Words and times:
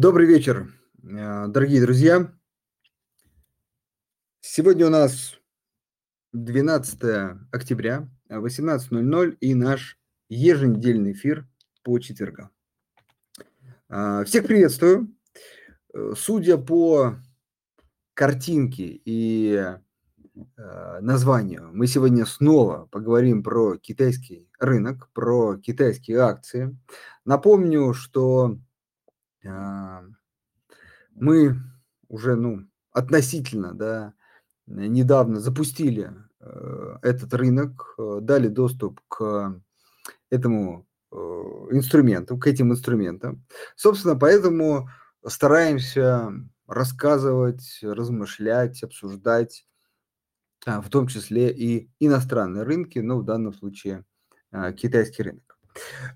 Добрый 0.00 0.26
вечер, 0.26 0.72
э, 1.02 1.46
дорогие 1.48 1.82
друзья. 1.82 2.32
Сегодня 4.40 4.86
у 4.86 4.88
нас 4.88 5.38
12 6.32 7.36
октября, 7.52 8.08
18.00 8.30 9.36
и 9.40 9.54
наш 9.54 9.98
еженедельный 10.30 11.12
эфир 11.12 11.46
по 11.82 11.98
четвергам. 11.98 12.48
А, 13.90 14.24
всех 14.24 14.46
приветствую. 14.46 15.14
Э, 15.92 16.14
судя 16.16 16.56
по 16.56 17.16
картинке 18.14 19.02
и 19.04 19.52
э, 19.52 21.00
названию, 21.02 21.68
мы 21.74 21.86
сегодня 21.86 22.24
снова 22.24 22.88
поговорим 22.90 23.42
про 23.42 23.76
китайский 23.76 24.48
рынок, 24.58 25.10
про 25.12 25.58
китайские 25.58 26.20
акции. 26.20 26.74
Напомню, 27.26 27.92
что 27.92 28.56
мы 29.42 31.56
уже 32.08 32.36
ну, 32.36 32.66
относительно 32.92 33.74
да, 33.74 34.14
недавно 34.66 35.40
запустили 35.40 36.12
э, 36.40 36.96
этот 37.02 37.34
рынок, 37.34 37.94
э, 37.98 38.18
дали 38.22 38.48
доступ 38.48 39.00
к 39.08 39.60
этому 40.28 40.86
э, 41.12 41.16
инструменту, 41.16 42.38
к 42.38 42.46
этим 42.46 42.72
инструментам. 42.72 43.44
Собственно, 43.76 44.16
поэтому 44.16 44.88
стараемся 45.26 46.32
рассказывать, 46.66 47.80
размышлять, 47.82 48.82
обсуждать, 48.82 49.66
а, 50.66 50.80
в 50.80 50.88
том 50.88 51.08
числе 51.08 51.50
и 51.50 51.90
иностранные 52.00 52.64
рынки, 52.64 52.98
но 52.98 53.18
в 53.18 53.24
данном 53.24 53.52
случае 53.52 54.04
а, 54.52 54.72
китайский 54.72 55.22
рынок. 55.22 55.58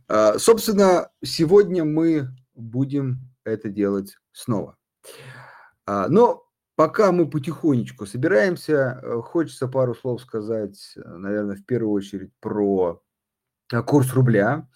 А, 0.06 0.38
собственно, 0.38 1.10
сегодня 1.24 1.84
мы 1.84 2.28
будем 2.54 3.20
это 3.44 3.68
делать 3.68 4.16
снова. 4.32 4.76
Но 5.86 6.44
пока 6.76 7.12
мы 7.12 7.28
потихонечку 7.28 8.06
собираемся, 8.06 9.00
э, 9.02 9.20
хочется 9.22 9.68
пару 9.68 9.94
слов 9.94 10.20
сказать, 10.20 10.94
э, 10.96 11.00
наверное, 11.16 11.56
в 11.56 11.64
первую 11.64 11.92
очередь 11.92 12.32
про 12.40 13.02
э, 13.72 13.82
курс 13.82 14.12
рубля. 14.12 14.68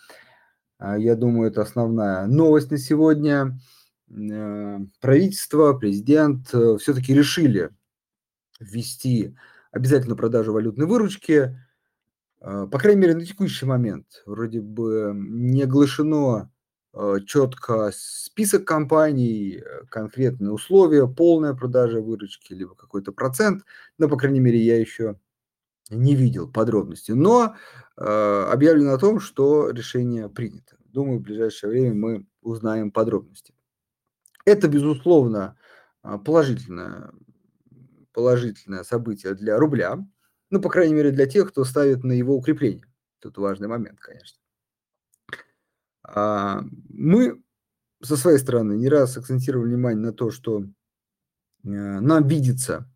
Я 0.81 1.17
думаю, 1.17 1.51
это 1.51 1.63
основная 1.63 2.27
новость 2.27 2.71
на 2.71 2.79
сегодня. 2.79 3.59
Правительство, 4.07 5.73
президент 5.73 6.47
все-таки 6.47 7.13
решили 7.13 7.71
ввести 8.61 9.37
обязательную 9.73 10.17
продажу 10.17 10.53
валютной 10.53 10.87
выручки. 10.87 11.59
По 12.39 12.79
крайней 12.79 13.01
мере, 13.01 13.17
на 13.17 13.27
текущий 13.27 13.67
момент 13.67 14.23
вроде 14.25 14.61
бы 14.61 15.11
не 15.17 15.65
оглашено 15.65 16.49
четко 17.27 17.91
список 17.95 18.65
компаний, 18.65 19.63
э, 19.65 19.85
конкретные 19.89 20.51
условия, 20.51 21.07
полная 21.07 21.55
продажа 21.55 22.01
выручки, 22.01 22.53
либо 22.53 22.75
какой-то 22.75 23.13
процент, 23.13 23.65
но, 23.99 24.09
по 24.09 24.17
крайней 24.17 24.41
мере, 24.41 24.59
я 24.59 24.79
еще 24.79 25.17
не 25.91 26.15
видел 26.15 26.51
подробностей. 26.51 27.15
Но 27.15 27.55
э, 27.97 28.03
объявлено 28.03 28.95
о 28.95 28.99
том, 28.99 29.21
что 29.21 29.71
решение 29.71 30.29
принято. 30.29 30.77
Думаю, 30.87 31.19
в 31.19 31.23
ближайшее 31.23 31.71
время 31.71 31.95
мы 31.95 32.27
узнаем 32.43 32.91
подробности. 32.91 33.55
Это, 34.45 34.69
безусловно, 34.69 35.57
э, 36.03 36.19
положительное, 36.25 37.13
положительное 38.13 38.83
событие 38.83 39.35
для 39.35 39.59
рубля, 39.59 40.05
ну, 40.51 40.61
по 40.61 40.69
крайней 40.69 40.95
мере, 40.95 41.11
для 41.11 41.27
тех, 41.27 41.51
кто 41.51 41.65
ставит 41.65 42.05
на 42.05 42.13
его 42.13 42.35
укрепление. 42.35 42.87
Тут 43.21 43.39
важный 43.39 43.69
момент, 43.69 44.01
конечно. 44.01 44.39
А, 46.15 46.63
мы 46.89 47.43
со 48.03 48.17
своей 48.17 48.39
стороны 48.39 48.75
не 48.75 48.89
раз 48.89 49.17
акцентировали 49.17 49.69
внимание 49.69 50.01
на 50.01 50.13
то, 50.13 50.31
что 50.31 50.63
э, 50.63 50.67
нам 51.65 52.27
видится, 52.27 52.91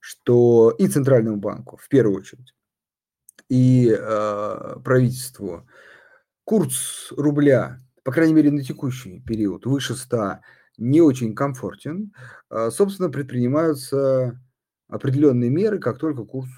что 0.00 0.70
и 0.78 0.86
Центральному 0.88 1.38
банку, 1.38 1.76
в 1.76 1.88
первую 1.88 2.18
очередь, 2.18 2.54
и 3.48 3.88
э, 3.90 4.76
правительству 4.84 5.68
курс 6.44 7.12
рубля, 7.16 7.82
по 8.04 8.12
крайней 8.12 8.34
мере, 8.34 8.50
на 8.50 8.62
текущий 8.62 9.20
период, 9.20 9.66
выше 9.66 9.94
100, 9.94 10.38
не 10.78 11.00
очень 11.00 11.34
комфортен. 11.34 12.12
Э, 12.50 12.70
собственно, 12.70 13.10
предпринимаются 13.10 14.40
определенные 14.88 15.50
меры, 15.50 15.78
как 15.80 15.98
только 15.98 16.24
курс 16.24 16.48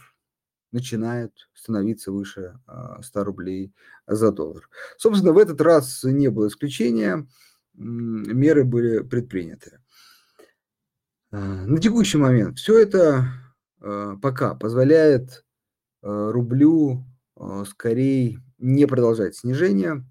начинает 0.77 1.33
становиться 1.55 2.13
выше 2.13 2.61
100 3.01 3.21
а, 3.21 3.25
рублей 3.25 3.73
за 4.07 4.31
доллар. 4.31 4.69
Собственно, 4.99 5.33
в 5.33 5.39
этот 5.39 5.59
раз 5.63 6.05
не 6.05 6.29
было 6.29 6.49
исключения, 6.49 7.27
меры 7.73 8.65
были 8.65 9.01
предприняты. 9.01 9.81
А, 11.31 11.65
на 11.65 11.79
текущий 11.79 12.19
момент 12.19 12.59
все 12.59 12.79
это 12.79 13.25
а, 13.81 14.17
пока 14.17 14.55
позволяет 14.55 15.45
рублю 16.03 17.05
скорее 17.69 18.39
не 18.59 18.87
продолжать 18.87 19.35
снижение, 19.35 20.05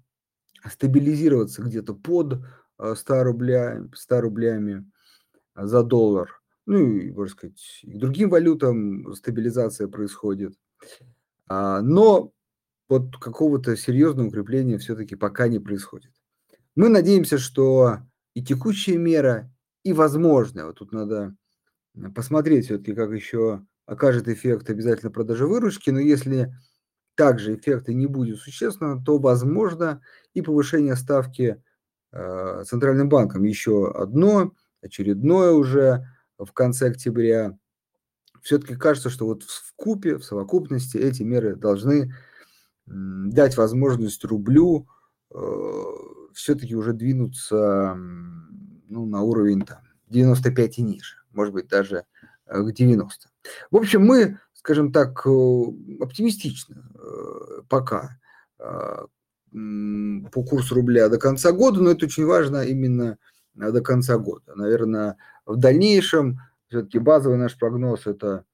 стабилизироваться 0.68 1.62
где-то 1.62 1.94
под 1.94 2.44
100, 2.78 3.22
рубля, 3.22 3.82
100 3.94 4.20
рублями 4.20 4.84
за 5.54 5.82
доллар 5.82 6.35
ну 6.66 6.78
и, 6.78 7.10
можно 7.10 7.32
сказать, 7.32 7.80
и 7.82 7.92
к 7.92 7.98
другим 7.98 8.28
валютам 8.28 9.14
стабилизация 9.14 9.88
происходит. 9.88 10.54
А, 11.48 11.80
но 11.80 12.32
вот 12.88 13.16
какого-то 13.18 13.76
серьезного 13.76 14.28
укрепления 14.28 14.78
все-таки 14.78 15.16
пока 15.16 15.48
не 15.48 15.58
происходит. 15.58 16.12
Мы 16.74 16.88
надеемся, 16.88 17.38
что 17.38 17.98
и 18.34 18.44
текущая 18.44 18.98
мера, 18.98 19.50
и 19.82 19.92
возможная, 19.92 20.66
вот 20.66 20.76
тут 20.76 20.92
надо 20.92 21.34
посмотреть 22.14 22.66
все-таки, 22.66 22.94
как 22.94 23.10
еще 23.12 23.64
окажет 23.86 24.28
эффект 24.28 24.68
обязательно 24.68 25.10
продажи 25.10 25.46
выручки, 25.46 25.90
но 25.90 26.00
если 26.00 26.52
также 27.14 27.54
эффекта 27.54 27.94
не 27.94 28.06
будет 28.06 28.38
существенно, 28.38 29.02
то 29.02 29.18
возможно 29.18 30.02
и 30.34 30.42
повышение 30.42 30.96
ставки 30.96 31.62
э, 32.12 32.64
Центральным 32.66 33.08
банком 33.08 33.44
еще 33.44 33.90
одно, 33.90 34.52
очередное 34.82 35.52
уже, 35.52 36.06
в 36.38 36.52
конце 36.52 36.88
октября. 36.88 37.58
Все-таки 38.42 38.76
кажется, 38.76 39.10
что 39.10 39.26
вот 39.26 39.42
в 39.42 39.74
купе, 39.74 40.16
в 40.16 40.24
совокупности 40.24 40.96
эти 40.96 41.22
меры 41.22 41.56
должны 41.56 42.14
дать 42.86 43.56
возможность 43.56 44.24
рублю 44.24 44.86
э, 45.34 45.82
все-таки 46.34 46.76
уже 46.76 46.92
двинуться 46.92 47.96
ну, 47.96 49.06
на 49.06 49.22
уровень 49.22 49.62
там, 49.62 49.80
95 50.08 50.78
и 50.78 50.82
ниже, 50.82 51.16
может 51.32 51.52
быть, 51.52 51.66
даже 51.68 52.04
э, 52.46 52.62
к 52.62 52.72
90. 52.72 53.28
В 53.70 53.76
общем, 53.76 54.04
мы, 54.04 54.38
скажем 54.54 54.92
так, 54.92 55.26
э, 55.26 55.30
оптимистичны 56.00 56.82
пока 57.68 58.18
по 58.58 60.42
курсу 60.42 60.74
рубля 60.74 61.08
до 61.08 61.18
конца 61.18 61.52
года, 61.52 61.80
но 61.80 61.90
это 61.90 62.06
очень 62.06 62.24
важно 62.24 62.62
именно 62.62 63.18
до 63.54 63.80
конца 63.80 64.18
года. 64.18 64.54
Наверное, 64.54 65.16
в 65.46 65.56
дальнейшем 65.56 66.40
все-таки 66.68 66.98
базовый 66.98 67.38
наш 67.38 67.56
прогноз 67.56 68.06
это 68.06 68.44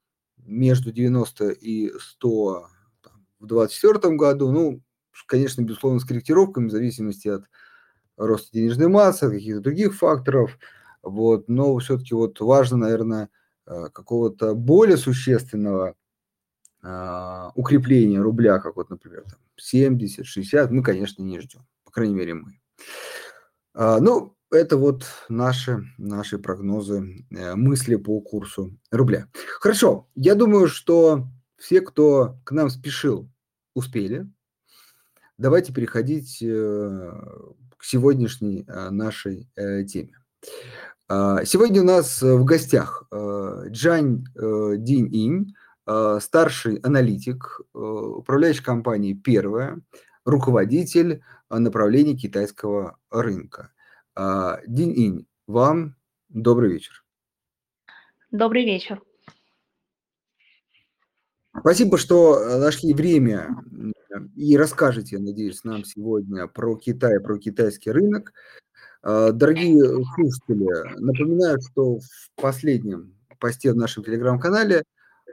между 0.44 0.92
90 0.92 1.50
и 1.50 1.92
100 1.98 2.66
там, 3.03 3.26
в 3.41 3.47
2024 3.47 4.16
году. 4.16 4.53
Ну, 4.53 4.82
конечно, 5.26 5.62
безусловно, 5.62 5.98
с 6.00 6.04
корректировками 6.04 6.69
в 6.69 6.72
зависимости 6.72 7.28
от 7.28 7.44
роста 8.16 8.50
денежной 8.53 8.88
массы, 8.88 9.25
от 9.25 9.32
каких-то 9.32 9.60
других 9.60 9.94
факторов. 9.94 10.58
Вот, 11.03 11.48
но 11.48 11.76
все-таки 11.78 12.14
вот 12.14 12.38
важно, 12.41 12.76
наверное, 12.76 13.28
э, 13.66 13.88
какого-то 13.92 14.54
более 14.54 14.97
существенного 14.97 15.94
э, 16.82 17.48
укрепления 17.54 18.20
рубля, 18.20 18.60
как 18.60 18.76
вот, 18.76 18.91
например, 18.91 19.22
там 19.22 19.41
70, 19.56 20.26
60, 20.26 20.70
мы, 20.70 20.82
конечно, 20.82 21.22
не 21.22 21.41
ждем. 21.41 21.66
По 21.84 21.91
крайней 21.91 22.14
мере, 22.14 22.34
мы. 22.34 22.60
А, 23.74 23.98
ну, 23.98 24.36
это 24.53 24.77
вот 24.77 25.05
наши, 25.29 25.83
наши 25.99 26.39
прогнозы, 26.39 27.25
э, 27.31 27.54
мысли 27.54 27.97
по 27.97 28.21
курсу 28.21 28.77
рубля. 28.91 29.28
Хорошо, 29.59 30.09
я 30.15 30.34
думаю, 30.34 30.69
что 30.69 31.27
все, 31.57 31.81
кто 31.81 32.39
к 32.45 32.53
нам 32.53 32.69
спешил, 32.71 33.28
успели. 33.75 34.28
Давайте 35.39 35.72
переходить 35.72 36.43
э, 36.43 37.13
к 37.77 37.84
сегодняшней 37.84 38.65
э, 38.66 38.91
нашей 38.91 39.49
теме. 39.87 40.19
А, 41.09 41.45
сегодня 41.45 41.83
у 41.83 41.84
нас 41.84 42.22
в 42.22 42.45
гостях 42.45 43.05
Джань 43.13 44.25
Динь 44.34 45.15
Инь, 45.15 45.55
старший 46.21 46.77
аналитик 46.77 47.60
управляющей 47.75 48.63
компании 48.63 49.15
«Первая», 49.15 49.81
руководитель 50.25 51.22
направления 51.51 52.16
китайского 52.16 52.98
рынка. 53.10 53.72
А, 54.14 54.60
Динь-инь, 54.66 55.26
вам 55.47 55.97
добрый 56.28 56.72
вечер. 56.72 57.04
Добрый 58.30 58.64
вечер. 58.64 59.00
Спасибо, 61.59 61.97
что 61.97 62.38
э, 62.38 62.59
нашли 62.59 62.92
время 62.92 63.48
и 64.36 64.56
расскажете, 64.56 65.18
надеюсь, 65.18 65.64
нам 65.64 65.84
сегодня 65.84 66.47
про 66.47 66.76
Китай, 66.76 67.20
про 67.20 67.38
китайский 67.38 67.91
рынок. 67.91 68.32
А, 69.03 69.32
дорогие 69.32 69.82
слушатели, 70.14 70.98
напоминаю, 70.98 71.59
что 71.70 71.98
в 71.98 72.30
последнем 72.36 73.14
посте 73.38 73.72
в 73.72 73.76
нашем 73.76 74.04
телеграм-канале 74.04 74.84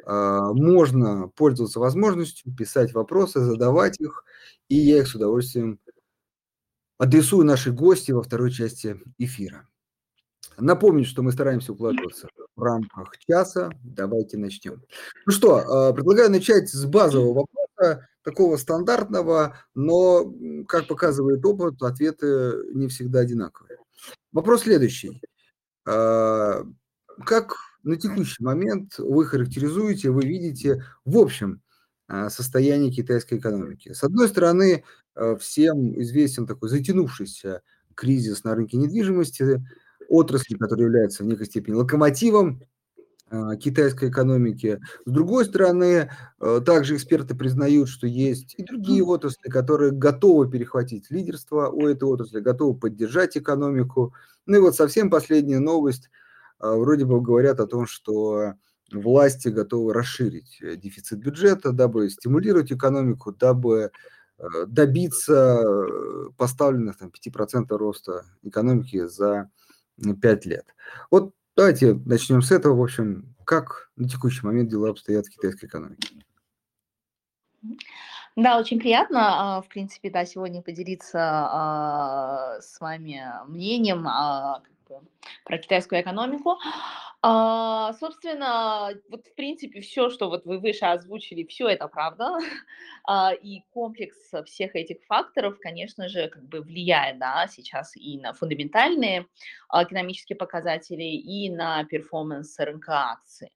а, 0.05 0.53
можно 0.53 1.29
пользоваться 1.35 1.79
возможностью 1.79 2.55
писать 2.55 2.93
вопросы, 2.93 3.41
задавать 3.41 3.99
их, 3.99 4.23
и 4.69 4.75
я 4.75 4.99
их 4.99 5.07
с 5.07 5.15
удовольствием 5.15 5.79
адресую 7.00 7.46
нашей 7.46 7.72
гости 7.72 8.12
во 8.12 8.22
второй 8.22 8.51
части 8.51 9.01
эфира. 9.18 9.68
Напомню, 10.57 11.06
что 11.06 11.24
мы 11.24 11.31
стараемся 11.31 11.72
укладываться 11.72 12.28
в 12.56 12.62
рамках 12.62 13.18
часа. 13.18 13.72
Давайте 13.84 14.38
начнем. 14.38 14.84
Ну 15.25 15.31
что, 15.31 15.56
а, 15.90 15.94
предлагаю 15.94 16.30
начать 16.30 16.69
с 16.69 16.86
базового 16.86 17.46
вопроса, 17.46 18.07
такого 18.24 18.57
стандартного, 18.57 19.56
но, 19.74 20.31
как 20.68 20.88
показывает 20.88 21.44
опыт, 21.46 21.81
ответы 21.81 22.54
не 22.74 22.90
всегда 22.90 23.19
одинаковые. 23.19 23.78
Вопрос 24.34 24.63
следующий. 24.63 25.22
А, 25.88 26.66
как 27.25 27.56
на 27.84 27.96
текущий 27.96 28.44
момент 28.44 29.00
вы 29.00 29.25
характеризуете, 29.25 30.10
вы 30.10 30.24
видите 30.24 30.84
в 31.06 31.18
общем 31.18 31.62
а, 32.07 32.30
состояние 32.30 32.92
китайской 32.92 33.38
экономики? 33.38 33.94
С 33.94 34.04
одной 34.04 34.28
стороны, 34.28 34.84
всем 35.39 36.00
известен 36.01 36.48
такой 36.48 36.69
затянувшийся 36.69 37.62
кризис 37.95 38.44
на 38.44 38.56
рынке 38.56 38.77
недвижимости, 38.77 39.63
отрасли, 40.07 40.56
которая 40.56 40.88
является 40.88 41.24
в 41.24 41.27
некой 41.27 41.45
степени 41.45 41.75
локомотивом 41.75 42.62
а, 43.30 43.56
китайской 43.57 44.10
экономики. 44.10 44.80
С 45.06 45.12
другой 45.12 45.45
стороны, 45.45 46.10
э, 46.39 46.62
также 46.66 46.95
эксперты 46.95 47.36
признают, 47.36 47.89
что 47.89 48.07
есть 48.07 48.56
и 48.57 48.63
другие 48.63 49.04
отрасли, 49.04 49.50
которые 49.50 49.92
готовы 49.92 50.50
перехватить 50.50 51.12
лидерство 51.12 51.69
у 51.69 51.88
этой 51.88 52.06
отрасли, 52.06 52.39
готовы 52.39 52.80
поддержать 52.80 53.38
экономику. 53.38 54.13
Ну 54.48 54.57
и 54.57 54.60
вот 54.60 54.75
совсем 54.75 55.10
последняя 55.10 55.60
новость. 55.60 56.10
Вроде 56.60 57.06
бы 57.06 57.22
говорят 57.22 57.60
о 57.62 57.68
том, 57.68 57.86
что 57.86 58.56
власти 58.92 59.50
готовы 59.50 59.94
расширить 59.94 60.57
э, 60.62 60.75
дефицит 60.75 61.19
бюджета, 61.19 61.72
дабы 61.72 62.10
стимулировать 62.10 62.72
экономику, 62.72 63.31
дабы 63.31 63.77
э, 63.77 63.89
добиться 64.68 65.63
поставленных 66.38 66.97
там, 66.97 67.09
5% 67.09 67.75
роста 67.75 68.25
экономики 68.44 69.06
за 69.06 69.50
5 69.97 70.45
лет. 70.45 70.65
Вот 71.12 71.33
давайте 71.56 71.94
начнем 71.94 72.41
с 72.41 72.51
этого. 72.51 72.75
В 72.75 72.83
общем, 72.83 73.36
как 73.45 73.89
на 73.95 74.07
текущий 74.07 74.45
момент 74.45 74.69
дела 74.69 74.89
обстоят 74.89 75.27
в 75.27 75.30
китайской 75.30 75.65
экономике? 75.65 76.07
Да, 78.36 78.57
очень 78.57 78.80
приятно, 78.80 79.57
а, 79.57 79.62
в 79.62 79.68
принципе, 79.68 80.09
да, 80.09 80.25
сегодня 80.25 80.62
поделиться 80.62 81.19
а, 81.19 82.62
с 82.62 82.80
вами 82.80 83.21
мнением 83.47 84.07
про 85.45 85.57
китайскую 85.57 86.01
экономику. 86.01 86.57
А, 87.21 87.91
собственно, 87.94 88.94
вот 89.09 89.27
в 89.27 89.36
принципе 89.36 89.81
все, 89.81 90.09
что 90.09 90.30
вот 90.30 90.45
вы 90.45 90.59
выше 90.59 90.86
озвучили, 90.86 91.44
все 91.45 91.68
это 91.68 91.88
правда. 91.88 92.38
А, 93.06 93.33
и 93.33 93.62
комплекс 93.71 94.18
всех 94.45 94.75
этих 94.75 95.03
факторов, 95.07 95.57
конечно 95.59 96.09
же, 96.09 96.27
как 96.27 96.44
бы 96.44 96.62
влияет, 96.62 97.18
да, 97.18 97.47
сейчас 97.47 97.95
и 97.95 98.19
на 98.19 98.33
фундаментальные 98.33 99.25
а, 99.68 99.83
экономические 99.83 100.36
показатели, 100.36 101.03
и 101.03 101.50
на 101.50 101.83
перформанс 101.86 102.59
рынка 102.59 103.12
акций. 103.12 103.51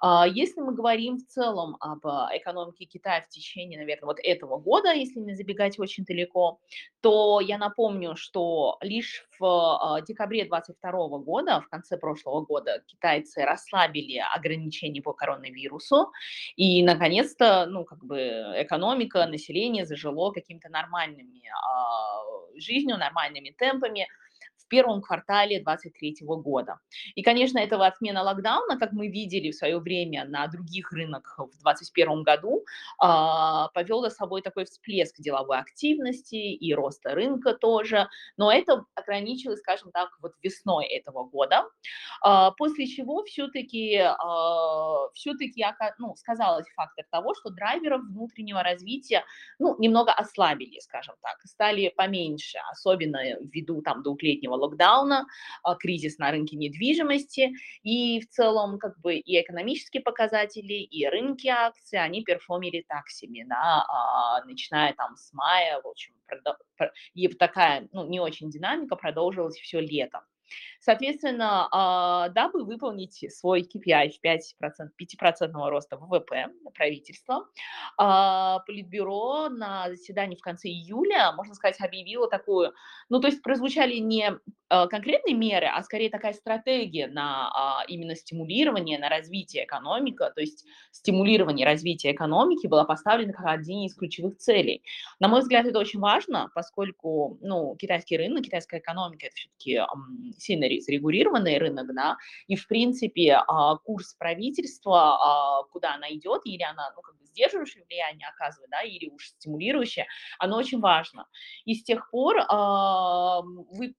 А, 0.00 0.26
если 0.26 0.60
мы 0.60 0.74
говорим 0.74 1.18
в 1.18 1.26
целом 1.26 1.76
об 1.80 2.06
а, 2.06 2.30
экономике 2.32 2.84
Китая 2.84 3.22
в 3.22 3.28
течение, 3.28 3.78
наверное, 3.78 4.06
вот 4.06 4.18
этого 4.22 4.58
года, 4.58 4.92
если 4.92 5.20
не 5.20 5.34
забегать 5.34 5.78
очень 5.78 6.04
далеко, 6.04 6.60
то 7.00 7.40
я 7.40 7.58
напомню, 7.58 8.16
что 8.16 8.78
лишь 8.80 9.26
в 9.38 9.44
а, 9.44 10.00
декабре 10.00 10.44
2022 10.44 11.18
года, 11.18 11.60
в 11.60 11.68
конце 11.68 11.96
прошлого 11.96 12.42
года, 12.42 12.82
китайцы 12.86 13.42
расслабили 13.44 14.22
ограничения 14.34 15.02
по 15.02 15.12
коронавирусу, 15.12 16.12
и, 16.56 16.82
наконец-то, 16.82 17.66
ну, 17.66 17.84
как 17.84 18.04
бы 18.04 18.18
экономика, 18.56 19.26
население 19.26 19.86
зажило 19.86 20.32
какими-то 20.32 20.68
нормальными 20.68 21.42
жизнью, 22.56 22.98
нормальными 22.98 23.50
темпами, 23.50 24.06
первом 24.74 25.02
квартале 25.02 25.60
2023 25.60 26.26
года. 26.26 26.80
И, 27.14 27.22
конечно, 27.22 27.58
этого 27.58 27.86
отмена 27.86 28.22
локдауна, 28.24 28.76
как 28.76 28.90
мы 28.92 29.06
видели 29.06 29.52
в 29.52 29.54
свое 29.54 29.78
время 29.78 30.24
на 30.24 30.48
других 30.48 30.90
рынках 30.90 31.38
в 31.38 31.62
2021 31.62 32.24
году, 32.24 32.64
а, 32.98 33.68
повел 33.68 34.02
за 34.02 34.10
собой 34.10 34.42
такой 34.42 34.64
всплеск 34.64 35.20
деловой 35.20 35.58
активности 35.58 36.34
и 36.34 36.74
роста 36.74 37.14
рынка 37.14 37.54
тоже, 37.54 38.08
но 38.36 38.50
это 38.50 38.84
ограничилось, 38.96 39.60
скажем 39.60 39.92
так, 39.92 40.08
вот 40.20 40.32
весной 40.42 40.86
этого 40.86 41.22
года, 41.22 41.68
а, 42.20 42.50
после 42.50 42.88
чего 42.88 43.22
все-таки 43.22 43.98
а, 43.98 45.08
все-таки 45.14 45.64
ну, 45.98 46.16
сказалось 46.16 46.66
фактор 46.74 47.04
того, 47.12 47.34
что 47.34 47.50
драйверов 47.50 48.00
внутреннего 48.00 48.64
развития 48.64 49.22
ну, 49.60 49.76
немного 49.78 50.12
ослабили, 50.12 50.80
скажем 50.80 51.14
так, 51.22 51.38
стали 51.44 51.92
поменьше, 51.96 52.58
особенно 52.72 53.18
ввиду 53.40 53.82
там 53.82 54.02
двухлетнего 54.02 54.56
локдауна, 54.64 55.26
а, 55.62 55.74
кризис 55.76 56.18
на 56.18 56.30
рынке 56.30 56.56
недвижимости, 56.56 57.52
и 57.82 58.20
в 58.20 58.28
целом 58.28 58.78
как 58.78 58.98
бы 59.00 59.16
и 59.16 59.40
экономические 59.40 60.02
показатели, 60.02 60.74
и 60.74 61.06
рынки 61.06 61.48
акций, 61.48 61.98
они 61.98 62.22
перформили 62.22 62.84
так 62.88 63.08
себе, 63.08 63.44
да, 63.46 63.84
а, 63.88 64.44
начиная 64.44 64.92
там 64.94 65.16
с 65.16 65.32
мая, 65.32 65.80
в 65.82 65.86
общем, 65.86 66.14
и 67.14 67.28
такая, 67.28 67.88
ну, 67.92 68.06
не 68.06 68.20
очень 68.20 68.50
динамика 68.50 68.96
продолжилась 68.96 69.56
все 69.56 69.80
лето. 69.80 70.22
Соответственно, 70.84 71.68
а, 71.72 72.28
дабы 72.28 72.62
выполнить 72.64 73.24
свой 73.32 73.62
KPI 73.62 74.10
в 74.10 74.20
5%, 74.20 74.90
5% 74.98 75.70
роста 75.70 75.96
ВВП 75.96 76.48
правительства, 76.74 77.48
а, 77.96 78.58
Политбюро 78.60 79.48
на 79.48 79.88
заседании 79.88 80.36
в 80.36 80.42
конце 80.42 80.68
июля, 80.68 81.32
можно 81.32 81.54
сказать, 81.54 81.80
объявило 81.80 82.28
такую, 82.28 82.72
ну, 83.08 83.20
то 83.20 83.28
есть 83.28 83.42
прозвучали 83.42 83.94
не 83.94 84.38
а, 84.68 84.86
конкретные 84.86 85.34
меры, 85.34 85.66
а 85.66 85.82
скорее 85.82 86.10
такая 86.10 86.34
стратегия 86.34 87.06
на 87.06 87.84
именно 87.88 88.14
стимулирование, 88.14 88.98
на 88.98 89.08
развитие 89.08 89.64
экономики, 89.64 90.18
то 90.18 90.40
есть 90.40 90.66
стимулирование 90.90 91.64
развития 91.64 92.12
экономики 92.12 92.66
была 92.66 92.84
поставлена 92.84 93.32
как 93.32 93.46
один 93.46 93.86
из 93.86 93.94
ключевых 93.94 94.36
целей. 94.36 94.82
На 95.18 95.28
мой 95.28 95.40
взгляд, 95.40 95.64
это 95.64 95.78
очень 95.78 96.00
важно, 96.00 96.50
поскольку, 96.54 97.38
ну, 97.40 97.74
китайский 97.76 98.18
рынок, 98.18 98.44
китайская 98.44 98.80
экономика– 98.80 99.26
это 99.28 99.34
все-таки 99.34 99.80
сильно 100.38 100.66
зарегулированный 100.80 101.58
рынок, 101.58 101.94
да, 101.94 102.16
и, 102.46 102.56
в 102.56 102.66
принципе, 102.68 103.34
а, 103.46 103.76
курс 103.78 104.14
правительства, 104.14 105.16
а, 105.60 105.62
куда 105.64 105.94
она 105.94 106.10
идет, 106.12 106.42
или 106.44 106.62
она, 106.62 106.92
ну, 106.96 107.02
как 107.02 107.16
бы 107.18 107.24
сдерживающее 107.26 107.84
влияние 107.84 108.28
оказывает, 108.28 108.70
да, 108.70 108.82
или 108.82 109.08
уж 109.10 109.28
стимулирующее, 109.28 110.06
оно 110.38 110.56
очень 110.56 110.80
важно. 110.80 111.26
И 111.64 111.74
с 111.74 111.82
тех 111.84 112.10
пор 112.10 112.36
а, 112.48 113.42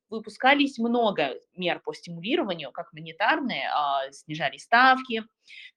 выпускались 0.09 0.77
много 0.77 1.35
мер 1.55 1.79
по 1.83 1.93
стимулированию, 1.93 2.71
как 2.71 2.91
монетарные, 2.93 3.69
снижали 4.11 4.57
ставки, 4.57 5.23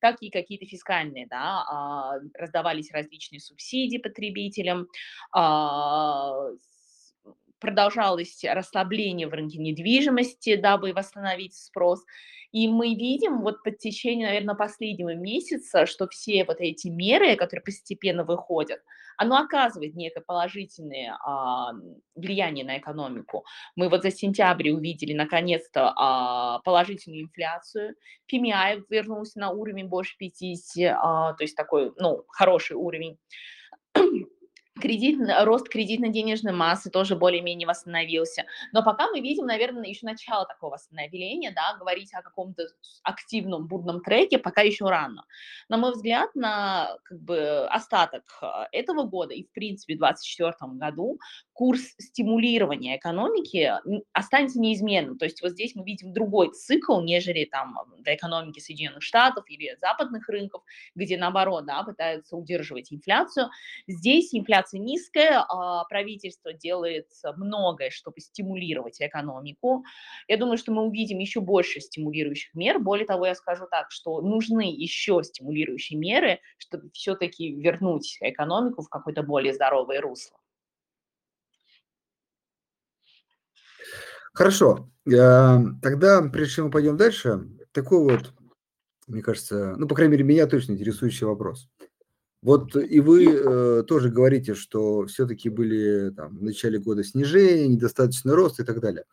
так 0.00 0.16
и 0.20 0.30
какие-то 0.30 0.66
фискальные, 0.66 1.26
да, 1.28 2.18
раздавались 2.34 2.90
различные 2.92 3.40
субсидии 3.40 3.98
потребителям, 3.98 4.88
продолжалось 7.60 8.44
расслабление 8.44 9.28
в 9.28 9.32
рынке 9.32 9.58
недвижимости, 9.58 10.56
дабы 10.56 10.92
восстановить 10.92 11.54
спрос. 11.54 12.04
И 12.50 12.66
мы 12.66 12.94
видим 12.94 13.42
вот 13.42 13.62
по 13.62 13.70
течению, 13.70 14.28
наверное, 14.28 14.54
последнего 14.54 15.14
месяца, 15.14 15.84
что 15.86 16.08
все 16.08 16.44
вот 16.44 16.60
эти 16.60 16.88
меры, 16.88 17.36
которые 17.36 17.62
постепенно 17.62 18.24
выходят, 18.24 18.80
оно 19.18 19.36
оказывает 19.36 19.94
некое 19.96 20.20
положительное 20.20 21.18
а, 21.24 21.72
влияние 22.14 22.64
на 22.64 22.78
экономику. 22.78 23.44
Мы 23.76 23.88
вот 23.90 24.02
за 24.02 24.10
сентябрь 24.10 24.70
увидели 24.70 25.12
наконец-то 25.12 25.92
а, 25.96 26.60
положительную 26.60 27.24
инфляцию, 27.24 27.96
PMI 28.32 28.84
вернулся 28.88 29.40
на 29.40 29.50
уровень 29.50 29.88
больше 29.88 30.16
50, 30.18 30.96
а, 30.96 31.32
то 31.34 31.44
есть 31.44 31.56
такой, 31.56 31.92
ну, 31.96 32.24
хороший 32.28 32.76
уровень. 32.76 33.18
Кредит, 34.80 35.18
рост 35.42 35.68
кредитно-денежной 35.68 36.52
массы 36.52 36.90
тоже 36.90 37.16
более-менее 37.16 37.66
восстановился. 37.66 38.44
Но 38.72 38.82
пока 38.82 39.08
мы 39.08 39.20
видим, 39.20 39.46
наверное, 39.46 39.86
еще 39.86 40.06
начало 40.06 40.46
такого 40.46 40.72
восстановления, 40.72 41.50
да, 41.50 41.76
говорить 41.78 42.12
о 42.14 42.22
каком-то 42.22 42.64
активном 43.02 43.66
бурном 43.66 44.00
треке 44.00 44.38
пока 44.38 44.62
еще 44.62 44.86
рано. 44.86 45.24
На 45.68 45.76
мой 45.76 45.92
взгляд, 45.92 46.34
на 46.34 46.96
как 47.04 47.20
бы, 47.20 47.66
остаток 47.68 48.24
а, 48.40 48.68
этого 48.72 49.04
года 49.04 49.34
и, 49.34 49.44
в 49.44 49.52
принципе, 49.52 49.94
в 49.94 49.98
2024 49.98 50.72
году 50.74 51.18
курс 51.52 51.82
стимулирования 51.98 52.96
экономики 52.96 53.72
останется 54.12 54.60
неизменным. 54.60 55.18
То 55.18 55.24
есть 55.24 55.42
вот 55.42 55.52
здесь 55.52 55.74
мы 55.74 55.84
видим 55.84 56.12
другой 56.12 56.52
цикл, 56.52 57.00
нежели 57.00 57.44
там 57.44 57.76
для 57.98 58.14
экономики 58.14 58.60
Соединенных 58.60 59.02
Штатов 59.02 59.44
или 59.48 59.76
западных 59.80 60.28
рынков, 60.28 60.62
где 60.94 61.16
наоборот, 61.16 61.66
да, 61.66 61.82
пытаются 61.82 62.36
удерживать 62.36 62.92
инфляцию. 62.92 63.48
Здесь 63.88 64.34
инфляция 64.34 64.67
инфляция 64.68 64.80
низкая, 64.80 65.44
а 65.48 65.84
правительство 65.84 66.52
делает 66.52 67.06
многое, 67.36 67.90
чтобы 67.90 68.20
стимулировать 68.20 69.00
экономику. 69.00 69.84
Я 70.26 70.36
думаю, 70.36 70.58
что 70.58 70.72
мы 70.72 70.82
увидим 70.82 71.18
еще 71.18 71.40
больше 71.40 71.80
стимулирующих 71.80 72.54
мер. 72.54 72.78
Более 72.78 73.06
того, 73.06 73.26
я 73.26 73.34
скажу 73.34 73.66
так, 73.70 73.90
что 73.90 74.20
нужны 74.20 74.72
еще 74.72 75.22
стимулирующие 75.22 75.98
меры, 75.98 76.40
чтобы 76.58 76.90
все-таки 76.92 77.54
вернуть 77.54 78.18
экономику 78.20 78.82
в 78.82 78.88
какое-то 78.88 79.22
более 79.22 79.54
здоровое 79.54 80.00
русло. 80.00 80.38
Хорошо. 84.32 84.90
Тогда, 85.04 86.22
прежде 86.30 86.54
чем 86.56 86.66
мы 86.66 86.70
пойдем 86.70 86.96
дальше, 86.96 87.48
такой 87.72 88.02
вот, 88.02 88.32
мне 89.06 89.22
кажется, 89.22 89.74
ну, 89.76 89.88
по 89.88 89.94
крайней 89.94 90.12
мере, 90.12 90.24
меня 90.24 90.46
точно 90.46 90.72
интересующий 90.72 91.26
вопрос. 91.26 91.68
Вот 92.40 92.76
и 92.76 93.00
вы 93.00 93.26
э, 93.26 93.82
тоже 93.86 94.10
говорите, 94.10 94.54
что 94.54 95.06
все-таки 95.06 95.48
были 95.48 96.10
там, 96.10 96.38
в 96.38 96.42
начале 96.42 96.78
года 96.78 97.02
снижения, 97.02 97.66
недостаточный 97.66 98.34
рост 98.34 98.60
и 98.60 98.64
так 98.64 98.80
далее. 98.80 99.04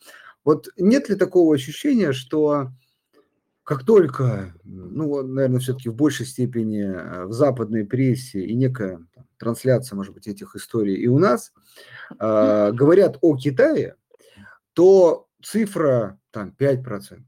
Вот 0.44 0.68
нет 0.78 1.10
ли 1.10 1.16
такого 1.16 1.56
ощущения, 1.56 2.14
что 2.14 2.72
как 3.66 3.84
только, 3.84 4.54
ну, 4.64 5.24
наверное, 5.24 5.60
все-таки 5.60 5.90
в 5.90 5.96
большей 5.96 6.28
степени 6.28 6.84
э, 6.84 7.26
в 7.26 7.34
западной 7.34 7.84
прессе 7.84 8.42
и 8.42 8.54
некая 8.54 9.04
там, 9.16 9.26
трансляция, 9.40 9.98
может 9.98 10.14
быть, 10.14 10.28
этих 10.28 10.56
историй 10.56 10.96
и 10.96 11.08
у 11.08 11.18
нас, 11.18 11.52
э, 12.20 12.72
говорят 12.74 13.18
о 13.22 13.36
Китае, 13.36 13.96
то 14.74 15.28
цифра 15.42 16.20
там 16.30 16.56
5%, 16.56 17.24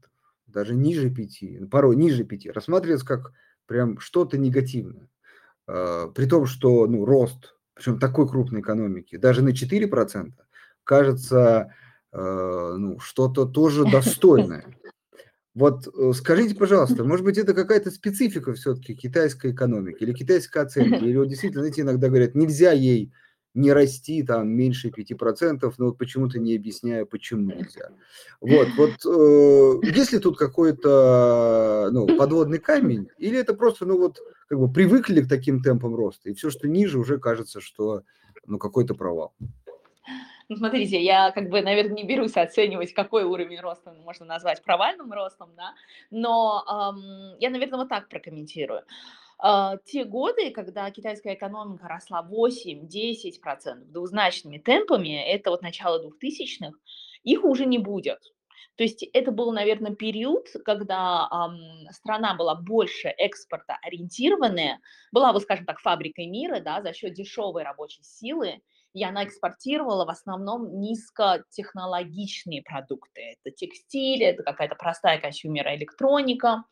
даже 0.46 0.76
ниже 0.76 1.10
5, 1.10 1.68
порой 1.70 1.96
ниже 1.96 2.22
5, 2.22 2.46
рассматривается 2.50 3.04
как 3.04 3.32
прям 3.66 3.98
что-то 3.98 4.38
негативное. 4.38 5.08
Э, 5.68 6.08
при 6.14 6.24
том, 6.24 6.46
что 6.46 6.86
ну, 6.86 7.04
рост, 7.04 7.54
причем 7.74 7.98
такой 7.98 8.26
крупной 8.26 8.62
экономики, 8.62 9.16
даже 9.16 9.42
на 9.42 9.50
4%, 9.50 10.32
кажется 10.82 11.74
э, 12.10 12.76
ну, 12.78 12.98
что-то 12.98 13.44
тоже 13.44 13.84
достойное. 13.84 14.64
Вот 15.54 15.88
э, 15.88 16.12
скажите, 16.14 16.54
пожалуйста, 16.54 17.02
может 17.02 17.24
быть, 17.24 17.36
это 17.36 17.52
какая-то 17.52 17.90
специфика 17.90 18.52
все-таки 18.52 18.94
китайской 18.94 19.50
экономики 19.50 20.04
или 20.04 20.12
китайской 20.12 20.58
оценки? 20.58 21.02
Или 21.02 21.16
вот 21.16 21.26
действительно, 21.26 21.62
знаете, 21.62 21.80
иногда 21.80 22.06
говорят, 22.06 22.36
нельзя 22.36 22.70
ей 22.70 23.12
не 23.58 23.72
расти 23.72 24.22
там 24.22 24.48
меньше 24.48 24.88
5%, 24.88 25.74
но 25.78 25.86
вот 25.86 25.98
почему-то 25.98 26.38
не 26.38 26.54
объясняю, 26.54 27.06
почему 27.06 27.52
нельзя. 27.52 27.90
Вот, 28.40 28.68
вот 28.76 28.90
э, 29.04 29.86
есть 29.96 30.12
ли 30.12 30.20
тут 30.20 30.38
какой-то 30.38 31.90
ну, 31.92 32.06
подводный 32.16 32.58
камень, 32.58 33.08
или 33.18 33.38
это 33.38 33.54
просто, 33.54 33.84
ну 33.84 33.98
вот, 33.98 34.20
как 34.48 34.58
бы 34.58 34.72
привыкли 34.72 35.22
к 35.22 35.28
таким 35.28 35.60
темпам 35.62 35.94
роста, 35.94 36.30
и 36.30 36.34
все, 36.34 36.50
что 36.50 36.68
ниже, 36.68 36.98
уже 36.98 37.18
кажется, 37.18 37.60
что 37.60 38.02
ну 38.46 38.58
какой-то 38.58 38.94
провал? 38.94 39.34
Ну, 40.48 40.56
смотрите, 40.56 41.02
я 41.02 41.30
как 41.32 41.50
бы, 41.50 41.60
наверное, 41.60 41.94
не 41.94 42.04
берусь 42.04 42.36
оценивать, 42.36 42.94
какой 42.94 43.24
уровень 43.24 43.60
роста 43.60 43.94
можно 44.04 44.24
назвать 44.24 44.62
провальным 44.62 45.12
ростом, 45.12 45.50
да, 45.56 45.74
но 46.10 46.64
эм, 46.66 47.36
я, 47.38 47.50
наверное, 47.50 47.80
вот 47.80 47.88
так 47.90 48.08
прокомментирую. 48.08 48.82
Те 49.84 50.04
годы, 50.04 50.50
когда 50.50 50.90
китайская 50.90 51.34
экономика 51.34 51.86
росла 51.88 52.26
8-10% 52.28 53.84
двузначными 53.86 54.58
темпами, 54.58 55.22
это 55.22 55.50
вот 55.50 55.62
начало 55.62 56.02
2000-х, 56.02 56.72
их 57.22 57.44
уже 57.44 57.66
не 57.66 57.78
будет. 57.78 58.18
То 58.78 58.84
есть 58.84 59.02
это 59.12 59.32
был, 59.32 59.50
наверное, 59.50 59.94
период, 59.96 60.46
когда 60.64 61.28
эм, 61.32 61.90
страна 61.92 62.34
была 62.34 62.54
больше 62.54 63.08
экспорта 63.08 63.76
ориентированная, 63.82 64.80
была, 65.10 65.32
вот 65.32 65.42
скажем 65.42 65.66
так, 65.66 65.80
фабрикой 65.80 66.26
мира, 66.26 66.60
да, 66.60 66.80
за 66.80 66.92
счет 66.92 67.12
дешевой 67.12 67.64
рабочей 67.64 68.04
силы, 68.04 68.60
и 68.94 69.02
она 69.02 69.24
экспортировала 69.24 70.04
в 70.04 70.10
основном 70.10 70.80
низкотехнологичные 70.80 72.62
продукты. 72.62 73.36
Это 73.42 73.54
текстиль, 73.54 74.22
это 74.22 74.44
какая-то 74.44 74.76
простая 74.76 75.20
консюмера 75.20 75.74
электроника. 75.76 76.62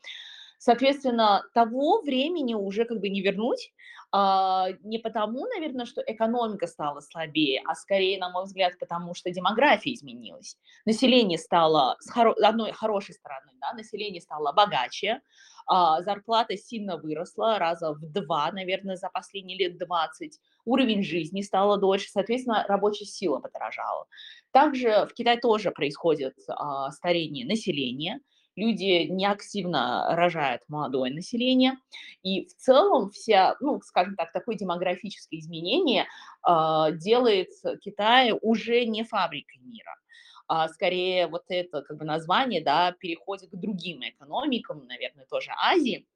Соответственно, 0.58 1.42
того 1.54 2.00
времени 2.02 2.54
уже 2.54 2.84
как 2.84 3.00
бы 3.00 3.08
не 3.08 3.20
вернуть, 3.20 3.72
а, 4.12 4.68
не 4.82 4.98
потому, 4.98 5.46
наверное, 5.46 5.84
что 5.84 6.02
экономика 6.06 6.66
стала 6.66 7.00
слабее, 7.00 7.62
а 7.66 7.74
скорее, 7.74 8.18
на 8.18 8.30
мой 8.30 8.44
взгляд, 8.44 8.78
потому 8.78 9.14
что 9.14 9.30
демография 9.30 9.92
изменилась. 9.92 10.56
Население 10.84 11.38
стало, 11.38 11.96
с 12.00 12.10
хоро- 12.10 12.34
одной 12.42 12.72
хорошей 12.72 13.14
стороны, 13.14 13.52
да, 13.60 13.72
население 13.74 14.22
стало 14.22 14.52
богаче, 14.52 15.20
а, 15.66 16.00
зарплата 16.02 16.56
сильно 16.56 16.96
выросла, 16.96 17.58
раза 17.58 17.92
в 17.92 18.00
два, 18.12 18.50
наверное, 18.52 18.96
за 18.96 19.08
последние 19.10 19.58
лет 19.58 19.78
20, 19.78 20.40
уровень 20.64 21.02
жизни 21.02 21.42
стало 21.42 21.76
дольше, 21.76 22.08
соответственно, 22.08 22.64
рабочая 22.68 23.04
сила 23.04 23.40
подорожала. 23.40 24.06
Также 24.52 25.06
в 25.06 25.14
Китае 25.14 25.38
тоже 25.38 25.72
происходит 25.72 26.34
а, 26.48 26.90
старение 26.92 27.44
населения, 27.44 28.20
люди 28.56 29.06
неактивно 29.08 30.06
рожают 30.16 30.62
молодое 30.68 31.12
население, 31.12 31.76
и 32.22 32.46
в 32.46 32.56
целом 32.56 33.10
вся, 33.10 33.56
ну, 33.60 33.80
скажем 33.82 34.16
так, 34.16 34.32
такое 34.32 34.56
демографическое 34.56 35.38
изменение 35.40 36.06
э, 36.48 36.92
делает 36.92 37.50
Китай 37.82 38.32
уже 38.40 38.84
не 38.86 39.04
фабрикой 39.04 39.60
мира 39.62 39.94
а 40.48 40.68
скорее 40.68 41.26
вот 41.26 41.44
это 41.48 41.82
как 41.82 41.96
бы 41.96 42.04
название, 42.04 42.62
да, 42.62 42.92
переходит 42.92 43.50
к 43.50 43.56
другим 43.56 44.00
экономикам, 44.02 44.86
наверное, 44.86 45.26
тоже 45.26 45.50
Азии. 45.56 46.06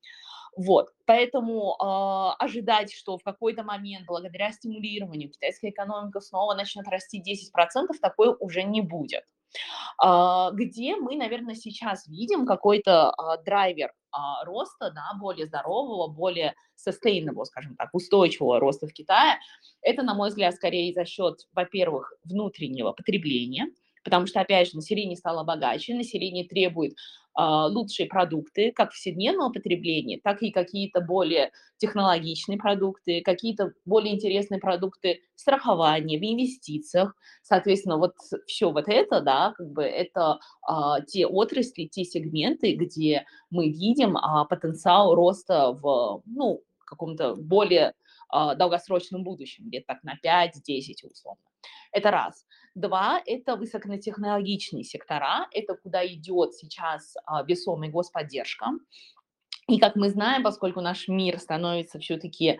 Вот, 0.56 0.90
поэтому 1.06 1.76
э, 1.78 2.42
ожидать, 2.44 2.92
что 2.92 3.18
в 3.18 3.22
какой-то 3.22 3.62
момент 3.62 4.06
благодаря 4.06 4.50
стимулированию 4.52 5.30
китайская 5.30 5.70
экономика 5.70 6.20
снова 6.20 6.54
начнет 6.54 6.88
расти 6.88 7.22
10%, 7.22 7.86
такое 8.00 8.34
уже 8.34 8.64
не 8.64 8.80
будет. 8.80 9.24
Uh, 10.02 10.52
где 10.52 10.96
мы, 10.96 11.16
наверное, 11.16 11.54
сейчас 11.54 12.06
видим 12.06 12.46
какой-то 12.46 13.12
uh, 13.18 13.42
драйвер 13.44 13.92
uh, 14.14 14.44
роста, 14.46 14.90
да, 14.90 15.12
более 15.18 15.46
здорового, 15.46 16.08
более 16.08 16.54
sustainable, 16.76 17.44
скажем 17.44 17.76
так, 17.76 17.90
устойчивого 17.92 18.60
роста 18.60 18.86
в 18.86 18.92
Китае, 18.92 19.38
это, 19.82 20.02
на 20.02 20.14
мой 20.14 20.30
взгляд, 20.30 20.54
скорее 20.54 20.94
за 20.94 21.04
счет, 21.04 21.40
во-первых, 21.52 22.14
внутреннего 22.24 22.92
потребления, 22.92 23.66
потому 24.04 24.26
что, 24.26 24.40
опять 24.40 24.70
же, 24.70 24.76
население 24.76 25.16
стало 25.16 25.44
богаче, 25.44 25.94
население 25.94 26.46
требует 26.46 26.94
лучшие 27.36 28.06
продукты, 28.06 28.72
как 28.72 28.90
повседневного 28.90 29.50
потребления, 29.50 30.20
так 30.22 30.42
и 30.42 30.50
какие-то 30.50 31.00
более 31.00 31.52
технологичные 31.78 32.58
продукты, 32.58 33.22
какие-то 33.22 33.72
более 33.84 34.14
интересные 34.14 34.60
продукты 34.60 35.20
страхования, 35.34 36.18
в 36.18 36.22
инвестициях. 36.22 37.16
Соответственно, 37.42 37.96
вот 37.96 38.14
все 38.46 38.70
вот 38.70 38.88
это, 38.88 39.20
да, 39.20 39.54
как 39.56 39.70
бы 39.70 39.82
это 39.82 40.38
э, 40.68 40.72
те 41.06 41.26
отрасли, 41.26 41.86
те 41.86 42.04
сегменты, 42.04 42.74
где 42.74 43.24
мы 43.50 43.68
видим 43.68 44.16
э, 44.16 44.20
потенциал 44.48 45.14
роста 45.14 45.72
в, 45.72 46.22
ну, 46.26 46.62
каком-то 46.84 47.36
более 47.36 47.94
э, 48.34 48.56
долгосрочном 48.56 49.24
будущем, 49.24 49.68
где-то 49.68 49.86
так 49.94 50.02
на 50.02 50.18
5-10 50.22 51.10
условно. 51.10 51.49
Это 51.92 52.10
раз. 52.10 52.46
Два– 52.74 53.20
это 53.26 53.56
высокотехнологичные 53.56 54.84
сектора, 54.84 55.48
это 55.52 55.74
куда 55.74 56.06
идет 56.06 56.54
сейчас 56.54 57.14
а, 57.26 57.42
весомая 57.42 57.90
господдержка. 57.90 58.66
И 59.66 59.78
как 59.78 59.96
мы 59.96 60.08
знаем, 60.08 60.42
поскольку 60.42 60.80
наш 60.80 61.08
мир 61.08 61.38
становится 61.38 61.98
все-таки, 61.98 62.58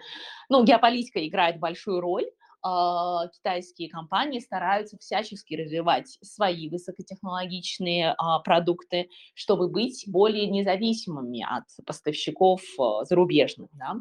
ну, 0.48 0.64
геополитика 0.64 1.26
играет 1.26 1.58
большую 1.58 2.00
роль, 2.00 2.26
а, 2.62 3.28
китайские 3.28 3.88
компании 3.88 4.38
стараются 4.38 4.98
всячески 4.98 5.54
развивать 5.54 6.18
свои 6.22 6.68
высокотехнологичные 6.68 8.14
а, 8.18 8.40
продукты, 8.40 9.08
чтобы 9.34 9.68
быть 9.68 10.04
более 10.06 10.46
независимыми 10.46 11.42
от 11.42 11.64
поставщиков 11.86 12.62
зарубежных. 13.02 13.70
Да? 13.72 13.94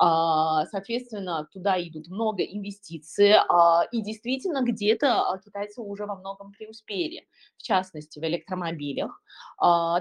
А, 0.00 0.64
соответственно, 0.66 1.48
туда 1.52 1.80
идут 1.82 2.06
много 2.06 2.44
инвестиций, 2.44 3.34
а, 3.34 3.82
и 3.90 4.00
действительно 4.00 4.62
где-то 4.62 5.22
а, 5.28 5.38
китайцы 5.38 5.80
уже 5.80 6.06
во 6.06 6.14
многом 6.14 6.52
преуспели, 6.52 7.26
в 7.56 7.62
частности, 7.62 8.20
в 8.20 8.22
электромобилях. 8.22 9.20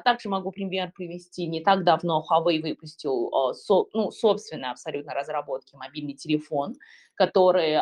Также 0.04 0.30
могу 0.30 0.52
пример 0.52 0.92
привести. 0.92 1.48
Не 1.48 1.62
так 1.62 1.84
давно 1.84 2.24
Huawei 2.30 2.62
выпустил 2.62 3.32
ну, 3.94 4.12
собственные 4.12 4.72
абсолютно 4.72 5.14
разработки 5.14 5.76
мобильный 5.76 6.14
телефон, 6.14 6.76
который, 7.16 7.78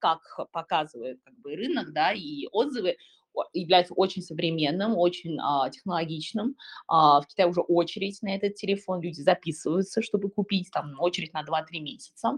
как 0.00 0.20
показывает 0.52 1.20
как 1.22 1.34
бы, 1.40 1.54
рынок 1.54 1.92
да, 1.92 2.12
и 2.12 2.46
отзывы, 2.52 2.96
является 3.52 3.94
очень 3.94 4.22
современным, 4.22 4.96
очень 4.96 5.38
а, 5.40 5.68
технологичным. 5.70 6.56
А, 6.88 7.20
в 7.20 7.26
Китае 7.26 7.48
уже 7.48 7.60
очередь 7.60 8.20
на 8.22 8.34
этот 8.34 8.54
телефон, 8.54 9.00
люди 9.00 9.20
записываются, 9.20 10.02
чтобы 10.02 10.30
купить, 10.30 10.70
там 10.70 10.94
очередь 10.98 11.32
на 11.32 11.42
2-3 11.42 11.80
месяца. 11.80 12.32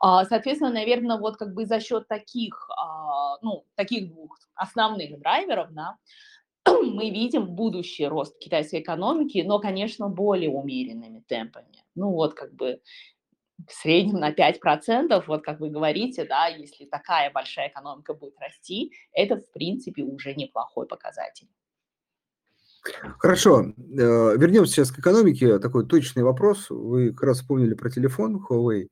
А, 0.00 0.24
соответственно, 0.24 0.72
наверное, 0.72 1.18
вот 1.18 1.36
как 1.36 1.54
бы 1.54 1.66
за 1.66 1.80
счет 1.80 2.08
таких, 2.08 2.68
а, 2.76 3.38
ну, 3.42 3.64
таких 3.74 4.08
двух 4.08 4.38
основных 4.54 5.18
драйверов, 5.20 5.72
да, 5.72 5.96
мы 6.66 7.10
видим 7.10 7.46
будущий 7.54 8.06
рост 8.06 8.38
китайской 8.38 8.80
экономики, 8.80 9.42
но, 9.46 9.58
конечно, 9.58 10.08
более 10.08 10.50
умеренными 10.50 11.20
темпами. 11.26 11.84
Ну 11.94 12.12
вот 12.12 12.34
как 12.34 12.54
бы 12.54 12.80
в 13.66 13.72
среднем 13.72 14.20
на 14.20 14.32
5%, 14.32 15.24
вот 15.26 15.44
как 15.44 15.60
вы 15.60 15.70
говорите, 15.70 16.24
да, 16.24 16.46
если 16.46 16.84
такая 16.84 17.30
большая 17.30 17.68
экономика 17.68 18.14
будет 18.14 18.38
расти, 18.38 18.92
это, 19.12 19.36
в 19.36 19.52
принципе, 19.52 20.02
уже 20.02 20.34
неплохой 20.34 20.86
показатель. 20.86 21.48
Хорошо, 23.18 23.72
э, 23.76 24.36
вернемся 24.36 24.72
сейчас 24.72 24.92
к 24.92 25.00
экономике. 25.00 25.58
Такой 25.58 25.86
точный 25.86 26.22
вопрос. 26.22 26.70
Вы 26.70 27.12
как 27.12 27.24
раз 27.24 27.40
вспомнили 27.40 27.74
про 27.74 27.90
телефон 27.90 28.36
Huawei. 28.36 28.88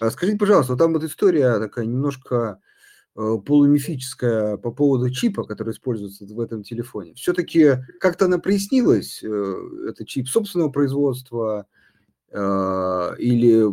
А 0.00 0.10
скажите, 0.10 0.38
пожалуйста, 0.38 0.76
там 0.76 0.92
вот 0.92 1.04
история 1.04 1.58
такая 1.58 1.86
немножко 1.86 2.60
э, 3.16 3.36
полумифическая 3.46 4.56
по 4.56 4.72
поводу 4.72 5.10
чипа, 5.10 5.44
который 5.44 5.72
используется 5.72 6.26
в 6.26 6.40
этом 6.40 6.64
телефоне. 6.64 7.14
Все-таки 7.14 7.76
как-то 8.00 8.26
она 8.26 8.38
прояснилась, 8.38 9.22
э, 9.22 9.54
это 9.88 10.04
чип 10.04 10.28
собственного 10.28 10.70
производства 10.70 11.66
или 12.32 13.66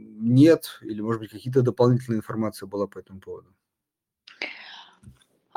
нет, 0.00 0.78
или, 0.82 1.00
может 1.00 1.20
быть, 1.20 1.30
какие-то 1.30 1.62
дополнительные 1.62 2.18
информации 2.18 2.66
была 2.66 2.86
по 2.86 2.98
этому 2.98 3.20
поводу? 3.20 3.48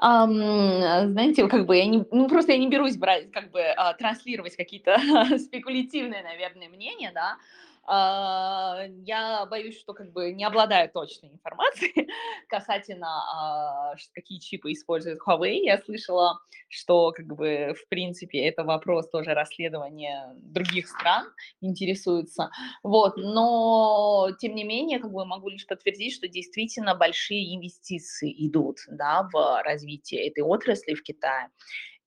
Um, 0.02 1.08
знаете, 1.12 1.48
как 1.48 1.66
бы 1.66 1.78
я 1.78 1.86
не, 1.86 2.06
ну 2.12 2.28
просто 2.28 2.52
я 2.52 2.58
не 2.58 2.68
берусь 2.68 2.98
брать, 2.98 3.32
как 3.32 3.52
бы 3.52 3.60
uh, 3.60 3.96
транслировать 3.98 4.56
какие-то 4.58 4.98
спекулятивные, 5.38 6.24
наверное, 6.24 6.68
мнения, 6.68 7.12
да, 7.14 7.38
а, 7.38 7.38
я 7.86 9.46
боюсь, 9.50 9.80
что 9.80 9.94
как 9.94 10.12
бы 10.14 10.32
не 10.32 10.46
обладаю 10.46 10.90
точной 10.90 11.30
информацией 11.32 12.08
касательно, 12.48 13.08
а, 13.08 13.96
какие 14.14 14.40
чипы 14.40 14.72
использует 14.72 15.20
Huawei. 15.28 15.60
Я 15.64 15.78
слышала, 15.78 16.40
что 16.70 17.12
как 17.12 17.26
бы 17.28 17.76
в 17.78 17.90
принципе 17.90 18.46
это 18.48 18.64
вопрос 18.64 19.10
тоже 19.10 19.34
расследования 19.34 20.34
других 20.38 20.88
стран 20.88 21.28
интересуется. 21.60 22.52
Вот, 22.84 23.18
но 23.18 24.30
тем 24.40 24.56
не 24.56 24.64
менее, 24.64 25.00
как 25.00 25.12
бы 25.12 25.26
могу 25.26 25.50
лишь 25.50 25.68
подтвердить, 25.68 26.14
что 26.14 26.30
действительно 26.30 26.96
большие 26.96 27.54
инвестиции 27.54 28.34
идут, 28.48 28.78
да, 28.88 29.28
в 29.32 29.62
развитие 29.64 30.28
этой 30.30 30.42
отрасли 30.44 30.94
в 30.94 31.04
Китае. 31.04 31.50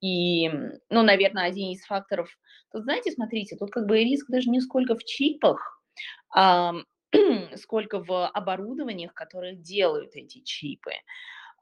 И, 0.00 0.48
ну, 0.90 1.02
наверное, 1.02 1.46
один 1.46 1.72
из 1.72 1.84
факторов, 1.84 2.28
тут, 2.76 2.84
знаете, 2.84 3.10
смотрите, 3.10 3.56
тут 3.56 3.70
как 3.70 3.86
бы 3.86 3.98
риск 4.04 4.26
даже 4.28 4.50
не 4.50 4.60
сколько 4.60 4.96
в 4.96 5.04
чипах, 5.04 5.82
а, 6.34 6.74
сколько 7.56 8.00
в 8.04 8.28
оборудованиях, 8.28 9.14
которые 9.14 9.56
делают 9.56 10.14
эти 10.14 10.40
чипы. 10.42 10.92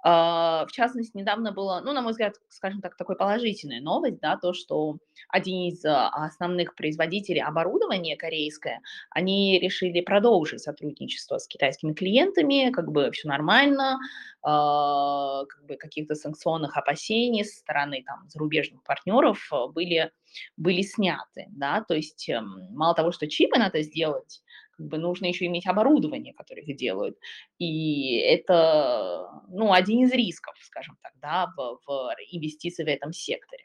А, 0.07 0.67
в 0.67 0.73
частности, 0.73 1.17
недавно 1.17 1.51
было, 1.53 1.81
ну, 1.83 1.93
на 1.95 2.03
мой 2.03 2.13
взгляд, 2.13 2.35
скажем 2.51 2.83
так, 2.83 2.95
такой 2.95 3.17
положительная 3.17 3.81
новость, 3.81 4.21
да, 4.21 4.37
то, 4.37 4.53
что 4.53 4.99
один 5.31 5.71
из 5.71 5.83
а, 5.87 6.09
основных 6.11 6.75
производителей 6.75 7.41
оборудования 7.41 8.15
корейское, 8.15 8.83
они 9.11 9.59
решили 9.59 10.03
продолжить 10.03 10.61
сотрудничество 10.61 11.39
с 11.39 11.49
китайскими 11.49 11.95
клиентами, 11.95 12.71
как 12.71 12.93
бы 12.93 13.11
все 13.13 13.29
нормально, 13.29 13.99
а, 14.43 15.47
как 15.47 15.65
бы 15.65 15.77
каких-то 15.77 16.15
санкционных 16.15 16.77
опасений 16.77 17.43
со 17.43 17.57
стороны 17.61 18.05
там 18.07 18.29
зарубежных 18.29 18.83
партнеров 18.85 19.51
были, 19.73 20.13
были 20.59 20.83
сняты, 20.83 21.47
да, 21.49 21.83
то 21.83 21.95
есть 21.95 22.29
эм, 22.29 22.69
мало 22.75 22.95
того, 22.95 23.11
что 23.11 23.27
чипы 23.27 23.59
надо 23.59 23.81
сделать, 23.81 24.43
как 24.77 24.87
бы 24.87 24.99
нужно 24.99 25.27
еще 25.27 25.47
иметь 25.47 25.67
оборудование, 25.67 26.35
которое 26.35 26.63
их 26.63 26.77
делают. 26.77 27.19
И 27.59 28.17
это, 28.19 29.29
ну, 29.49 29.73
один 29.73 30.05
из 30.05 30.13
рисков, 30.13 30.55
скажем 30.63 30.97
так, 31.03 31.13
да, 31.21 31.53
в, 31.57 31.79
в 31.87 32.15
инвестиции 32.31 32.85
в 32.85 32.89
этом 32.89 33.13
секторе. 33.13 33.65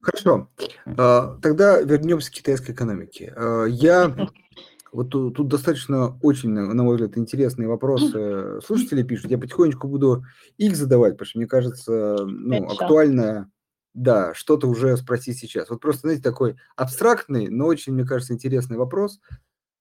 Хорошо. 0.00 0.48
А, 0.96 1.36
тогда 1.42 1.80
вернемся 1.80 2.30
к 2.30 2.34
китайской 2.34 2.72
экономике. 2.72 3.32
А, 3.36 3.64
я 3.64 4.14
вот 4.92 5.10
тут, 5.10 5.36
тут 5.36 5.48
достаточно 5.48 6.18
очень, 6.22 6.50
на 6.50 6.82
мой 6.82 6.96
взгляд, 6.96 7.18
интересные 7.18 7.68
вопросы 7.68 8.60
слушатели 8.64 9.02
пишут. 9.02 9.30
Я 9.30 9.38
потихонечку 9.38 9.88
буду 9.88 10.24
их 10.56 10.76
задавать, 10.76 11.14
потому 11.14 11.26
что 11.26 11.38
мне 11.38 11.46
кажется, 11.46 12.16
ну, 12.24 12.66
актуально 12.66 13.50
да, 13.96 14.34
что-то 14.34 14.68
уже 14.68 14.94
спросить 14.98 15.38
сейчас. 15.38 15.70
Вот 15.70 15.80
просто, 15.80 16.02
знаете, 16.02 16.22
такой 16.22 16.56
абстрактный, 16.76 17.48
но 17.48 17.66
очень, 17.66 17.94
мне 17.94 18.04
кажется, 18.04 18.34
интересный 18.34 18.76
вопрос. 18.76 19.20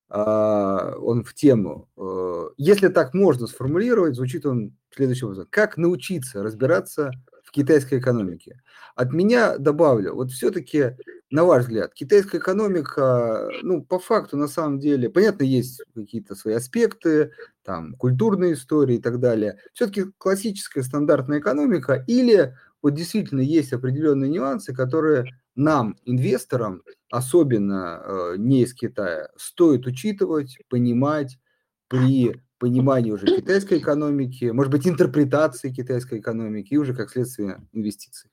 А, 0.08 0.96
он 0.98 1.26
в 1.26 1.34
тему. 1.34 1.90
Э, 1.98 2.50
если 2.58 2.88
так 2.88 3.14
можно 3.14 3.46
сформулировать, 3.48 4.16
звучит 4.16 4.46
он 4.46 4.78
следующим 4.96 5.28
образом. 5.28 5.48
Как 5.50 5.76
научиться 5.76 6.44
разбираться 6.44 7.12
в 7.44 7.52
китайской 7.52 8.00
экономике? 8.00 8.62
От 8.96 9.12
меня 9.12 9.58
добавлю, 9.58 10.16
вот 10.16 10.32
все-таки, 10.32 10.96
на 11.30 11.44
ваш 11.44 11.64
взгляд, 11.64 11.94
китайская 11.94 12.38
экономика, 12.38 13.50
ну, 13.64 13.84
по 13.84 14.00
факту, 14.00 14.38
на 14.38 14.48
самом 14.48 14.80
деле, 14.80 15.10
понятно, 15.10 15.44
есть 15.44 15.82
какие-то 15.94 16.36
свои 16.36 16.54
аспекты, 16.54 17.34
там, 17.64 17.96
культурные 17.96 18.54
истории 18.54 18.96
и 18.96 19.02
так 19.02 19.20
далее. 19.20 19.60
Все-таки 19.74 20.06
классическая 20.18 20.84
стандартная 20.84 21.40
экономика 21.40 22.06
или 22.08 22.56
вот 22.86 22.94
действительно 22.94 23.40
есть 23.40 23.74
определенные 23.74 24.30
нюансы, 24.30 24.72
которые 24.72 25.26
нам, 25.56 25.98
инвесторам, 26.06 26.84
особенно 27.10 28.00
э, 28.00 28.36
не 28.38 28.62
из 28.62 28.76
Китая, 28.76 29.30
стоит 29.38 29.88
учитывать, 29.88 30.60
понимать 30.70 31.40
при 31.88 32.44
понимании 32.60 33.10
уже 33.10 33.26
китайской 33.26 33.80
экономики, 33.80 34.52
может 34.52 34.72
быть, 34.72 34.86
интерпретации 34.86 35.74
китайской 35.74 36.20
экономики 36.20 36.76
и 36.76 36.78
уже, 36.78 36.94
как 36.94 37.10
следствие, 37.10 37.68
инвестиций. 37.74 38.30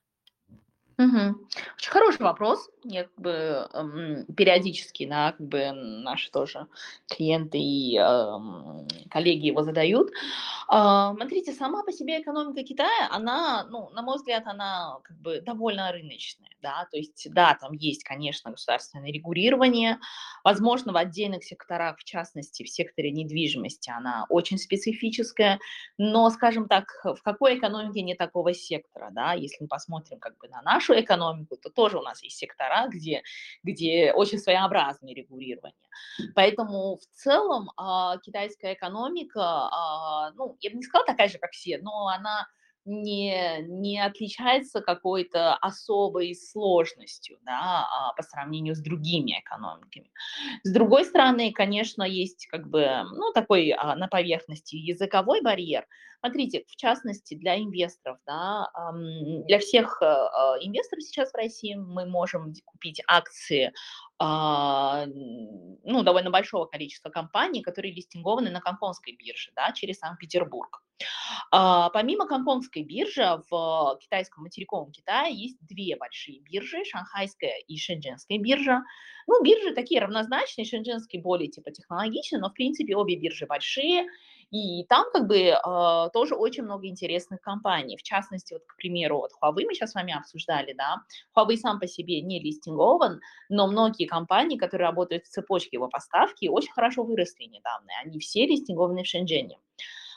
Угу. 1.03 1.49
Очень 1.79 1.91
хороший 1.91 2.23
вопрос. 2.23 2.71
Я 2.85 3.05
как 3.05 3.15
бы 3.17 3.69
эм, 3.73 4.27
периодически, 4.37 5.07
да, 5.07 5.33
как 5.33 5.47
бы 5.47 5.73
наши 5.73 6.31
тоже 6.31 6.67
клиенты 7.09 7.59
и 7.59 7.97
эм, 7.97 8.87
коллеги 9.11 9.47
его 9.47 9.63
задают. 9.63 10.11
Э, 10.73 11.13
смотрите, 11.17 11.53
сама 11.53 11.83
по 11.83 11.93
себе 11.93 12.21
экономика 12.21 12.63
Китая, 12.63 13.09
она, 13.11 13.65
ну, 13.71 13.91
на 13.91 14.03
мой 14.03 14.17
взгляд, 14.17 14.45
она 14.47 14.99
как 15.03 15.17
бы 15.19 15.41
довольно 15.41 15.93
рыночная, 15.93 16.51
да, 16.61 16.87
то 16.91 16.97
есть, 16.97 17.27
да, 17.33 17.57
там 17.61 17.73
есть, 17.73 18.05
конечно, 18.05 18.51
государственное 18.51 19.11
регулирование, 19.11 19.99
возможно, 20.45 20.93
в 20.93 20.97
отдельных 20.97 21.45
секторах, 21.45 21.99
в 21.99 22.05
частности, 22.05 22.63
в 22.63 22.69
секторе 22.69 23.11
недвижимости, 23.11 23.91
она 23.91 24.27
очень 24.29 24.59
специфическая, 24.59 25.59
но, 25.99 26.31
скажем 26.31 26.69
так, 26.69 26.85
в 27.05 27.23
какой 27.23 27.59
экономике 27.59 28.03
нет 28.03 28.19
такого 28.19 28.55
сектора, 28.55 29.11
да, 29.13 29.33
если 29.33 29.63
мы 29.63 29.69
посмотрим 29.69 30.19
как 30.19 30.37
бы 30.39 30.49
на 30.49 30.63
нашу 30.63 30.92
экономику, 31.01 31.57
то 31.57 31.71
тоже 31.71 31.99
у 31.99 32.03
нас 32.03 32.23
есть 32.23 32.39
сектора, 32.39 32.89
где, 32.89 33.23
где 33.63 34.13
очень 34.13 34.39
своеобразное 34.39 35.15
регулирование. 35.15 35.89
Поэтому 36.35 36.99
в 36.99 37.17
целом 37.17 37.71
а, 37.77 38.19
китайская 38.19 38.75
экономика, 38.75 39.41
а, 39.43 40.33
ну, 40.33 40.57
я 40.61 40.71
бы 40.71 40.77
не 40.77 40.83
сказала 40.83 41.07
такая 41.07 41.29
же, 41.29 41.39
как 41.39 41.53
все, 41.53 41.79
но 41.79 42.09
она 42.09 42.47
не, 42.85 43.59
не 43.63 44.01
отличается 44.01 44.81
какой-то 44.81 45.55
особой 45.57 46.35
сложностью 46.35 47.39
да, 47.43 47.87
а, 47.87 48.13
по 48.15 48.23
сравнению 48.23 48.75
с 48.75 48.81
другими 48.81 49.39
экономиками. 49.41 50.11
С 50.65 50.73
другой 50.73 51.05
стороны, 51.05 51.53
конечно, 51.53 52.03
есть 52.03 52.47
как 52.49 52.69
бы, 52.69 53.05
ну, 53.13 53.33
такой 53.33 53.71
а, 53.71 53.95
на 53.95 54.09
поверхности 54.09 54.77
языковой 54.77 55.43
барьер. 55.43 55.87
Смотрите, 56.25 56.65
в 56.69 56.77
частности, 56.77 57.35
для 57.35 57.59
инвесторов, 57.59 58.19
да, 58.27 58.69
для 59.47 59.59
всех 59.59 60.01
а, 60.03 60.57
инвесторов 60.61 61.05
сейчас 61.05 61.33
в 61.33 61.37
России 61.37 61.75
мы 61.75 62.07
можем 62.07 62.53
купить 62.65 63.03
акции 63.07 63.73
ну, 64.21 66.03
довольно 66.05 66.31
большого 66.31 66.67
количества 66.67 67.11
компаний, 67.11 67.61
которые 67.61 67.93
листингованы 67.93 68.51
на 68.51 68.61
Гонконгской 68.61 69.17
бирже, 69.17 69.51
да, 69.57 69.73
через 69.73 69.99
Санкт-Петербург. 69.99 70.85
А, 71.51 71.91
помимо 71.91 72.27
Гонконгской 72.27 72.83
биржи, 72.83 73.25
в 73.51 73.99
китайском 74.01 74.45
материковом 74.45 74.91
Китае 74.93 75.35
есть 75.35 75.57
две 75.61 75.97
большие 75.97 76.41
биржи, 76.41 76.85
шанхайская 76.85 77.59
и 77.67 77.77
шэньчжэнская 77.77 78.39
биржа. 78.39 78.83
Ну, 79.27 79.43
биржи 79.43 79.75
такие 79.75 80.01
равнозначные, 80.01 80.65
шэньчжэнский 80.65 81.21
более 81.21 81.49
типа 81.49 81.71
технологичный, 81.71 82.41
но 82.41 82.51
в 82.51 82.55
принципе 82.55 82.97
обе 82.97 83.17
биржи 83.17 83.47
большие, 83.47 84.07
и 84.53 84.85
там 84.85 85.07
как 85.13 85.27
бы 85.27 85.39
э, 85.39 86.09
тоже 86.13 86.35
очень 86.35 86.65
много 86.65 86.87
интересных 86.87 87.41
компаний. 87.41 87.97
В 87.97 88.03
частности, 88.03 88.53
вот, 88.53 88.63
к 88.67 88.77
примеру, 88.77 89.19
вот 89.19 89.31
Huawei 89.43 89.65
мы 89.65 89.75
сейчас 89.75 89.93
с 89.93 89.95
вами 89.95 90.15
обсуждали, 90.15 90.75
да, 90.75 90.97
Huawei 91.35 91.57
сам 91.57 91.81
по 91.81 91.87
себе 91.87 92.21
не 92.21 92.39
листингован, 92.39 93.21
но 93.49 93.67
многие 93.67 94.05
компании, 94.05 94.59
которые 94.59 94.89
работают 94.89 95.25
в 95.25 95.31
цепочке 95.31 95.77
его 95.77 95.89
поставки, 95.89 96.49
очень 96.49 96.73
хорошо 96.73 97.03
выросли 97.03 97.45
недавно. 97.45 97.93
Они 98.05 98.19
все 98.19 98.47
листингованы 98.47 99.05
в 99.05 99.07
Шэньчжэне. 99.07 99.59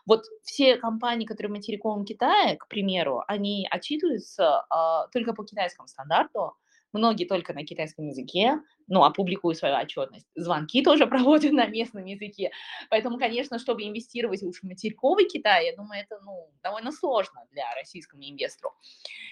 Вот 0.06 0.26
все 0.44 0.78
компании, 0.78 1.26
которые 1.26 1.52
в 1.52 1.56
материковом 1.56 2.06
Китае, 2.06 2.58
к 2.58 2.68
примеру, 2.68 3.24
они 3.28 3.68
отчитываются 3.70 4.66
э, 4.70 5.10
только 5.12 5.34
по 5.34 5.44
китайскому 5.44 5.88
стандарту, 5.88 6.56
многие 6.94 7.26
только 7.26 7.54
на 7.54 7.66
китайском 7.66 8.08
языке, 8.08 8.60
ну, 8.88 9.04
опубликую 9.04 9.56
свою 9.56 9.76
отчетность. 9.76 10.28
Звонки 10.36 10.84
тоже 10.84 11.08
проводят 11.08 11.52
на 11.52 11.66
местном 11.66 12.06
языке. 12.06 12.52
Поэтому, 12.90 13.18
конечно, 13.18 13.60
чтобы 13.60 13.84
инвестировать 13.84 14.42
лучше 14.42 14.62
в 14.62 14.70
материковый 14.70 15.28
Китай, 15.28 15.68
я 15.68 15.76
думаю, 15.76 16.02
это, 16.02 16.20
ну, 16.24 16.52
довольно 16.64 16.92
сложно 16.92 17.46
для 17.52 17.64
российскому 17.76 18.24
инвестору. 18.24 18.74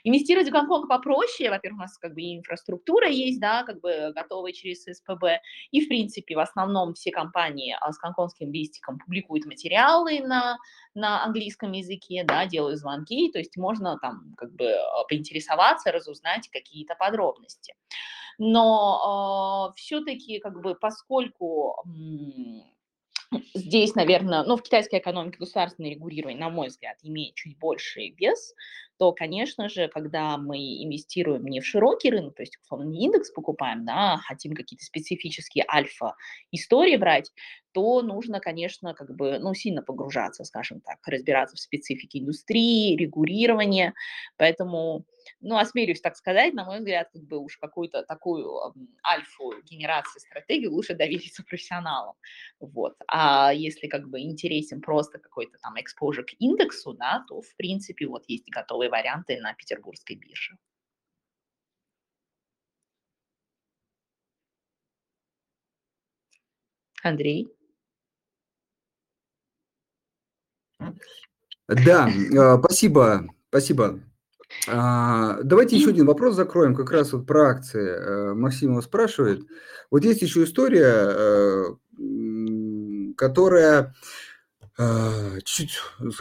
Инвестировать 0.04 0.50
в 0.50 0.52
Гонконг 0.52 0.88
попроще. 0.88 1.50
Во-первых, 1.50 1.80
у 1.80 1.82
нас 1.84 1.98
как 1.98 2.13
бы 2.13 2.22
инфраструктура 2.22 3.08
есть, 3.08 3.39
да, 3.39 3.63
как 3.63 3.80
бы 3.82 4.12
готовая 4.16 4.52
через 4.52 4.84
СПБ. 4.84 5.42
И, 5.72 5.82
в 5.82 5.88
принципе, 5.88 6.36
в 6.36 6.39
основном 6.39 6.94
все 6.94 7.12
компании 7.12 7.76
а, 7.80 7.92
с 7.92 8.00
гонконгским 8.00 8.52
листиком 8.52 9.00
публикуют 9.00 9.46
материалы 9.46 10.20
на, 10.22 10.58
на 10.96 11.24
английском 11.24 11.72
языке, 11.72 12.24
да, 12.26 12.46
делают 12.46 12.80
звонки. 12.80 13.32
То 13.32 13.39
есть 13.39 13.56
можно 13.58 13.98
там 14.00 14.34
как 14.38 14.52
бы 14.54 14.76
поинтересоваться, 15.08 15.92
разузнать 15.92 16.50
какие-то 16.50 16.96
подробности 16.96 17.76
но 18.38 19.72
э, 19.72 19.80
все-таки 19.80 20.39
как 20.39 20.62
бы 20.62 20.76
поскольку 20.76 21.84
здесь, 23.54 23.96
наверное, 23.96 24.43
ну, 24.43 24.58
в 24.58 24.63
китайской 24.63 25.00
экономике 25.00 25.38
государственное 25.39 25.91
регулирование, 25.91 26.39
на 26.39 26.50
мой 26.50 26.67
взгляд, 26.67 26.98
имеет 27.04 27.36
чуть 27.36 27.58
больший 27.58 28.15
вес, 28.17 28.54
то, 28.98 29.12
конечно 29.12 29.69
же, 29.69 29.88
когда 29.88 30.38
мы 30.38 30.58
инвестируем 30.58 31.46
не 31.46 31.60
в 31.60 31.65
широкий 31.65 32.12
рынок, 32.12 32.36
то 32.36 32.43
есть, 32.43 32.58
условно, 32.62 32.89
не 32.89 33.06
индекс 33.06 33.32
покупаем, 33.32 33.86
да, 33.86 34.13
а 34.13 34.17
хотим 34.17 34.54
какие-то 34.54 34.86
специфические 34.86 35.65
альфа-истории 35.67 36.96
брать, 36.98 37.32
то 37.74 38.02
нужно, 38.02 38.39
конечно, 38.39 38.93
как 38.93 39.15
бы, 39.15 39.39
ну, 39.39 39.54
сильно 39.56 39.82
погружаться, 39.82 40.43
скажем 40.43 40.80
так, 40.82 41.00
разбираться 41.08 41.56
в 41.56 41.60
специфике 41.60 42.19
индустрии, 42.19 42.96
регулирования. 42.96 43.93
Поэтому, 44.38 45.06
ну, 45.42 45.58
осмелюсь 45.58 46.02
так 46.02 46.16
сказать, 46.16 46.54
на 46.54 46.66
мой 46.66 46.80
взгляд, 46.80 47.10
как 47.12 47.24
бы 47.24 47.38
уж 47.38 47.58
какую-то 47.58 48.04
такую 48.04 48.74
альфу 49.06 49.54
генерации 49.64 50.20
стратегии 50.20 50.68
лучше 50.68 50.96
довериться 50.96 51.44
профессионалам. 51.48 52.16
Вот. 52.60 52.96
А 53.08 53.54
если 53.54 53.88
как 53.88 54.10
бы 54.10 54.20
интересен 54.22 54.82
просто 54.82 55.20
какой-то 55.20 55.58
там 55.60 55.76
exposure 55.76 56.24
к 56.24 56.34
индексу, 56.40 56.94
да, 56.94 57.26
то, 57.28 57.42
в 57.42 57.56
принципе, 57.56 58.08
вот 58.08 58.24
есть 58.28 58.50
готовые 58.50 58.90
варианты 58.90 59.40
на 59.40 59.54
петербургской 59.54 60.16
бирже. 60.16 60.58
Андрей? 67.04 67.50
Да, 71.68 72.10
а, 72.38 72.58
спасибо, 72.60 73.26
спасибо. 73.50 74.00
А, 74.68 75.42
давайте 75.44 75.76
еще 75.76 75.89
один 75.89 76.06
вопрос 76.06 76.36
закроем, 76.36 76.76
как 76.76 76.92
раз 76.92 77.13
вот 77.13 77.26
про 77.26 77.50
акции. 77.50 77.86
Э, 77.86 78.34
Максимова 78.34 78.82
спрашивает. 78.82 79.42
Вот 79.92 80.04
есть 80.04 80.22
еще 80.22 80.44
история, 80.44 81.06
э, 81.10 81.63
которая 83.18 83.94
э, 84.78 85.39
чуть 85.44 85.80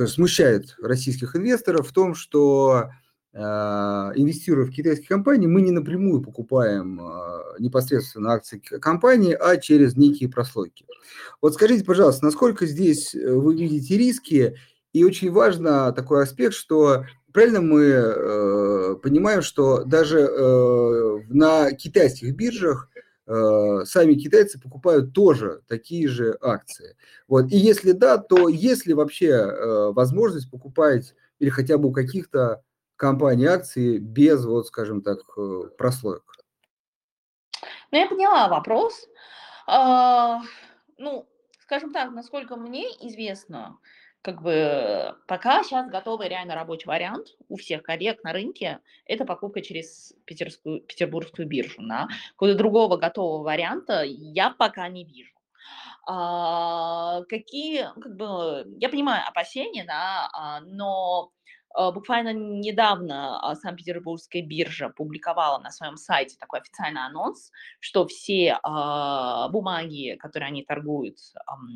смущает 0.08 0.76
российских 0.82 1.36
инвесторов 1.36 1.88
в 1.88 1.92
том, 1.92 2.14
что 2.14 2.90
инвестируя 3.34 4.66
в 4.66 4.70
китайские 4.70 5.08
компании, 5.08 5.46
мы 5.46 5.62
не 5.62 5.70
напрямую 5.70 6.20
покупаем 6.20 7.00
непосредственно 7.58 8.34
акции 8.34 8.58
компании, 8.58 9.32
а 9.32 9.56
через 9.56 9.96
некие 9.96 10.28
прослойки. 10.28 10.84
Вот 11.40 11.54
скажите, 11.54 11.82
пожалуйста, 11.82 12.26
насколько 12.26 12.66
здесь 12.66 13.14
вы 13.14 13.56
видите 13.56 13.96
риски 13.96 14.58
и 14.92 15.02
очень 15.02 15.30
важно 15.32 15.92
такой 15.92 16.24
аспект, 16.24 16.54
что 16.54 17.06
правильно 17.32 17.60
мы 17.60 17.84
э, 17.84 18.94
понимаем, 19.02 19.42
что 19.42 19.84
даже 19.84 20.20
э, 20.20 21.18
на 21.28 21.72
китайских 21.72 22.34
биржах 22.34 22.88
э, 23.26 23.84
сами 23.84 24.14
китайцы 24.14 24.60
покупают 24.60 25.12
тоже 25.12 25.62
такие 25.68 26.08
же 26.08 26.36
акции. 26.40 26.96
Вот. 27.28 27.50
И 27.50 27.56
если 27.56 27.92
да, 27.92 28.18
то 28.18 28.48
есть 28.48 28.86
ли 28.86 28.94
вообще 28.94 29.28
э, 29.28 29.92
возможность 29.92 30.50
покупать 30.50 31.14
или 31.38 31.50
хотя 31.50 31.78
бы 31.78 31.88
у 31.88 31.92
каких-то 31.92 32.62
компаний 32.96 33.46
акции 33.46 33.98
без, 33.98 34.44
вот, 34.44 34.66
скажем 34.68 35.02
так, 35.02 35.18
э, 35.36 35.62
прослоек? 35.76 36.22
Ну, 37.90 37.98
я 37.98 38.08
поняла 38.08 38.48
вопрос. 38.48 39.08
А, 39.66 40.40
ну, 40.98 41.28
скажем 41.60 41.92
так, 41.92 42.12
насколько 42.12 42.56
мне 42.56 42.84
известно, 43.00 43.78
как 44.22 44.40
бы 44.40 45.16
пока 45.26 45.64
сейчас 45.64 45.90
готовый 45.90 46.28
реально 46.28 46.54
рабочий 46.54 46.86
вариант 46.86 47.28
у 47.48 47.56
всех 47.56 47.82
коллег 47.82 48.22
на 48.22 48.32
рынке– 48.32 48.78
это 49.06 49.24
покупка 49.24 49.60
через 49.60 50.14
питерскую, 50.24 50.80
петербургскую 50.82 51.46
биржу. 51.46 51.82
Да? 51.82 52.06
Какого-то 52.32 52.56
другого 52.56 52.96
готового 52.96 53.42
варианта 53.42 54.02
я 54.04 54.50
пока 54.50 54.88
не 54.88 55.04
вижу. 55.04 55.32
А, 56.06 57.22
какие, 57.28 57.88
как 58.00 58.16
бы, 58.16 58.64
я 58.78 58.88
понимаю 58.88 59.26
опасения, 59.26 59.84
да, 59.84 60.28
а, 60.32 60.60
но 60.60 61.30
буквально 61.92 62.32
недавно 62.32 63.40
а, 63.40 63.54
Санкт-Петербургская 63.54 64.42
биржа 64.42 64.88
публиковала 64.88 65.58
на 65.58 65.70
своем 65.70 65.96
сайте 65.96 66.36
такой 66.38 66.60
официальный 66.60 67.04
анонс, 67.04 67.50
что 67.80 68.06
все 68.06 68.58
а, 68.62 69.48
бумаги, 69.48 70.16
которые 70.18 70.48
они 70.48 70.64
торгуют, 70.64 71.18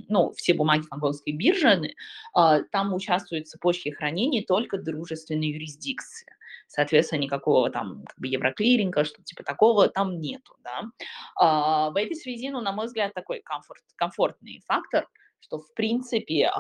ну, 0.09 0.33
все 0.33 0.55
бумаги 0.55 0.85
гонконгской 0.91 1.33
биржи, 1.33 1.95
там 2.33 2.95
участвуют 2.95 3.47
в 3.47 3.51
цепочке 3.51 3.93
хранения 3.93 4.45
только 4.47 4.79
дружественной 4.79 5.49
юрисдикции. 5.49 6.27
Соответственно, 6.69 7.21
никакого 7.21 7.71
там 7.71 8.03
как 8.07 8.19
бы 8.19 8.27
евроклиринга, 8.27 9.05
что-то 9.05 9.23
типа 9.25 9.45
такого 9.45 9.89
там 9.89 10.21
нету, 10.21 10.57
да. 10.65 11.91
В 11.91 11.97
этой 11.97 12.17
связи, 12.17 12.51
ну, 12.51 12.61
на 12.61 12.73
мой 12.73 12.87
взгляд, 12.87 13.15
такой 13.15 13.41
комфорт, 13.43 13.83
комфортный 13.97 14.63
фактор– 14.67 15.09
что 15.47 15.61
в 15.61 15.73
принципе 15.75 16.51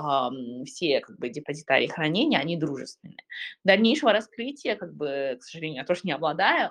все 0.64 1.00
как 1.00 1.18
бы 1.18 1.28
депозитарии 1.28 1.88
хранения, 1.88 2.38
они 2.38 2.56
дружественные. 2.56 3.18
Дальнейшего 3.64 4.12
раскрытия, 4.12 4.76
как 4.76 4.94
бы, 4.94 5.36
к 5.40 5.42
сожалению, 5.42 5.80
я 5.80 5.84
тоже 5.84 6.02
не 6.04 6.12
обладаю. 6.12 6.70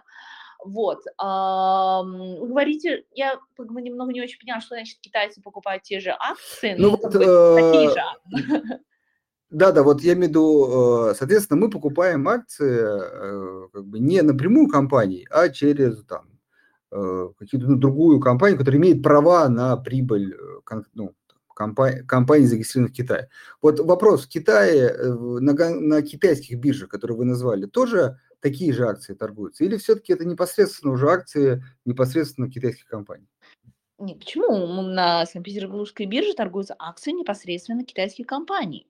Вот. 0.64 1.00
Вы 1.20 2.48
говорите, 2.48 3.04
я 3.12 3.38
как 3.58 3.72
бы 3.72 3.82
немного 3.82 4.14
не 4.14 4.22
очень 4.22 4.40
поняла, 4.40 4.62
что 4.62 4.76
значит 4.76 5.00
китайцы 5.02 5.42
покупают 5.42 5.84
те 5.84 6.00
же 6.00 6.16
акции, 6.18 6.76
ну, 6.78 6.92
вот, 6.92 7.14
э, 7.16 7.56
такие 7.56 7.90
же. 7.90 8.80
Да, 9.52 9.72
да, 9.72 9.84
вот 9.84 10.02
я 10.02 10.14
имею 10.14 10.28
в 10.28 10.30
виду, 10.30 11.10
э, 11.10 11.16
соответственно, 11.16 11.60
мы 11.60 11.70
покупаем 11.70 12.28
акции 12.28 12.80
э, 12.82 13.68
как 13.74 13.86
бы 13.86 14.00
не 14.00 14.22
напрямую 14.22 14.68
компании, 14.70 15.28
а 15.30 15.50
через 15.50 16.04
там 16.06 16.30
какую-то 16.90 17.68
ну, 17.68 17.76
другую 17.76 18.22
компанию, 18.22 18.58
которая 18.58 18.80
имеет 18.80 19.04
права 19.04 19.50
на 19.50 19.76
прибыль, 19.76 20.36
ну, 20.94 21.14
компаний, 21.56 22.04
компаний, 22.04 22.46
зарегистрированных 22.46 22.94
в 22.94 22.98
Китае. 22.98 23.30
Вот 23.62 23.80
вопрос, 23.80 24.26
в 24.26 24.30
Китае, 24.30 24.90
э, 24.90 25.10
на, 25.14 25.54
на 25.54 26.02
китайских 26.04 26.60
биржах, 26.60 26.90
которые 26.90 27.18
вы 27.18 27.26
назвали, 27.26 27.66
тоже 27.66 28.20
такие 28.42 28.74
же 28.74 28.88
акции 28.88 29.16
торгуются? 29.16 29.64
Или 29.64 29.78
все-таки 29.78 30.14
это 30.14 30.26
непосредственно 30.26 30.94
уже 30.94 31.10
акции 31.10 31.64
непосредственно 31.86 32.52
китайских 32.52 32.86
компаний? 32.86 33.28
Нет, 33.98 34.20
почему? 34.20 34.82
На 34.82 35.26
Санкт-Петербургской 35.26 36.06
бирже 36.06 36.34
торгуются 36.34 36.76
акции 36.78 37.12
непосредственно 37.12 37.84
китайских 37.84 38.28
компаний. 38.28 38.88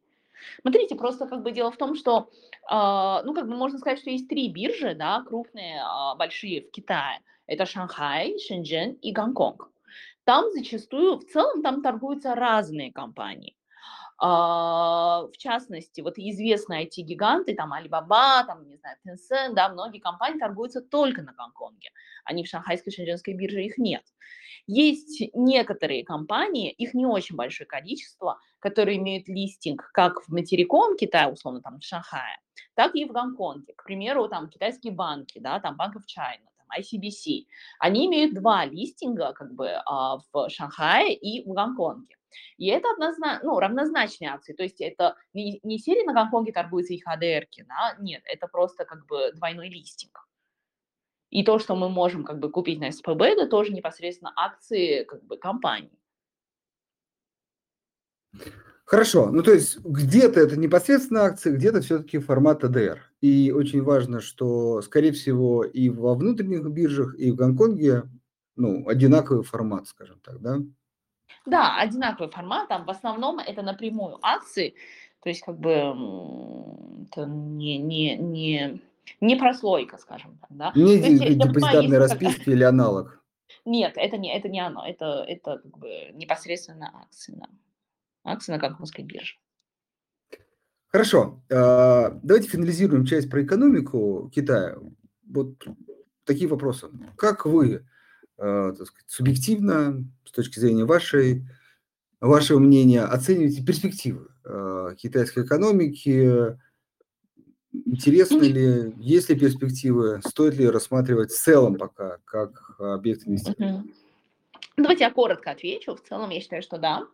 Смотрите, 0.62 0.96
просто 0.96 1.28
как 1.28 1.44
бы 1.44 1.52
дело 1.52 1.72
в 1.72 1.78
том, 1.78 1.96
что, 1.96 2.30
э, 2.70 3.26
ну, 3.26 3.34
как 3.34 3.48
бы 3.48 3.56
можно 3.56 3.78
сказать, 3.78 4.00
что 4.00 4.10
есть 4.10 4.28
три 4.28 4.52
биржи, 4.52 4.96
да, 4.96 5.24
крупные, 5.26 5.78
э, 5.78 6.18
большие 6.18 6.62
в 6.62 6.72
Китае. 6.72 7.20
Это 7.48 7.66
Шанхай, 7.66 8.38
Шэньчжэнь 8.40 8.98
и 9.02 9.12
Гонконг 9.12 9.70
там 10.26 10.52
зачастую, 10.52 11.20
в 11.20 11.26
целом, 11.26 11.62
там 11.64 11.82
торгуются 11.82 12.36
разные 12.36 12.92
компании. 12.92 13.56
А, 14.18 15.28
в 15.28 15.38
частности, 15.38 16.02
вот 16.02 16.18
известные 16.18 16.86
IT-гиганты, 16.88 17.54
там 17.54 17.74
Alibaba, 17.74 18.46
там, 18.46 18.68
не 18.68 18.78
знаю, 18.78 18.98
Tencent, 19.06 19.54
да, 19.54 19.70
многие 19.70 20.00
компании 20.00 20.40
торгуются 20.40 20.82
только 20.82 21.22
на 21.22 21.34
Гонконге. 21.34 21.90
Они 22.24 22.44
в 22.44 22.48
шанхайской 22.48 22.94
шэньчжэнской 22.94 23.34
бирже, 23.34 23.64
их 23.64 23.78
нет. 23.78 24.04
Есть 24.68 25.22
некоторые 25.34 26.04
компании, 26.06 26.72
их 26.72 26.94
не 26.94 27.06
очень 27.06 27.36
большое 27.36 27.68
количество, 27.68 28.40
которые 28.60 28.98
имеют 28.98 29.28
листинг 29.28 29.92
как 29.94 30.22
в 30.24 30.30
материковом 30.30 30.96
Китае, 30.98 31.32
условно, 31.32 31.62
там, 31.62 31.80
в 31.80 31.84
Шанхае, 31.84 32.38
так 32.74 32.96
и 32.96 33.06
в 33.06 33.12
Гонконге. 33.12 33.74
К 33.76 33.84
примеру, 33.84 34.28
там, 34.30 34.50
китайские 34.50 34.94
банки, 34.94 35.40
да, 35.40 35.60
там, 35.60 35.78
of 35.80 36.04
China, 36.08 36.48
ICBC, 36.80 37.46
они 37.80 38.08
имеют 38.08 38.34
два 38.34 38.66
листинга 38.66 39.34
как 39.34 39.54
бы 39.54 39.70
а, 39.86 40.18
в 40.32 40.50
Шанхае 40.50 41.14
и 41.14 41.48
в 41.48 41.54
Гонконге. 41.54 42.16
И 42.58 42.68
это 42.68 42.90
однозначно, 42.92 43.40
ну, 43.44 43.60
равнозначные 43.60 44.32
акции, 44.32 44.54
то 44.54 44.64
есть 44.64 44.82
это 44.82 45.16
не, 45.34 45.60
не 45.64 45.78
серия 45.78 46.04
на 46.04 46.14
Гонконге 46.14 46.52
торгуются 46.52 46.94
их 46.94 47.06
ADR, 47.08 47.46
да, 47.68 47.96
нет, 48.00 48.24
это 48.26 48.48
просто 48.48 48.86
как 48.86 49.06
бы 49.06 49.32
двойной 49.34 49.70
листинг. 49.70 50.28
И 51.30 51.44
то, 51.44 51.60
что 51.60 51.76
мы 51.76 51.90
можем 51.90 52.24
как 52.24 52.40
бы 52.40 52.50
купить 52.50 52.80
на 52.80 52.92
СПБ, 52.92 53.22
это 53.22 53.48
тоже 53.48 53.74
непосредственно 53.74 54.32
акции 54.36 55.04
как 55.04 55.24
бы 55.24 55.38
компании. 55.38 56.00
Хорошо, 58.86 59.32
ну 59.32 59.42
то 59.42 59.52
есть 59.52 59.80
где-то 59.80 60.40
это 60.40 60.58
непосредственно 60.58 61.24
акции, 61.24 61.52
где-то 61.52 61.82
все-таки 61.82 62.20
формат 62.20 62.64
АДР. 62.64 63.02
И 63.20 63.52
очень 63.52 63.82
важно, 63.82 64.22
что, 64.22 64.82
скорее 64.84 65.12
всего, 65.12 65.64
и 65.64 65.90
во 65.90 66.14
внутренних 66.14 66.64
биржах, 66.70 67.18
и 67.18 67.32
в 67.32 67.36
Гонконге 67.36 68.04
ну, 68.56 68.88
одинаковый 68.88 69.44
формат, 69.44 69.88
скажем 69.88 70.20
так, 70.20 70.40
да? 70.40 70.58
Да, 71.46 71.80
одинаковый 71.80 72.32
формат, 72.32 72.68
там 72.68 72.86
в 72.86 72.90
основном 72.90 73.40
это 73.40 73.64
напрямую 73.64 74.20
акции, 74.22 74.76
то 75.22 75.30
есть 75.30 75.42
как 75.42 75.60
бы 75.60 75.72
это 75.72 77.26
не, 77.26 77.80
не, 77.80 78.16
не, 78.18 78.82
не 79.20 79.36
прослойка, 79.36 79.98
скажем 79.98 80.38
так, 80.42 80.50
да. 80.52 80.72
Не 80.76 80.98
есть, 80.98 81.40
депозитарные 81.40 82.00
расписки 82.00 82.50
или 82.50 82.64
аналог. 82.64 83.20
Нет, 83.66 83.94
это 83.96 84.18
не, 84.18 84.36
это 84.36 84.48
не 84.48 84.60
оно, 84.60 84.86
это, 84.86 85.24
это 85.28 85.58
как 85.58 85.78
бы 85.78 86.12
непосредственно 86.14 86.92
акции, 86.94 87.34
да. 87.36 87.48
Акции 88.26 88.52
на 88.52 88.58
гонконгской 88.58 89.06
бирже. 89.06 89.36
Хорошо, 90.88 91.44
а, 91.52 92.20
давайте 92.24 92.48
финализируем 92.48 93.06
часть 93.06 93.30
про 93.30 93.44
экономику 93.44 94.32
Китая. 94.34 94.78
Вот 95.28 95.56
такие 96.24 96.48
вопросы. 96.48 96.88
Как 97.18 97.46
вы, 97.46 97.86
а, 98.38 98.72
так 98.72 98.88
сказать, 98.88 99.10
субъективно, 99.10 100.06
с 100.24 100.32
точки 100.32 100.60
зрения 100.60 100.86
вашей, 100.86 101.46
вашего 102.22 102.60
мнения, 102.60 103.04
оцениваете 103.04 103.64
перспективы 103.64 104.30
а, 104.46 104.96
китайской 104.96 105.44
экономики? 105.44 106.58
Интересны 107.74 108.44
ли, 108.44 108.94
есть 108.98 109.30
ли 109.30 109.38
перспективы, 109.38 110.22
стоит 110.26 110.56
ли 110.56 110.70
рассматривать 110.70 111.32
в 111.32 111.44
целом 111.44 111.76
пока 111.76 112.20
как 112.24 112.80
объект 112.80 113.28
инвестирования? 113.28 113.84
Давайте 114.78 115.06
я 115.06 115.12
коротко 115.12 115.52
отвечу. 115.52 115.96
В 115.96 116.02
целом, 116.02 116.30
я 116.32 116.42
считаю, 116.42 116.62
что 116.62 116.78
да, 116.78 117.08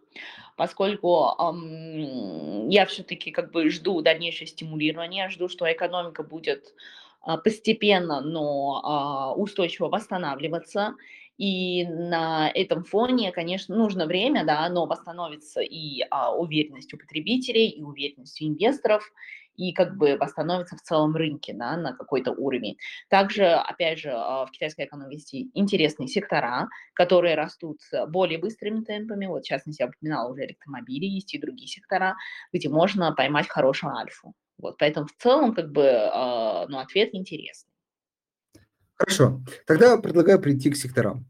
поскольку 0.58 1.28
эм, 1.40 2.70
я 2.70 2.86
все-таки 2.86 3.32
как 3.32 3.52
бы 3.52 3.70
жду 3.70 4.02
дальнейшее 4.02 4.48
стимулирование, 4.48 5.30
жду, 5.30 5.48
что 5.48 5.72
экономика 5.72 6.24
будет 6.24 6.74
э, 7.28 7.38
постепенно, 7.38 8.22
но 8.22 9.36
э, 9.36 9.40
устойчиво 9.40 9.90
восстанавливаться. 9.90 10.96
И 11.38 11.86
на 11.86 12.52
этом 12.54 12.84
фоне, 12.84 13.32
конечно, 13.32 13.76
нужно 13.76 14.06
время, 14.06 14.46
да, 14.46 14.68
но 14.70 14.86
восстановится 14.86 15.62
и 15.62 16.06
а, 16.12 16.36
уверенность 16.36 16.94
у 16.94 16.98
потребителей, 16.98 17.68
и 17.68 17.82
уверенность 17.82 18.40
у 18.44 18.46
инвесторов, 18.46 19.12
и 19.56 19.74
как 19.74 19.96
бы 19.98 20.18
восстановится 20.18 20.76
в 20.76 20.82
целом 20.82 21.16
рынке 21.16 21.54
да, 21.54 21.78
на 21.78 21.94
какой-то 21.94 22.32
уровень. 22.32 22.78
Также, 23.10 23.46
опять 23.46 24.00
же, 24.00 24.12
а, 24.12 24.46
в 24.46 24.52
китайской 24.52 24.86
экономике 24.86 25.16
есть 25.16 25.52
интересные 25.54 26.08
сектора, 26.08 26.68
которые 26.94 27.36
растут 27.36 27.80
более 28.10 28.40
быстрыми 28.40 28.84
темпами. 28.84 29.26
Вот, 29.26 29.44
в 29.44 29.48
частности, 29.48 29.82
я 29.82 29.88
упоминала 29.88 30.32
уже 30.32 30.46
электромобили, 30.46 31.06
есть 31.06 31.34
и 31.34 31.40
другие 31.40 31.68
сектора, 31.68 32.16
где 32.54 32.70
можно 32.70 33.12
поймать 33.14 33.48
хорошую 33.48 33.96
альфу. 33.96 34.34
Вот, 34.58 34.78
поэтому 34.78 35.08
в 35.08 35.16
целом 35.22 35.54
как 35.54 35.72
бы 35.72 35.90
а, 35.90 36.68
ну, 36.68 36.80
ответ 36.80 37.10
интересный. 37.14 37.72
Хорошо. 38.96 39.42
Тогда 39.66 39.98
предлагаю 39.98 40.40
прийти 40.40 40.70
к 40.70 40.76
секторам. 40.76 41.26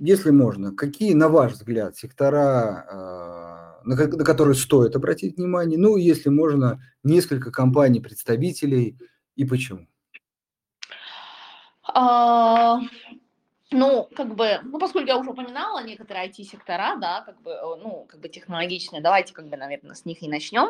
Если 0.00 0.30
можно, 0.30 0.74
какие, 0.74 1.14
на 1.14 1.28
ваш 1.28 1.52
взгляд, 1.52 1.96
сектора 1.96 2.84
а, 2.90 3.67
на, 3.88 3.96
на 3.96 4.24
которые 4.24 4.54
стоит 4.54 4.94
обратить 4.94 5.36
внимание. 5.38 5.78
Ну, 5.78 5.96
если 5.96 6.28
можно, 6.28 6.82
несколько 7.02 7.50
компаний, 7.50 8.00
представителей 8.00 8.98
и 9.34 9.44
почему. 9.46 9.88
Ну, 13.70 14.08
как 14.16 14.34
бы, 14.34 14.60
ну, 14.64 14.78
поскольку 14.78 15.08
я 15.08 15.18
уже 15.18 15.30
упоминала 15.30 15.84
некоторые 15.84 16.28
IT-сектора, 16.30 16.96
да, 16.98 17.20
как 17.20 17.42
бы, 17.42 17.50
э, 17.50 17.60
ну, 17.82 18.06
как 18.08 18.18
бы 18.18 18.30
технологичные, 18.30 19.02
давайте, 19.02 19.34
как 19.34 19.46
бы, 19.48 19.58
наверное, 19.58 19.94
с 19.94 20.06
них 20.06 20.22
и 20.22 20.28
начнем. 20.28 20.68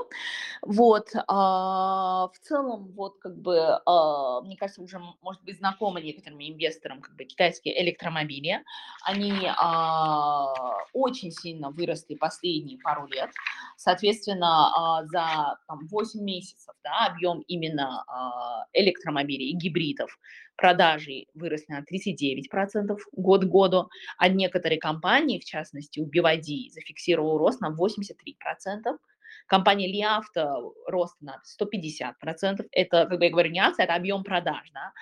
Вот, 0.62 1.10
а, 1.28 2.28
в 2.34 2.38
целом, 2.40 2.90
вот, 2.96 3.18
как 3.20 3.36
бы, 3.40 3.80
а, 3.86 4.40
мне 4.40 4.56
кажется, 4.56 4.82
уже, 4.82 5.00
может 5.22 5.44
быть, 5.44 5.58
знакомы 5.58 6.00
некоторым 6.00 6.40
инвесторам, 6.40 7.00
как 7.00 7.14
бы, 7.14 7.24
китайские 7.24 7.80
электромобили. 7.84 8.64
Они 9.04 9.32
а, 9.46 10.52
очень 10.92 11.30
сильно 11.30 11.70
выросли 11.70 12.16
последние 12.16 12.78
пару 12.80 13.06
лет. 13.06 13.30
Соответственно, 13.76 14.98
а, 14.98 15.04
за 15.06 15.56
там, 15.68 15.86
8 15.86 16.20
месяцев, 16.20 16.74
да, 16.82 17.06
объем 17.06 17.42
именно 17.46 18.02
а, 18.08 18.66
электромобилей 18.72 19.50
и 19.50 19.56
гибридов 19.56 20.18
продажи 20.58 21.26
выросли 21.34 21.72
на 21.72 21.80
39% 21.80 22.98
год 23.12 23.44
к 23.44 23.48
году, 23.48 23.88
а 24.18 24.28
некоторые 24.28 24.78
компании, 24.78 25.38
в 25.38 25.44
частности, 25.44 26.00
у 26.00 26.06
BYD 26.06 26.70
зафиксировал 26.70 27.38
рост 27.38 27.60
на 27.60 27.70
83%, 27.70 28.98
компания 29.46 29.86
Лиавто 29.90 30.56
рост 30.86 31.16
на 31.20 31.40
150%, 31.60 32.66
это, 32.72 33.06
как 33.06 33.18
бы 33.18 33.24
я 33.24 33.30
говорю, 33.30 33.50
не 33.50 33.60
акция, 33.60 33.84
это 33.84 33.94
объем 33.94 34.24
продаж, 34.24 34.68
да, 34.74 34.92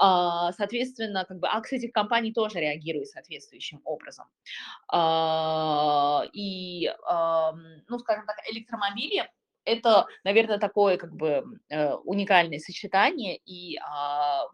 а, 0.00 0.52
Соответственно, 0.52 1.24
как 1.24 1.38
бы 1.38 1.48
акции 1.48 1.78
этих 1.78 1.92
компаний 1.92 2.32
тоже 2.32 2.60
реагируют 2.60 3.08
соответствующим 3.08 3.80
образом. 3.84 4.26
А, 4.92 6.22
и, 6.32 6.88
ну, 7.88 7.98
скажем 7.98 8.26
так, 8.26 8.36
электромобили 8.50 9.28
это, 9.68 10.06
наверное, 10.24 10.58
такое 10.58 10.96
как 10.96 11.14
бы 11.14 11.44
э, 11.68 11.94
уникальное 12.04 12.58
сочетание 12.58 13.36
и 13.36 13.76
э, 13.76 13.80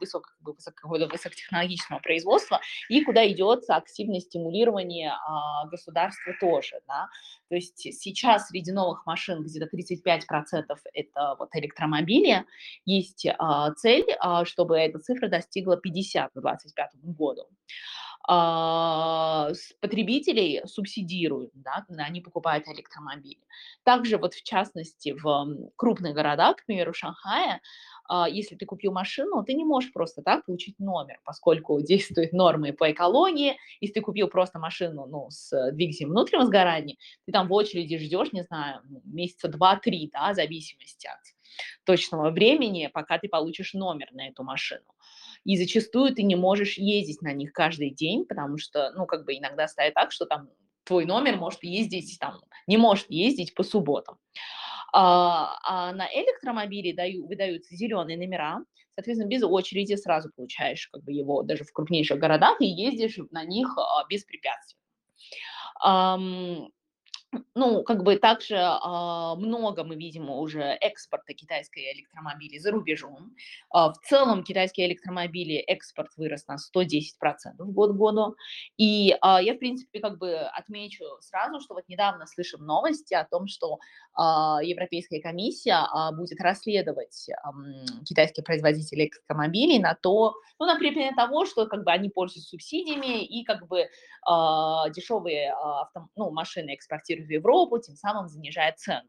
высоко, 0.01 0.29
как 0.29 0.43
бы, 0.43 0.53
высоко, 0.53 0.89
высокотехнологичного 0.89 2.01
производства, 2.01 2.61
и 2.89 3.03
куда 3.05 3.27
идет 3.31 3.65
активное 3.69 4.21
стимулирование 4.21 5.11
э, 5.13 5.69
государства 5.71 6.35
тоже. 6.41 6.81
Да? 6.87 7.09
То 7.49 7.55
есть 7.55 7.79
сейчас 7.79 8.49
среди 8.49 8.73
новых 8.73 9.07
машин 9.07 9.43
где-то 9.43 9.75
35% 9.75 10.63
это 10.93 11.37
вот 11.39 11.49
электромобили. 11.55 12.45
Есть 12.85 13.27
э, 13.27 13.35
цель, 13.77 14.07
чтобы 14.45 14.79
эта 14.79 14.99
цифра 14.99 15.29
достигла 15.29 15.77
50 15.77 16.33
к 16.33 16.41
2025 16.41 16.91
году 17.17 17.49
потребителей 19.81 20.63
субсидируют, 20.67 21.51
да, 21.55 21.85
они 21.99 22.21
покупают 22.23 22.67
электромобили. 22.69 23.41
Также 23.83 24.17
вот 24.17 24.35
в 24.35 24.43
частности 24.43 25.13
в 25.13 25.71
крупных 25.77 26.15
городах, 26.15 26.57
к 26.57 26.65
примеру, 26.65 26.95
Шанхая, 26.95 27.61
если 28.31 28.55
ты 28.57 28.67
купил 28.67 28.93
машину, 28.93 29.45
ты 29.45 29.55
не 29.55 29.65
можешь 29.65 29.93
просто 29.93 30.23
так 30.23 30.47
получить 30.47 30.79
номер, 30.79 31.21
поскольку 31.25 31.81
действуют 31.83 32.33
нормы 32.33 32.73
по 32.73 32.91
экологии. 32.91 33.57
Если 33.81 33.95
ты 33.95 34.01
купил 34.01 34.29
просто 34.29 34.59
машину 34.59 35.07
ну, 35.07 35.27
с 35.31 35.71
двигателем 35.73 36.11
внутреннего 36.11 36.47
сгорания, 36.47 36.97
ты 37.27 37.33
там 37.33 37.49
в 37.49 37.53
очереди 37.53 37.99
ждешь, 37.99 38.33
не 38.33 38.43
знаю, 38.43 38.81
ну, 38.89 39.03
месяца 39.05 39.49
два-три, 39.49 40.11
да, 40.13 40.33
в 40.33 40.35
зависимости 40.35 41.07
от 41.07 41.21
точного 41.85 42.31
времени, 42.31 42.91
пока 42.93 43.19
ты 43.19 43.29
получишь 43.29 43.75
номер 43.75 44.09
на 44.13 44.29
эту 44.29 44.43
машину 44.45 44.85
и 45.45 45.57
зачастую 45.57 46.15
ты 46.15 46.23
не 46.23 46.37
можешь 46.37 46.79
ездить 46.79 47.23
на 47.23 47.33
них 47.33 47.53
каждый 47.53 47.91
день, 47.91 48.25
потому 48.25 48.59
что, 48.59 48.93
ну, 48.97 49.07
как 49.07 49.25
бы 49.25 49.37
иногда 49.37 49.69
стоит 49.69 49.95
так, 49.95 50.13
что 50.13 50.27
там 50.27 50.49
твой 50.85 51.05
номер 51.05 51.37
может 51.37 51.63
ездить, 51.63 52.19
там, 52.21 52.41
не 52.67 52.77
может 52.77 53.11
ездить 53.11 53.55
по 53.55 53.63
субботам. 53.63 54.19
А, 54.93 55.59
а 55.65 55.93
на 55.93 56.07
электромобиле 56.07 56.95
даю, 56.95 57.27
выдаются 57.27 57.75
зеленые 57.75 58.17
номера, 58.17 58.65
соответственно, 58.95 59.29
без 59.29 59.43
очереди 59.43 59.97
сразу 59.97 60.31
получаешь 60.35 60.89
как 60.89 61.03
бы 61.03 61.13
его 61.13 61.43
даже 61.43 61.65
в 61.65 61.73
крупнейших 61.73 62.19
городах 62.19 62.61
и 62.61 62.67
ездишь 62.67 63.19
на 63.31 63.45
них 63.45 63.77
а, 63.77 64.07
без 64.09 64.25
препятствий 64.25 64.79
ну, 67.55 67.83
как 67.83 68.03
бы 68.03 68.17
также 68.17 68.57
э, 68.57 69.35
много 69.37 69.85
мы 69.85 69.97
видим 69.97 70.31
уже 70.31 70.63
экспорта 70.81 71.35
китайской 71.35 71.93
электромобили 71.93 72.59
за 72.59 72.71
рубежом. 72.71 73.35
Э, 73.75 73.89
в 73.89 73.95
целом 74.05 74.45
китайские 74.45 74.89
электромобили 74.89 75.57
экспорт 75.57 76.11
вырос 76.17 76.47
на 76.47 76.57
110% 76.57 77.57
год 77.59 77.93
к 77.93 77.97
году. 77.97 78.37
И 78.77 79.11
э, 79.13 79.17
я, 79.23 79.55
в 79.55 79.59
принципе, 79.59 80.01
как 80.01 80.19
бы 80.19 80.35
отмечу 80.35 81.05
сразу, 81.21 81.61
что 81.61 81.75
вот 81.75 81.89
недавно 81.89 82.27
слышим 82.27 82.65
новости 82.65 83.15
о 83.15 83.25
том, 83.25 83.47
что 83.47 83.79
э, 84.19 84.21
Европейская 84.65 85.21
комиссия 85.21 85.87
э, 85.87 86.15
будет 86.17 86.41
расследовать 86.41 87.29
э, 87.29 87.35
китайские 88.05 88.45
производители 88.45 89.05
электромобилей 89.05 89.79
на 89.79 89.95
то, 89.95 90.35
ну, 90.59 90.67
на 90.67 90.77
причине 90.77 91.13
того, 91.15 91.47
что 91.47 91.67
как 91.67 91.85
бы 91.85 91.91
они 91.91 92.09
пользуются 92.09 92.51
субсидиями 92.51 93.25
и 93.25 93.45
как 93.45 93.67
бы 93.69 93.81
э, 93.81 93.89
дешевые 94.95 95.49
э, 95.49 95.53
авто, 95.53 96.09
ну, 96.17 96.31
машины 96.31 96.75
экспортируют 96.75 97.24
в 97.25 97.31
Европу, 97.31 97.79
тем 97.79 97.97
самым 97.97 98.29
занижая 98.29 98.73
цену. 98.77 99.09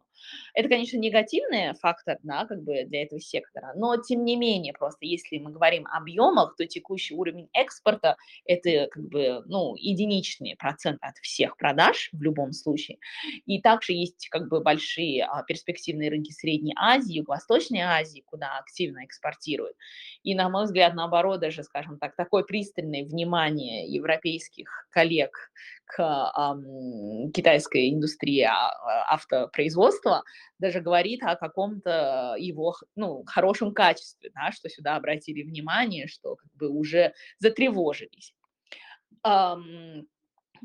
Это, 0.53 0.69
конечно, 0.69 0.97
негативный 0.97 1.73
фактор, 1.75 2.17
да, 2.23 2.45
как 2.45 2.63
бы 2.63 2.83
для 2.85 3.03
этого 3.03 3.19
сектора, 3.19 3.73
но 3.75 3.97
тем 3.97 4.23
не 4.23 4.35
менее, 4.35 4.73
просто 4.73 5.05
если 5.05 5.37
мы 5.37 5.51
говорим 5.51 5.85
о 5.87 5.97
объемах, 5.97 6.55
то 6.57 6.65
текущий 6.65 7.15
уровень 7.15 7.49
экспорта– 7.53 8.17
это 8.45 8.87
как 8.91 9.03
бы, 9.03 9.43
ну, 9.45 9.75
единичный 9.75 10.55
процент 10.57 10.99
от 11.01 11.17
всех 11.17 11.57
продаж 11.57 12.09
в 12.11 12.21
любом 12.21 12.51
случае. 12.53 12.97
И 13.45 13.61
также 13.61 13.93
есть 13.93 14.27
как 14.29 14.47
бы 14.47 14.61
большие 14.61 15.25
а, 15.25 15.43
перспективные 15.43 16.09
рынки 16.09 16.31
Средней 16.31 16.73
Азии, 16.77 17.17
Юго-Восточной 17.17 17.81
Азии, 17.81 18.23
куда 18.25 18.57
активно 18.57 19.05
экспортируют. 19.05 19.75
И, 20.23 20.35
на 20.35 20.49
мой 20.49 20.65
взгляд, 20.65 20.93
наоборот, 20.93 21.39
даже, 21.39 21.63
скажем 21.63 21.97
так, 21.97 22.15
такое 22.15 22.43
пристальное 22.43 23.03
внимание 23.03 23.87
европейских 23.87 24.87
коллег 24.91 25.51
к 25.85 25.99
э, 26.01 27.31
китайской 27.31 27.93
индустрии 27.93 28.41
а, 28.41 29.13
автопроизводства 30.05 30.23
даже 30.59 30.81
говорит 30.81 31.23
о 31.23 31.35
каком-то 31.35 32.35
его 32.37 32.75
ну, 32.95 33.23
хорошем 33.25 33.73
качестве, 33.73 34.31
да, 34.33 34.51
что 34.51 34.69
сюда 34.69 34.95
обратили 34.95 35.43
внимание, 35.43 36.07
что 36.07 36.35
как 36.35 36.51
бы 36.53 36.69
уже 36.69 37.13
затревожились. 37.39 38.33
Um, 39.25 40.05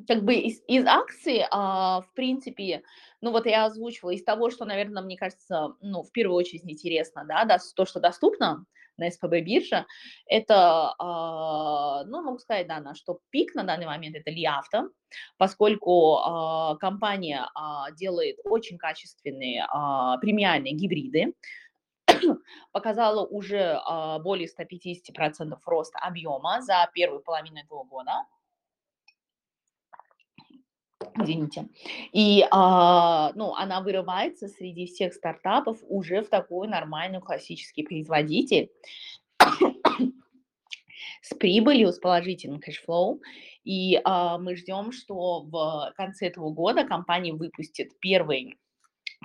как 0.06 0.22
бы 0.22 0.34
из, 0.34 0.62
из 0.68 0.86
акций, 0.86 1.44
а, 1.50 2.02
в 2.02 2.12
принципе, 2.14 2.82
ну 3.20 3.32
вот 3.32 3.46
я 3.46 3.64
озвучивала 3.64 4.12
из 4.12 4.22
того, 4.22 4.50
что, 4.50 4.64
наверное, 4.64 5.02
мне 5.02 5.16
кажется, 5.16 5.74
ну, 5.80 6.02
в 6.02 6.12
первую 6.12 6.36
очередь 6.36 6.64
интересно, 6.64 7.24
да, 7.26 7.44
да 7.44 7.58
то, 7.74 7.84
что 7.84 8.00
доступно, 8.00 8.64
на 9.00 9.10
СПБ 9.10 9.40
бирже, 9.40 9.86
это, 10.26 10.94
а, 10.98 12.04
ну, 12.04 12.22
могу 12.22 12.38
сказать, 12.38 12.68
да, 12.68 12.80
на 12.80 12.94
что 12.94 13.20
пик 13.30 13.54
на 13.54 13.64
данный 13.64 13.86
момент 13.86 14.16
это 14.16 14.30
Лиавто, 14.30 14.90
поскольку 15.38 16.18
а, 16.18 16.76
компания 16.76 17.48
а, 17.54 17.90
делает 17.92 18.38
очень 18.44 18.78
качественные 18.78 19.66
премиальные 20.20 20.74
гибриды, 20.74 21.34
показала 22.72 23.26
уже 23.26 23.80
более 24.22 24.48
150% 24.48 25.58
роста 25.64 25.98
объема 25.98 26.60
за 26.60 26.88
первую 26.94 27.22
половину 27.22 27.58
этого 27.58 27.84
года 27.84 28.26
извините. 31.16 31.68
И, 32.12 32.46
а, 32.50 33.32
ну, 33.34 33.54
она 33.54 33.80
вырывается 33.80 34.48
среди 34.48 34.86
всех 34.86 35.14
стартапов 35.14 35.78
уже 35.88 36.22
в 36.22 36.28
такой 36.28 36.68
нормальный 36.68 37.20
классический 37.20 37.82
производитель 37.82 38.70
с 41.22 41.34
прибылью, 41.34 41.92
с 41.92 41.98
положительным 41.98 42.60
cash 42.60 42.87
flow. 42.87 43.20
И 43.64 44.00
а, 44.04 44.38
мы 44.38 44.56
ждем, 44.56 44.92
что 44.92 45.42
в 45.42 45.92
конце 45.96 46.28
этого 46.28 46.50
года 46.50 46.84
компания 46.84 47.32
выпустит 47.32 47.98
первый 48.00 48.58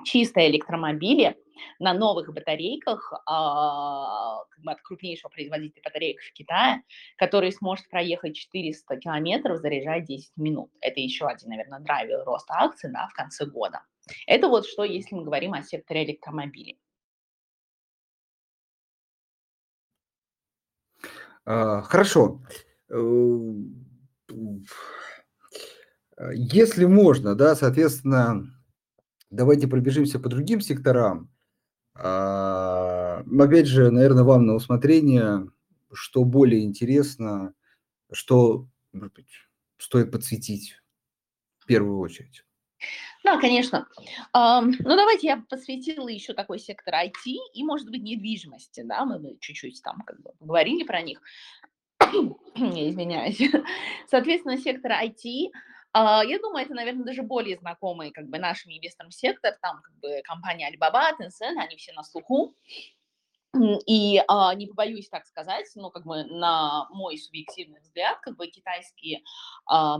чистые 0.05 0.49
электромобили 0.49 1.35
на 1.79 1.93
новых 1.93 2.33
батарейках 2.33 3.13
а, 3.25 4.43
как 4.49 4.63
бы 4.63 4.71
от 4.71 4.81
крупнейшего 4.81 5.29
производителя 5.29 5.81
батареек 5.83 6.21
в 6.21 6.33
Китае, 6.33 6.83
который 7.17 7.51
сможет 7.51 7.89
проехать 7.89 8.35
400 8.35 8.97
километров, 8.97 9.59
заряжать 9.59 10.05
10 10.05 10.37
минут. 10.37 10.71
Это 10.81 10.99
еще 10.99 11.25
один, 11.25 11.49
наверное, 11.49 11.79
драйвер 11.79 12.23
роста 12.23 12.53
акций 12.57 12.91
да, 12.91 13.07
в 13.07 13.13
конце 13.13 13.45
года. 13.45 13.81
Это 14.27 14.47
вот 14.47 14.65
что, 14.65 14.83
если 14.83 15.15
мы 15.15 15.23
говорим 15.23 15.53
о 15.53 15.63
секторе 15.63 16.05
электромобилей. 16.05 16.79
А, 21.45 21.81
хорошо. 21.81 22.41
Э, 22.89 22.97
если 26.33 26.85
можно, 26.85 27.35
да, 27.35 27.55
соответственно, 27.55 28.51
Давайте 29.35 29.67
пробежимся 29.67 30.17
по 30.17 30.29
другим 30.29 30.61
секторам. 30.61 31.29
А, 31.93 33.21
опять 33.37 33.67
же, 33.67 33.91
наверное, 33.91 34.23
вам 34.23 34.45
на 34.45 34.55
усмотрение, 34.55 35.49
что 35.91 36.23
более 36.23 36.63
интересно, 36.63 37.53
что, 38.13 38.69
может 38.93 39.13
быть, 39.13 39.29
стоит 39.77 40.09
подсветить 40.11 40.81
в 41.59 41.65
первую 41.65 41.99
очередь. 41.99 42.45
Да, 43.25 43.37
конечно. 43.37 43.87
Ну, 44.33 44.71
давайте 44.79 45.27
я 45.27 45.43
посвятила 45.49 46.07
еще 46.07 46.33
такой 46.33 46.59
сектор 46.59 46.93
IT 46.93 47.33
и, 47.53 47.63
может 47.63 47.89
быть, 47.89 48.03
недвижимости, 48.03 48.83
да, 48.83 49.03
мы 49.03 49.37
чуть-чуть 49.41 49.81
там 49.83 50.01
как 50.05 50.21
бы 50.21 50.31
говорили 50.39 50.83
про 50.83 51.01
них. 51.01 51.21
Извиняюсь. 51.99 53.41
Соответственно, 54.09 54.57
сектор 54.57 54.91
IT 54.91 55.49
я 55.95 56.39
думаю, 56.39 56.65
это, 56.65 56.73
наверное, 56.73 57.05
даже 57.05 57.23
более 57.23 57.57
знакомый 57.57 58.11
как 58.11 58.27
бы 58.27 58.37
нашим 58.37 58.71
инвесторам 58.71 59.11
сектор, 59.11 59.53
там 59.61 59.81
как 59.81 59.95
бы 59.99 60.21
компания 60.23 60.69
Alibaba, 60.69 61.11
Tencent, 61.19 61.57
они 61.57 61.77
все 61.77 61.93
на 61.93 62.03
слуху. 62.03 62.53
И 63.87 64.21
а, 64.27 64.53
не 64.53 64.67
побоюсь 64.67 65.07
так 65.07 65.25
сказать, 65.25 65.65
но 65.75 65.89
как 65.89 66.05
бы 66.05 66.23
на 66.25 66.87
мой 66.89 67.17
субъективный 67.17 67.79
взгляд, 67.79 68.19
как 68.21 68.35
бы 68.35 68.47
китайский 68.47 69.23
а, 69.65 69.97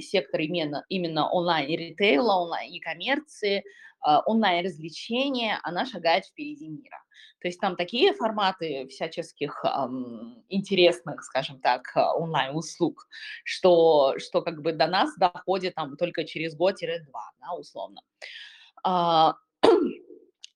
сектор 0.00 0.40
именно, 0.40 0.84
именно 0.88 1.30
онлайн-ритейла, 1.30 2.32
онлайн-и-коммерции, 2.32 3.58
а, 3.58 3.62
онлайн-развлечения, 4.02 5.60
она 5.62 5.86
шагает 5.86 6.26
впереди 6.26 6.68
мира. 6.68 6.98
То 7.40 7.48
есть 7.48 7.60
там 7.60 7.76
такие 7.76 8.14
форматы 8.14 8.88
всяческих 8.88 9.64
эм, 9.64 10.42
интересных, 10.48 11.22
скажем 11.22 11.60
так, 11.60 11.82
онлайн-услуг, 11.94 13.06
что, 13.44 14.14
что 14.18 14.42
как 14.42 14.62
бы 14.62 14.72
до 14.72 14.86
нас 14.86 15.14
доходит 15.16 15.74
там 15.74 15.96
только 15.96 16.24
через 16.24 16.56
год-два, 16.56 17.30
да, 17.40 17.54
условно. 17.54 18.00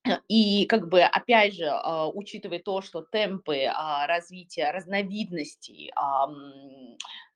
А, 0.03 0.19
и 0.27 0.65
как 0.65 0.89
бы, 0.89 1.01
опять 1.01 1.55
же, 1.55 1.65
а, 1.67 2.07
учитывая 2.07 2.59
то, 2.59 2.81
что 2.81 3.01
темпы 3.01 3.65
а, 3.65 4.07
развития 4.07 4.71
разновидностей 4.71 5.91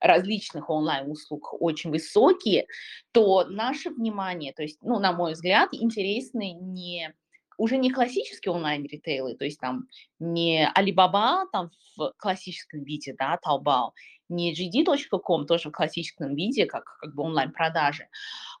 различных 0.00 0.68
онлайн-услуг 0.68 1.54
очень 1.60 1.90
высокие, 1.90 2.66
то 3.12 3.44
наше 3.44 3.90
внимание, 3.90 4.52
то 4.52 4.62
есть, 4.62 4.78
ну, 4.82 4.98
на 4.98 5.12
мой 5.12 5.32
взгляд, 5.32 5.70
интересны 5.72 6.52
не 6.52 7.14
уже 7.58 7.78
не 7.78 7.90
классические 7.90 8.52
онлайн-ритейлы, 8.52 9.34
то 9.34 9.44
есть 9.46 9.58
там 9.58 9.88
не 10.18 10.70
Alibaba 10.76 11.46
там 11.52 11.70
в 11.96 12.12
классическом 12.18 12.84
виде, 12.84 13.14
да, 13.18 13.38
Taobao, 13.42 13.92
не 14.28 14.52
JD.com 14.52 15.46
тоже 15.46 15.70
в 15.70 15.72
классическом 15.72 16.34
виде, 16.34 16.66
как, 16.66 16.98
как 17.00 17.14
бы 17.14 17.22
онлайн-продажи, 17.22 18.08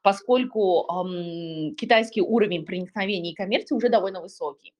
поскольку 0.06 0.86
эм, 0.88 1.74
китайский 1.74 2.22
уровень 2.22 2.64
проникновения 2.64 3.32
и 3.32 3.34
коммерции 3.34 3.74
уже 3.74 3.88
довольно 3.88 4.20
высокий. 4.20 4.72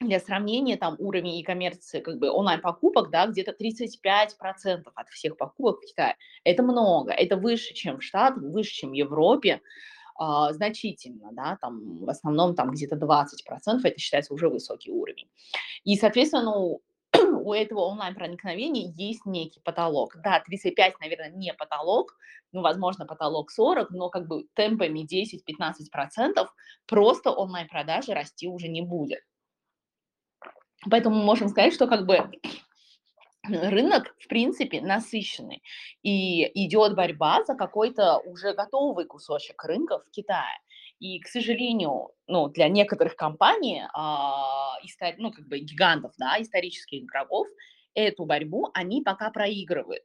Для 0.00 0.20
сравнения, 0.20 0.78
там 0.78 0.96
уровень 0.98 1.36
e-коммерции, 1.36 2.00
как 2.00 2.18
бы 2.18 2.30
онлайн-покупок, 2.30 3.10
да, 3.10 3.26
где-то 3.26 3.52
35% 3.52 4.84
от 4.94 5.08
всех 5.10 5.36
покупок 5.36 5.82
в 5.82 5.86
Китае. 5.86 6.16
Это 6.44 6.62
много, 6.62 7.12
это 7.12 7.36
выше, 7.36 7.74
чем 7.74 7.98
в 7.98 8.02
Штатах, 8.02 8.42
выше, 8.42 8.70
чем 8.70 8.92
в 8.92 8.94
Европе, 8.94 9.60
а, 10.14 10.50
значительно, 10.54 11.28
да, 11.32 11.58
там 11.60 11.98
в 11.98 12.08
основном 12.08 12.54
там 12.54 12.70
где-то 12.70 12.96
20%, 12.96 13.84
это 13.84 13.98
считается 13.98 14.32
уже 14.32 14.48
высокий 14.48 14.90
уровень. 14.90 15.28
И, 15.84 15.94
соответственно, 15.96 16.44
ну, 16.44 16.80
у 17.46 17.54
этого 17.54 17.82
онлайн-проникновения 17.82 18.92
есть 18.96 19.24
некий 19.24 19.60
потолок. 19.60 20.16
Да, 20.16 20.40
35, 20.40 20.98
наверное, 20.98 21.30
не 21.30 21.54
потолок, 21.54 22.16
ну, 22.50 22.60
возможно, 22.60 23.06
потолок 23.06 23.52
40, 23.52 23.90
но 23.90 24.10
как 24.10 24.26
бы 24.26 24.48
темпами 24.54 25.06
10-15% 25.06 26.48
просто 26.86 27.30
онлайн-продажи 27.30 28.14
расти 28.14 28.48
уже 28.48 28.66
не 28.66 28.82
будет. 28.82 29.20
Поэтому 30.90 31.14
мы 31.14 31.22
можем 31.22 31.48
сказать, 31.48 31.72
что 31.72 31.86
как 31.86 32.04
бы 32.04 32.32
рынок, 33.44 34.12
в 34.18 34.26
принципе, 34.26 34.80
насыщенный. 34.80 35.62
И 36.02 36.66
идет 36.66 36.96
борьба 36.96 37.44
за 37.44 37.54
какой-то 37.54 38.18
уже 38.18 38.54
готовый 38.54 39.04
кусочек 39.04 39.62
рынка 39.62 40.00
в 40.00 40.10
Китае. 40.10 40.58
И, 41.00 41.20
к 41.20 41.28
сожалению, 41.28 42.10
ну, 42.26 42.48
для 42.48 42.68
некоторых 42.68 43.16
компаний, 43.16 43.82
а, 43.92 44.74
ну, 45.18 45.30
как 45.30 45.46
бы 45.48 45.58
гигантов, 45.58 46.12
да, 46.18 46.40
исторических 46.40 47.02
игроков, 47.04 47.46
эту 47.94 48.24
борьбу 48.24 48.70
они 48.74 49.02
пока 49.02 49.30
проигрывают. 49.30 50.02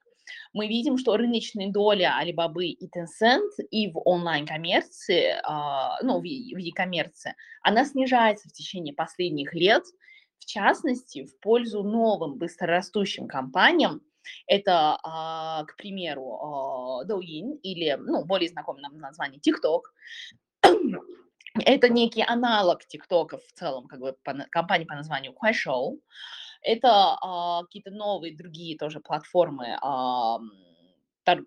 Мы 0.54 0.67
видим, 0.67 0.97
что 0.97 1.17
рыночная 1.17 1.71
доля 1.71 2.13
Alibaba 2.21 2.63
и 2.63 2.88
Tencent 2.88 3.49
и 3.69 3.89
в 3.91 3.99
онлайн-коммерции, 4.06 5.36
а, 5.43 5.97
ну, 6.04 6.19
в 6.19 6.23
e-коммерции, 6.23 7.36
она 7.63 7.86
снижается 7.86 8.49
в 8.49 8.54
течение 8.54 8.93
последних 8.93 9.54
лет, 9.54 9.84
в 10.39 10.45
частности, 10.45 11.25
в 11.25 11.39
пользу 11.39 11.84
новым 11.84 12.38
быстрорастущим 12.38 13.27
компаниям, 13.27 14.01
это, 14.47 14.97
а, 15.04 15.65
к 15.65 15.75
примеру, 15.77 17.01
Douyin 17.10 17.58
или, 17.63 17.97
ну, 17.99 18.23
более 18.25 18.49
знакомое 18.49 18.84
нам 18.84 18.97
название 18.99 19.39
TikTok. 19.39 19.82
Это 21.65 21.89
некий 21.89 22.24
аналог 22.26 22.86
ТикТока 22.86 23.38
в 23.38 23.52
целом, 23.54 23.88
как 23.88 24.00
бы 24.00 24.15
по, 24.24 24.34
компания 24.50 24.86
по 24.86 24.95
названию 24.95 25.34
Kuaishou. 25.34 26.00
Это 26.62 27.17
а, 27.21 27.63
какие-то 27.63 27.91
новые 27.91 28.36
другие 28.36 28.78
тоже 28.78 29.00
платформы 29.00 29.78
а, 29.82 30.38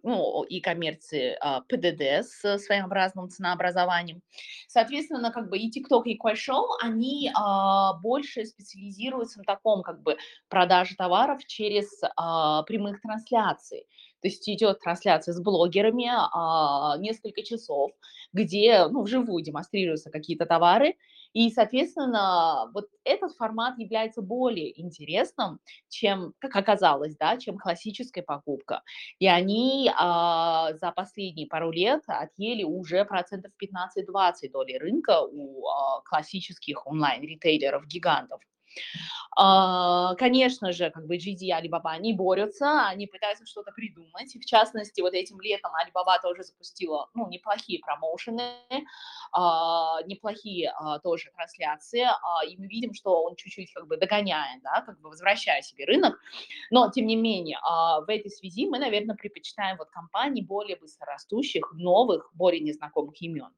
ну, 0.02 0.42
и 0.44 0.60
коммерции 0.60 1.36
а, 1.40 1.60
ПДД 1.62 2.26
с 2.26 2.58
своеобразным 2.58 3.28
ценообразованием. 3.28 4.22
Соответственно, 4.68 5.30
как 5.30 5.48
бы 5.48 5.58
и 5.58 5.70
TikTok, 5.70 6.04
и 6.04 6.18
Kuaishou, 6.18 6.66
они 6.80 7.30
а, 7.34 7.94
больше 7.94 8.44
специализируются 8.44 9.38
на 9.38 9.44
таком 9.44 9.82
как 9.82 10.02
бы 10.02 10.16
продаже 10.48 10.94
товаров 10.96 11.44
через 11.46 12.00
а, 12.16 12.62
прямых 12.64 13.00
трансляций. 13.00 13.86
То 14.24 14.28
есть 14.28 14.48
идет 14.48 14.80
трансляция 14.80 15.34
с 15.34 15.38
блогерами 15.38 16.08
а, 16.10 16.96
несколько 16.96 17.42
часов, 17.42 17.90
где 18.32 18.86
ну, 18.86 19.02
вживую 19.02 19.44
демонстрируются 19.44 20.10
какие-то 20.10 20.46
товары, 20.46 20.94
и, 21.34 21.50
соответственно, 21.50 22.70
вот 22.72 22.86
этот 23.04 23.36
формат 23.36 23.78
является 23.78 24.22
более 24.22 24.80
интересным, 24.80 25.60
чем, 25.90 26.32
как 26.38 26.56
оказалось, 26.56 27.14
да, 27.18 27.36
чем 27.36 27.58
классическая 27.58 28.22
покупка. 28.22 28.82
И 29.18 29.26
они 29.26 29.92
а, 29.94 30.72
за 30.72 30.90
последние 30.92 31.46
пару 31.46 31.70
лет 31.70 32.00
отъели 32.06 32.64
уже 32.64 33.04
процентов 33.04 33.52
15-20 33.62 34.50
доли 34.50 34.78
рынка 34.78 35.20
у 35.20 35.66
а, 35.66 36.00
классических 36.00 36.86
онлайн-ритейлеров, 36.86 37.86
гигантов. 37.86 38.40
А, 38.40 38.53
конечно 40.16 40.72
же, 40.72 40.90
как 40.90 41.06
бы 41.06 41.16
GD 41.16 41.38
и 41.40 41.52
Alibaba, 41.52 41.90
они 41.90 42.12
борются, 42.12 42.86
они 42.86 43.06
пытаются 43.06 43.46
что-то 43.46 43.72
придумать. 43.72 44.34
В 44.34 44.44
частности, 44.44 45.00
вот 45.00 45.14
этим 45.14 45.40
летом 45.40 45.72
Alibaba 45.72 46.20
тоже 46.22 46.44
запустила, 46.44 47.08
ну, 47.14 47.28
неплохие 47.28 47.80
промоушены, 47.80 48.52
а, 49.32 50.02
неплохие 50.04 50.70
а, 50.70 50.98
тоже 51.00 51.30
трансляции, 51.34 52.06
и 52.48 52.56
мы 52.56 52.66
видим, 52.66 52.94
что 52.94 53.24
он 53.24 53.36
чуть-чуть 53.36 53.72
как 53.72 53.86
бы 53.86 53.96
догоняет, 53.96 54.62
да, 54.62 54.82
как 54.82 55.00
бы 55.00 55.08
возвращая 55.08 55.62
себе 55.62 55.84
рынок. 55.84 56.18
Но, 56.70 56.90
тем 56.90 57.06
не 57.06 57.16
менее, 57.16 57.58
в 57.62 58.06
этой 58.08 58.30
связи 58.30 58.66
мы, 58.66 58.78
наверное, 58.78 59.16
предпочитаем 59.16 59.76
вот 59.76 59.90
компании 59.90 60.42
более 60.42 60.76
быстрорастущих, 60.76 61.72
новых, 61.72 62.30
более 62.34 62.60
незнакомых 62.60 63.20
имен. 63.20 63.50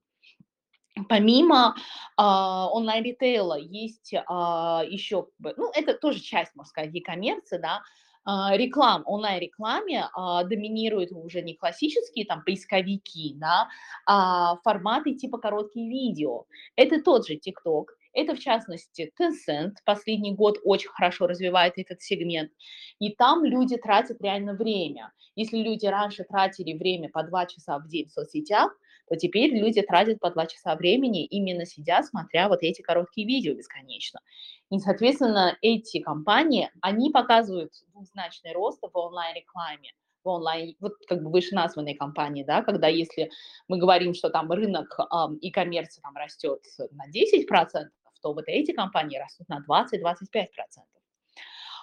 Помимо 1.08 1.74
а, 2.16 2.68
онлайн-ритейла 2.70 3.58
есть 3.58 4.14
а, 4.26 4.82
еще, 4.88 5.28
ну, 5.38 5.70
это 5.74 5.94
тоже 5.94 6.20
часть, 6.20 6.54
можно 6.54 6.70
сказать, 6.70 6.94
e-коммерции, 6.94 7.58
да, 7.58 7.82
а, 8.24 8.56
реклам, 8.56 9.02
онлайн-рекламе 9.06 10.08
а, 10.12 10.42
доминируют 10.44 11.12
уже 11.12 11.42
не 11.42 11.54
классические 11.54 12.24
там 12.24 12.42
поисковики, 12.44 13.34
да, 13.36 13.68
а 14.06 14.56
форматы 14.64 15.14
типа 15.14 15.38
короткие 15.38 15.88
видео. 15.88 16.46
Это 16.76 17.02
тот 17.02 17.26
же 17.26 17.34
TikTok, 17.34 17.86
это, 18.16 18.34
в 18.34 18.38
частности, 18.38 19.12
Tencent 19.20 19.74
последний 19.84 20.34
год 20.34 20.58
очень 20.64 20.88
хорошо 20.88 21.26
развивает 21.26 21.74
этот 21.76 22.00
сегмент. 22.00 22.50
И 22.98 23.14
там 23.14 23.44
люди 23.44 23.76
тратят 23.76 24.22
реально 24.22 24.54
время. 24.54 25.12
Если 25.34 25.58
люди 25.58 25.84
раньше 25.84 26.24
тратили 26.24 26.72
время 26.72 27.10
по 27.10 27.22
два 27.22 27.44
часа 27.44 27.78
в 27.78 27.86
день 27.86 28.08
в 28.08 28.12
соцсетях, 28.12 28.74
то 29.08 29.16
теперь 29.16 29.54
люди 29.54 29.82
тратят 29.82 30.20
по 30.20 30.30
два 30.30 30.46
часа 30.46 30.74
времени, 30.74 31.24
именно 31.24 31.64
сидя, 31.64 32.02
смотря 32.02 32.48
вот 32.48 32.62
эти 32.62 32.82
короткие 32.82 33.26
видео 33.26 33.54
бесконечно. 33.54 34.20
И, 34.70 34.78
соответственно, 34.78 35.56
эти 35.62 36.00
компании, 36.00 36.70
они 36.80 37.10
показывают 37.10 37.72
двузначный 37.92 38.52
рост 38.52 38.80
в 38.82 38.96
онлайн-рекламе 38.96 39.92
в 40.24 40.28
онлайн, 40.28 40.74
вот 40.80 40.94
как 41.06 41.22
бы 41.22 41.30
вышеназванные 41.30 41.94
компании, 41.94 42.42
да, 42.42 42.62
когда 42.62 42.88
если 42.88 43.30
мы 43.68 43.78
говорим, 43.78 44.12
что 44.12 44.28
там 44.28 44.50
рынок 44.50 44.98
и 45.40 45.52
коммерция 45.52 46.02
там 46.02 46.16
растет 46.16 46.62
на 46.90 47.08
10%, 47.08 47.46
то 48.22 48.32
вот 48.32 48.44
эти 48.48 48.72
компании 48.72 49.18
растут 49.18 49.48
на 49.48 49.64
20-25%. 49.68 50.48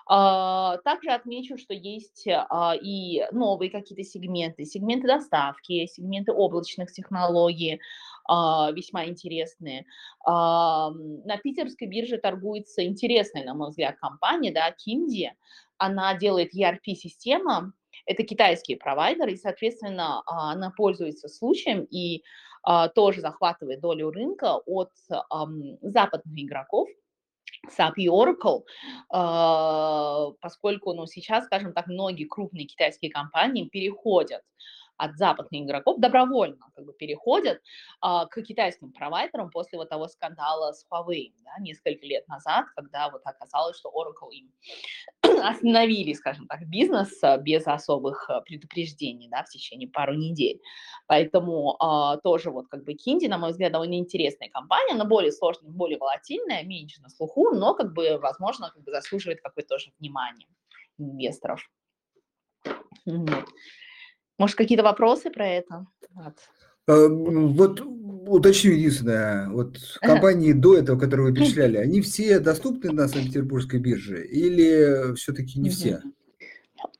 А, 0.05 0.77
также 0.79 1.11
отмечу, 1.11 1.57
что 1.57 1.73
есть 1.73 2.27
а, 2.27 2.75
и 2.75 3.25
новые 3.31 3.71
какие-то 3.71 4.03
сегменты, 4.03 4.65
сегменты 4.65 5.07
доставки, 5.07 5.85
сегменты 5.85 6.33
облачных 6.33 6.91
технологий, 6.91 7.79
а, 8.25 8.71
весьма 8.71 9.05
интересные. 9.05 9.85
На 10.25 11.37
питерской 11.43 11.87
бирже 11.87 12.17
торгуется 12.17 12.85
интересная, 12.85 13.43
на 13.45 13.53
мой 13.53 13.69
взгляд, 13.69 13.97
компания, 13.97 14.51
да, 14.51 14.71
Кинди. 14.71 15.33
Она 15.77 16.15
делает 16.15 16.55
ERP-система, 16.55 17.73
это 18.05 18.23
китайские 18.23 18.77
провайдеры, 18.77 19.33
и, 19.33 19.37
соответственно, 19.37 20.23
она 20.25 20.71
пользуется 20.71 21.27
случаем 21.27 21.85
и 21.89 22.23
тоже 22.95 23.19
захватывает 23.19 23.81
долю 23.81 24.11
рынка 24.11 24.61
от 24.65 24.91
западных 25.81 26.39
игроков, 26.39 26.87
SAP 27.69 27.93
и 27.97 28.07
Oracle, 28.07 28.63
а, 29.09 30.31
поскольку 30.41 30.93
ну, 30.93 31.05
сейчас, 31.05 31.45
скажем 31.45 31.73
так, 31.73 31.87
многие 31.87 32.25
крупные 32.25 32.65
китайские 32.65 33.11
компании 33.11 33.67
переходят 33.67 34.41
от 34.97 35.17
западных 35.17 35.61
игроков 35.61 35.99
добровольно 35.99 36.57
как 36.75 36.85
бы 36.85 36.93
переходят 36.93 37.61
а, 38.01 38.25
к 38.25 38.41
китайским 38.41 38.91
провайдерам 38.91 39.49
после 39.49 39.77
вот 39.77 39.89
того 39.89 40.07
скандала 40.07 40.71
с 40.71 40.85
Huawei 40.89 41.33
да, 41.43 41.51
несколько 41.59 42.05
лет 42.05 42.27
назад, 42.27 42.65
когда 42.75 43.09
вот 43.09 43.21
оказалось, 43.25 43.77
что 43.77 43.89
Oracle 43.89 44.31
им 44.31 44.51
остановили, 45.43 46.13
скажем 46.13 46.47
так, 46.47 46.67
бизнес 46.67 47.21
а, 47.23 47.37
без 47.37 47.67
особых 47.67 48.29
а, 48.29 48.41
предупреждений 48.41 49.29
да, 49.29 49.43
в 49.43 49.49
течение 49.49 49.89
пару 49.89 50.13
недель. 50.13 50.61
Поэтому 51.07 51.75
а, 51.79 52.17
тоже 52.17 52.51
вот 52.51 52.67
как 52.67 52.83
бы 52.83 52.93
Кинди, 52.93 53.25
на 53.27 53.37
мой 53.37 53.51
взгляд, 53.51 53.71
довольно 53.71 53.95
интересная 53.95 54.49
компания, 54.49 54.93
она 54.93 55.05
более 55.05 55.31
сложная, 55.31 55.71
более 55.71 55.97
волатильная, 55.97 56.63
меньше 56.63 57.01
на 57.01 57.09
слуху, 57.09 57.51
но 57.51 57.73
как 57.73 57.93
бы, 57.93 58.17
возможно, 58.17 58.71
как 58.73 58.83
бы 58.83 58.91
заслуживает 58.91 59.41
какое-то 59.41 59.69
тоже 59.69 59.91
внимание 59.99 60.47
инвесторов. 60.97 61.69
Вот. 63.05 63.45
Может, 64.37 64.55
какие-то 64.55 64.83
вопросы 64.83 65.29
про 65.29 65.47
это? 65.47 65.85
Вот, 66.13 66.33
а, 66.87 67.07
вот 67.07 67.81
уточню 68.27 68.71
единственное, 68.71 69.49
вот 69.49 69.77
компании 70.01 70.53
до 70.53 70.77
этого, 70.77 70.99
которые 70.99 71.29
вы 71.29 71.33
перечисляли, 71.35 71.77
они 71.77 72.01
все 72.01 72.39
доступны 72.39 72.91
на 72.91 73.07
Санкт-Петербургской 73.07 73.79
бирже 73.79 74.25
или 74.25 75.15
все-таки 75.15 75.59
не 75.59 75.69
все? 75.69 76.01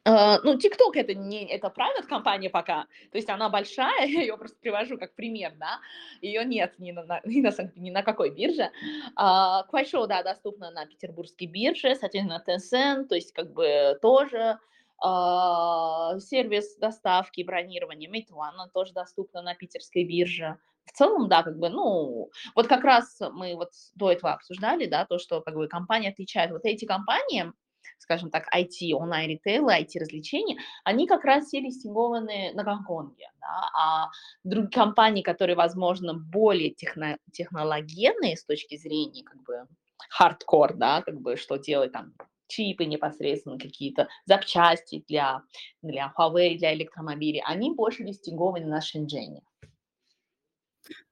Uh, 0.06 0.38
ну, 0.44 0.58
TikTok 0.58 0.96
это 0.96 1.14
не 1.14 1.46
это 1.46 1.68
private 1.68 2.08
компания 2.08 2.50
пока, 2.50 2.88
то 3.12 3.18
есть 3.18 3.30
она 3.30 3.48
большая, 3.50 4.06
я 4.08 4.22
ее 4.22 4.38
просто 4.38 4.58
привожу 4.60 4.98
как 4.98 5.16
пример, 5.16 5.54
да, 5.58 5.80
ее 6.22 6.44
нет 6.44 6.74
ни 6.78 6.92
на, 6.92 7.22
ни 7.24 7.40
на, 7.40 7.52
ни 7.76 7.90
на 7.90 8.04
какой 8.04 8.30
бирже. 8.30 8.70
Uh, 9.18 10.08
да, 10.08 10.24
доступна 10.24 10.72
на 10.72 10.86
петербургской 10.86 11.48
бирже, 11.48 11.96
соответственно, 11.96 12.44
Tencent, 12.46 13.06
то 13.06 13.16
есть 13.16 13.32
как 13.32 13.54
бы 13.54 13.98
тоже 14.02 14.38
а, 14.40 14.60
сервис 15.04 16.78
доставки, 16.78 17.44
бронирования 17.44 18.10
Meituan, 18.10 18.54
он 18.58 18.70
тоже 18.70 18.94
доступна 18.94 19.42
на 19.42 19.54
питерской 19.54 20.06
бирже. 20.06 20.58
В 20.86 20.92
целом, 20.92 21.30
да, 21.30 21.44
как 21.44 21.58
бы, 21.58 21.70
ну, 21.70 22.30
вот 22.56 22.68
как 22.68 22.84
раз 22.84 23.20
мы 23.32 23.56
вот 23.56 23.72
до 23.96 24.12
этого 24.12 24.34
обсуждали, 24.34 24.86
да, 24.86 25.06
то, 25.06 25.18
что 25.18 25.42
как 25.42 25.56
бы 25.56 25.68
компания 25.68 26.10
отличает. 26.10 26.52
Вот 26.52 26.66
эти 26.66 26.86
компании, 26.86 27.52
скажем 28.00 28.30
так, 28.30 28.48
IT, 28.54 28.94
онлайн-ритейлы, 28.94 29.74
IT-развлечения, 29.74 30.58
они 30.84 31.08
как 31.08 31.24
раз 31.24 31.46
все 31.46 31.62
листингованы 31.62 32.52
на 32.54 32.64
Гонконге, 32.64 33.30
да, 33.40 33.70
а 33.78 34.10
другие 34.44 34.72
компании, 34.72 35.22
которые, 35.22 35.56
возможно, 35.56 36.14
более 36.14 36.72
техно 36.72 37.18
технологенные 37.32 38.36
с 38.36 38.46
точки 38.46 38.78
зрения, 38.78 39.24
как 39.24 39.42
бы, 39.44 39.66
хардкор, 40.10 40.76
да, 40.76 41.02
как 41.02 41.20
бы, 41.22 41.38
что 41.38 41.58
делать 41.58 41.94
там 41.94 42.14
чипы 42.48 42.86
непосредственно 42.86 43.58
какие-то, 43.58 44.08
запчасти 44.26 45.04
для, 45.08 45.42
для 45.82 46.14
Huawei, 46.18 46.58
для 46.58 46.74
электромобилей, 46.74 47.42
они 47.46 47.74
больше 47.74 48.04
листингованы 48.04 48.66
на 48.66 48.82
Шэньчжэне. 48.82 49.42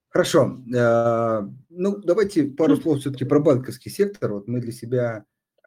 Хорошо. 0.10 0.62
Э, 0.76 1.42
ну, 1.70 1.98
давайте 1.98 2.44
пару 2.44 2.76
слов 2.76 3.00
все-таки 3.00 3.24
про 3.24 3.40
банковский 3.40 3.90
сектор. 3.90 4.34
Вот 4.34 4.48
мы 4.48 4.60
для 4.60 4.74
себя 4.74 5.24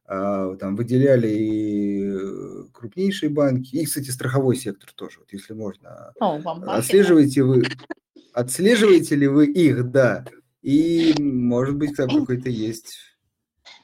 э, 0.06 0.56
там 0.60 0.76
выделяли 0.76 1.28
и 1.28 2.68
крупнейшие 2.72 3.30
банки, 3.30 3.76
и, 3.76 3.84
кстати, 3.86 4.10
страховой 4.10 4.56
сектор 4.56 4.92
тоже, 4.94 5.20
вот 5.20 5.32
если 5.32 5.54
можно. 5.54 6.12
О, 6.20 6.38
отслеживаете 6.66 7.42
вы, 7.42 7.64
отслеживаете 8.34 9.16
ли 9.16 9.28
вы 9.28 9.46
их, 9.46 9.90
да, 9.90 10.26
и, 10.60 11.14
может 11.18 11.76
быть, 11.76 11.96
там 11.96 12.08
какой-то 12.08 12.50
есть 12.50 12.98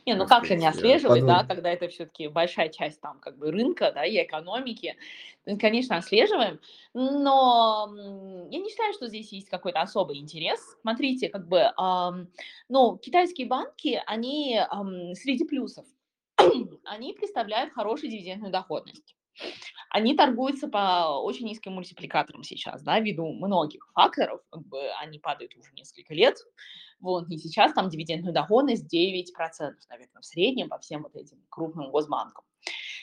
не, 0.07 0.14
ну 0.14 0.26
как 0.26 0.44
же 0.44 0.57
не 0.57 0.66
отслеживать, 0.66 1.24
да, 1.24 1.44
когда 1.44 1.70
это 1.70 1.88
все-таки 1.88 2.28
большая 2.28 2.68
часть 2.68 3.01
там 3.01 3.20
как 3.20 3.38
бы 3.38 3.51
рынка, 3.51 3.92
да, 3.92 4.05
и 4.05 4.22
экономики. 4.22 4.96
Ну, 5.46 5.59
конечно, 5.59 5.96
отслеживаем, 5.96 6.61
но 6.92 7.88
я 8.51 8.59
не 8.59 8.68
считаю, 8.70 8.92
что 8.92 9.09
здесь 9.09 9.32
есть 9.32 9.48
какой-то 9.48 9.80
особый 9.80 10.18
интерес. 10.18 10.61
Смотрите, 10.82 11.28
как 11.28 11.48
бы, 11.48 11.59
эм, 11.59 12.28
ну, 12.68 12.98
китайские 12.98 13.46
банки, 13.46 14.03
они 14.07 14.57
эм, 14.57 15.14
среди 15.14 15.44
плюсов, 15.44 15.86
они 16.84 17.12
представляют 17.14 17.72
хорошую 17.72 18.11
дивидендную 18.11 18.53
доходность. 18.53 19.16
Они 19.88 20.14
торгуются 20.14 20.68
по 20.68 21.18
очень 21.22 21.46
низким 21.46 21.72
мультипликаторам 21.72 22.44
сейчас, 22.44 22.82
да, 22.82 23.01
ввиду 23.01 23.32
многих 23.32 23.88
факторов, 23.94 24.40
как 24.51 24.66
бы 24.66 24.80
они 25.01 25.18
падают 25.18 25.57
уже 25.57 25.72
несколько 25.72 26.14
лет, 26.14 26.36
вот, 27.01 27.28
и 27.30 27.38
сейчас 27.38 27.72
там 27.72 27.88
дивидендная 27.88 28.32
доходность 28.32 28.92
9%, 28.94 29.24
наверное, 29.88 30.20
в 30.20 30.24
среднем 30.24 30.68
по 30.68 30.78
всем 30.78 31.03
вот 31.03 31.16
этим 31.16 31.38
крупным 31.48 31.90
госбанкам. 31.90 32.44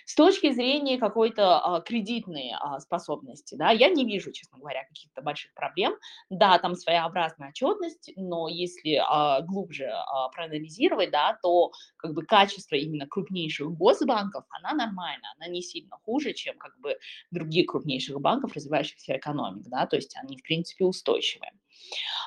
С 0.06 0.16
точки 0.16 0.54
зрения 0.54 0.98
какой-то 0.98 1.60
а, 1.60 1.82
кредитной 1.82 2.54
а, 2.58 2.80
способности, 2.80 3.56
да, 3.56 3.72
я 3.72 3.90
не 3.90 4.06
вижу, 4.06 4.32
честно 4.32 4.58
говоря, 4.58 4.86
каких-то 4.86 5.22
больших 5.22 5.54
проблем. 5.54 5.96
Да, 6.30 6.58
там 6.60 6.76
своеобразная 6.76 7.50
отчетность, 7.50 8.12
но 8.16 8.48
если 8.48 9.02
а, 9.06 9.42
глубже 9.42 9.88
а, 9.90 10.30
проанализировать, 10.30 11.12
да, 11.12 11.38
то 11.42 11.74
как 11.98 12.14
бы 12.14 12.24
качество 12.24 12.76
именно 12.76 13.06
крупнейших 13.06 13.70
госбанков, 13.70 14.46
она 14.50 14.74
нормальная, 14.74 15.34
она 15.38 15.48
не 15.52 15.62
сильно 15.62 15.98
хуже, 16.06 16.32
чем 16.32 16.58
как 16.58 16.80
бы 16.80 16.98
других 17.32 17.68
крупнейших 17.68 18.22
банков, 18.22 18.54
развивающихся 18.54 19.18
экономик, 19.18 19.68
да, 19.68 19.88
то 19.88 19.98
есть 19.98 20.16
они, 20.16 20.38
в 20.38 20.44
принципе, 20.44 20.86
устойчивые. 20.86 21.52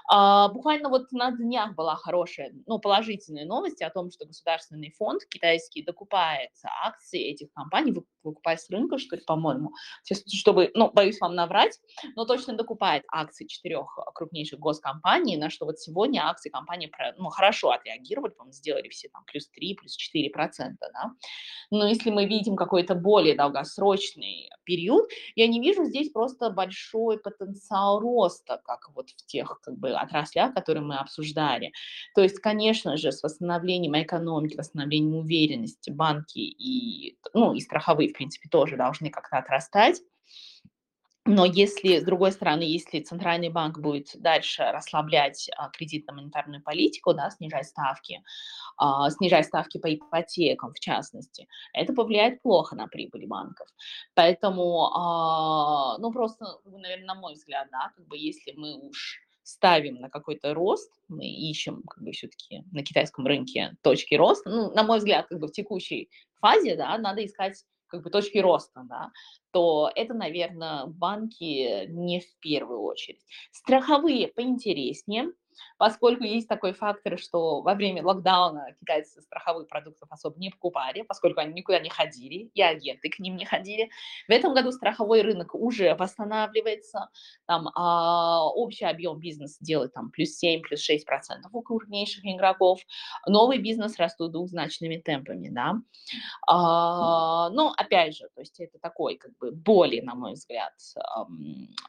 А, 0.09 0.49
буквально 0.49 0.89
вот 0.89 1.13
на 1.13 1.31
днях 1.31 1.75
была 1.75 1.95
хорошая, 1.97 2.53
ну, 2.67 2.79
положительная 2.79 3.45
новость 3.45 3.83
о 3.83 3.91
том, 3.91 4.11
что 4.11 4.27
государственный 4.27 4.93
фонд 4.99 5.23
китайский 5.29 5.83
докупает 5.83 6.51
акции 6.85 7.21
этих 7.31 7.53
компаний, 7.53 7.95
выкупает 8.23 8.61
с 8.61 8.69
рынка, 8.71 8.99
что 8.99 9.17
ли, 9.17 9.23
по-моему, 9.27 9.73
чтобы, 10.33 10.71
ну, 10.75 10.91
боюсь 10.91 11.21
вам 11.21 11.35
наврать, 11.35 11.79
но 12.17 12.25
точно 12.25 12.55
докупает 12.55 13.05
акции 13.11 13.47
четырех 13.47 13.87
крупнейших 14.15 14.59
госкомпаний, 14.59 15.37
на 15.37 15.51
что 15.51 15.67
вот 15.67 15.79
сегодня 15.79 16.29
акции 16.29 16.51
компании, 16.51 16.91
ну, 17.17 17.31
хорошо 17.31 17.71
отреагировали, 17.71 18.33
по-моему, 18.33 18.53
сделали 18.53 18.89
все 18.89 19.09
там 19.09 19.25
плюс 19.25 19.49
3, 19.49 19.75
плюс 19.75 19.97
4 19.97 20.31
процента, 20.31 20.91
да. 20.93 21.13
Но 21.71 21.87
если 21.87 22.11
мы 22.11 22.27
видим 22.27 22.57
какой-то 22.57 22.95
более 22.95 23.37
долгосрочный 23.37 24.51
период, 24.65 25.09
я 25.37 25.47
не 25.47 25.61
вижу 25.61 25.85
здесь 25.85 26.11
просто 26.11 26.51
большой 26.51 27.19
потенциал 27.19 28.01
роста, 28.01 28.61
как 28.65 28.91
вот 28.95 29.11
в 29.11 29.27
тех 29.41 29.61
как 29.63 29.79
бы 29.79 29.91
отраслях, 29.91 30.55
которые 30.55 30.85
мы 30.85 30.97
обсуждали. 30.97 31.73
То 32.15 32.23
есть, 32.23 32.39
конечно 32.41 32.97
же, 32.97 33.13
с 33.13 33.23
восстановлением 33.23 34.01
экономики, 34.01 34.57
восстановлением 34.57 35.17
уверенности 35.17 35.91
банки 35.91 36.39
и, 36.39 37.17
ну, 37.35 37.55
и 37.55 37.61
страховые, 37.61 38.11
в 38.11 38.13
принципе, 38.13 38.49
тоже 38.49 38.77
должны 38.77 39.11
как-то 39.11 39.39
отрастать. 39.39 40.01
Но 41.27 41.45
если, 41.45 41.99
с 41.99 42.05
другой 42.05 42.33
стороны, 42.33 42.63
если 42.63 43.01
Центральный 43.01 43.51
банк 43.51 43.79
будет 43.79 44.11
дальше 44.15 44.63
расслаблять 44.63 45.51
а, 45.57 45.69
кредитно-монетарную 45.69 46.63
политику, 46.63 47.13
да, 47.13 47.31
снижать 47.31 47.67
ставки, 47.67 48.23
а, 48.79 49.11
снижать 49.11 49.47
ставки 49.47 49.79
по 49.79 49.95
ипотекам, 49.95 50.73
в 50.73 50.81
частности, 50.81 51.47
это 51.75 51.93
повлияет 51.93 52.43
плохо 52.43 52.75
на 52.75 52.87
прибыль 52.89 53.27
банков. 53.27 53.69
Поэтому, 54.15 54.91
а, 54.95 55.99
ну, 55.99 56.11
просто, 56.11 56.59
наверное, 56.65 57.07
на 57.07 57.15
мой 57.15 57.35
взгляд, 57.35 57.69
да, 57.71 57.93
как 57.95 58.07
бы 58.09 58.17
если 58.17 58.53
мы 58.53 58.79
уж 58.79 59.21
ставим 59.51 59.97
на 59.97 60.09
какой-то 60.09 60.55
рост, 60.55 60.93
мы 61.09 61.27
ищем 61.27 61.83
как 61.83 62.03
бы 62.05 62.13
все-таки 62.13 62.63
на 62.73 62.83
китайском 62.83 63.27
рынке 63.27 63.77
точки 63.83 64.15
роста, 64.15 64.49
ну, 64.49 64.73
на 64.73 64.83
мой 64.85 64.99
взгляд, 64.99 65.27
как 65.29 65.41
бы 65.41 65.49
в 65.49 65.53
текущей 65.53 66.09
фазе, 66.41 66.77
да, 66.77 66.97
надо 66.99 67.25
искать 67.25 67.65
как 67.89 68.03
бы 68.03 68.11
точки 68.11 68.39
роста, 68.39 68.83
да, 68.89 69.11
то 69.51 69.91
это, 69.95 70.15
наверное, 70.15 70.87
банки 70.87 71.87
не 71.87 72.21
в 72.21 72.39
первую 72.39 72.83
очередь. 72.83 73.21
Страховые 73.51 74.29
поинтереснее, 74.29 75.33
поскольку 75.79 76.25
есть 76.25 76.49
такой 76.49 76.73
фактор, 76.73 77.19
что 77.19 77.63
во 77.63 77.75
время 77.75 78.05
локдауна 78.05 78.75
китайцы 78.81 79.21
страховых 79.23 79.69
продуктов 79.69 80.09
особо 80.11 80.39
не 80.39 80.51
покупали, 80.51 81.03
поскольку 81.03 81.41
они 81.41 81.55
никуда 81.55 81.79
не 81.81 81.89
ходили, 81.89 82.51
и 82.55 82.63
агенты 82.63 83.09
к 83.09 83.19
ним 83.19 83.37
не 83.37 83.45
ходили. 83.45 83.91
В 84.29 84.31
этом 84.31 84.55
году 84.55 84.73
страховой 84.73 85.23
рынок 85.23 85.55
уже 85.55 85.95
восстанавливается, 85.95 87.09
там 87.47 87.69
а, 87.75 88.47
общий 88.47 88.85
объем 88.85 89.19
бизнеса 89.19 89.59
делает 89.61 89.93
там 89.95 90.11
плюс 90.11 90.31
7, 90.37 90.63
плюс 90.63 90.81
6 90.81 91.07
процентов 91.07 91.55
у 91.55 91.63
крупнейших 91.63 92.25
игроков. 92.25 92.81
Новый 93.27 93.59
бизнес 93.59 93.99
растут 93.99 94.33
двухзначными 94.33 94.97
темпами, 94.97 95.49
да. 95.49 95.75
А, 96.47 97.51
но 97.51 97.73
опять 97.77 98.17
же, 98.17 98.29
то 98.35 98.41
есть 98.41 98.59
это 98.61 98.79
такой 98.79 99.17
как 99.17 99.37
бы 99.39 99.51
более, 99.51 100.03
на 100.03 100.15
мой 100.15 100.33
взгляд, 100.33 100.73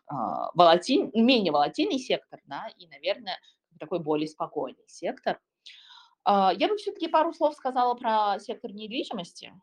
а, 0.08 0.52
волатиль, 0.54 1.10
менее 1.14 1.52
волатильный 1.52 2.00
сектор, 2.00 2.40
да, 2.46 2.68
и, 2.78 2.88
наверное, 2.88 3.40
такой 3.82 4.00
более 4.00 4.28
спокойный 4.28 4.86
сектор. 4.88 5.40
А, 6.24 6.54
я 6.54 6.70
бы 6.70 6.78
все-таки 6.78 7.08
пару 7.10 7.34
слов 7.34 7.56
сказала 7.56 7.96
про 7.96 8.40
сектор 8.40 8.72
недвижимости. 8.72 9.54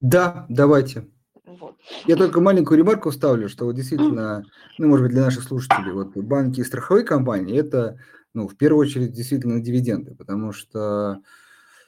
Да, 0.00 0.46
давайте. 0.48 1.08
Вот. 1.44 1.76
Я 2.06 2.16
только 2.16 2.40
маленькую 2.40 2.78
ремарку 2.78 3.10
вставлю, 3.10 3.48
что 3.48 3.66
вот 3.66 3.74
действительно, 3.74 4.44
ну, 4.78 4.88
может 4.88 5.04
быть, 5.04 5.12
для 5.12 5.22
наших 5.22 5.44
слушателей, 5.44 5.92
вот 5.92 6.16
банки 6.16 6.60
и 6.60 6.64
страховые 6.64 7.04
компании, 7.04 7.58
это, 7.58 8.00
ну, 8.34 8.48
в 8.48 8.56
первую 8.56 8.86
очередь, 8.86 9.12
действительно 9.12 9.60
дивиденды, 9.60 10.14
потому 10.14 10.52
что, 10.52 11.20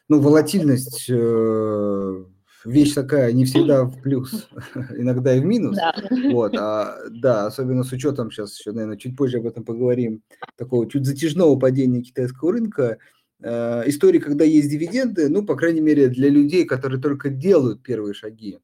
ну, 0.09 0.21
волатильность 0.21 1.09
э, 1.09 2.25
вещь 2.65 2.95
такая 2.95 3.33
не 3.33 3.45
всегда 3.45 3.85
в 3.85 4.01
плюс, 4.01 4.49
иногда 4.97 5.35
и 5.35 5.41
в 5.41 5.45
минус. 5.45 5.77
Да. 5.77 5.95
Вот, 6.31 6.55
а, 6.57 6.99
да, 7.11 7.47
особенно 7.47 7.85
с 7.85 7.93
учетом, 7.93 8.31
сейчас 8.31 8.59
еще, 8.59 8.73
наверное, 8.73 8.97
чуть 8.97 9.17
позже 9.17 9.39
об 9.39 9.47
этом 9.47 9.65
поговорим, 9.65 10.23
такого 10.57 10.89
чуть 10.91 11.07
затяжного 11.07 11.59
падения 11.59 12.03
китайского 12.03 12.53
рынка. 12.53 12.99
Э, 13.41 13.83
истории, 13.87 14.19
когда 14.19 14.45
есть 14.45 14.71
дивиденды, 14.71 15.29
ну, 15.29 15.45
по 15.45 15.57
крайней 15.57 15.81
мере, 15.81 16.09
для 16.09 16.29
людей, 16.29 16.65
которые 16.65 17.01
только 17.01 17.29
делают 17.29 17.83
первые 17.83 18.15
шаги 18.15 18.59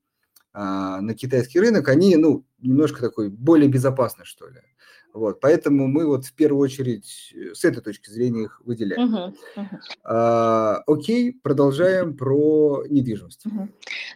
э, 0.54 0.58
на 0.58 1.14
китайский 1.14 1.60
рынок, 1.60 1.88
они, 1.88 2.16
ну, 2.16 2.46
немножко 2.58 3.00
такой 3.00 3.28
более 3.28 3.68
безопасны, 3.68 4.24
что 4.24 4.48
ли. 4.48 4.60
Вот, 5.12 5.40
поэтому 5.40 5.88
мы 5.88 6.06
вот 6.06 6.24
в 6.24 6.34
первую 6.34 6.62
очередь 6.62 7.32
э, 7.34 7.54
с 7.54 7.64
этой 7.64 7.82
точки 7.82 8.10
зрения 8.10 8.44
их 8.44 8.60
выделяем. 8.64 9.14
Uh-huh, 9.14 9.34
uh-huh. 9.56 9.78
А, 10.04 10.82
окей, 10.86 11.32
продолжаем 11.32 12.16
про 12.16 12.84
недвижимость. 12.88 13.44
Uh-huh. 13.46 13.68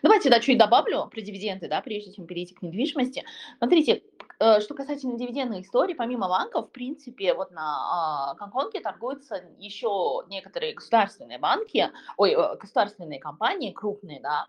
Давайте 0.02 0.30
да, 0.30 0.38
чуть 0.40 0.58
добавлю 0.58 1.08
про 1.10 1.20
дивиденды, 1.20 1.68
да, 1.68 1.80
прежде 1.80 2.12
чем 2.12 2.26
перейти 2.26 2.54
к 2.54 2.62
недвижимости. 2.62 3.24
Смотрите, 3.58 4.02
э, 4.38 4.60
что 4.60 4.74
касательно 4.74 5.18
дивидендной 5.18 5.62
истории, 5.62 5.94
помимо 5.94 6.28
банков, 6.28 6.68
в 6.68 6.72
принципе, 6.72 7.34
вот 7.34 7.50
на 7.50 8.30
а, 8.30 8.34
Гонконге 8.34 8.80
торгуются 8.80 9.42
еще 9.58 10.22
некоторые 10.28 10.74
государственные 10.74 11.38
банки, 11.38 11.90
ой, 12.16 12.32
э, 12.32 12.56
государственные 12.56 13.18
компании 13.18 13.72
крупные, 13.72 14.20
да, 14.20 14.46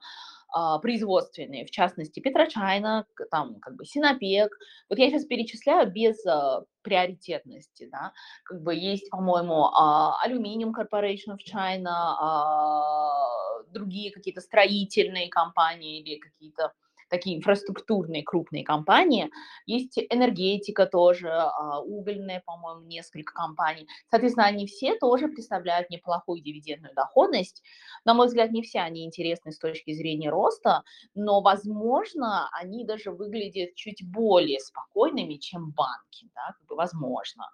производственные, 0.82 1.66
в 1.66 1.72
частности, 1.72 2.20
Петрочайна, 2.20 3.06
там, 3.30 3.60
как 3.60 3.76
бы, 3.76 3.86
Синопек. 3.86 4.52
Вот 4.90 5.00
я 5.00 5.10
сейчас 5.10 5.26
перечисляю 5.26 5.92
без 5.92 6.26
а, 6.26 6.64
приоритетности, 6.82 7.90
да, 7.92 8.14
как 8.46 8.62
бы 8.62 8.74
есть, 8.74 9.10
по-моему, 9.10 9.70
Алюминиум 10.24 10.74
Corporation 10.74 11.34
of 11.34 11.40
China, 11.46 12.16
а, 12.20 13.64
другие 13.72 14.12
какие-то 14.12 14.42
строительные 14.42 15.30
компании 15.30 16.02
или 16.02 16.20
какие-то 16.20 16.72
такие 17.10 17.38
инфраструктурные 17.38 18.24
крупные 18.24 18.64
компании. 18.64 19.30
Есть 19.66 19.98
энергетика 19.98 20.86
тоже, 20.86 21.30
а, 21.30 21.82
угольная, 21.82 22.42
по-моему, 22.46 22.82
несколько 22.88 23.34
компаний. 23.34 23.88
Соответственно, 24.10 24.48
они 24.48 24.68
все 24.68 24.96
тоже 24.96 25.28
представляют 25.28 25.90
неплохую 25.90 26.42
дивидендную 26.42 26.94
доходность. 26.96 27.64
На 28.06 28.14
мой 28.14 28.28
взгляд, 28.28 28.52
не 28.52 28.62
все 28.62 28.80
они 28.80 29.06
интересны 29.06 29.52
с 29.52 29.60
точки 29.60 29.94
зрения 29.94 30.30
роста, 30.30 30.84
но, 31.14 31.42
возможно, 31.42 32.50
они 32.52 32.86
даже 32.86 33.12
выглядят 33.12 33.76
чуть 33.76 34.02
более 34.06 34.60
спокойными, 34.60 35.36
чем 35.36 35.72
банки, 35.72 36.30
да, 36.36 36.54
как 36.58 36.68
бы 36.68 36.76
возможно. 36.76 37.50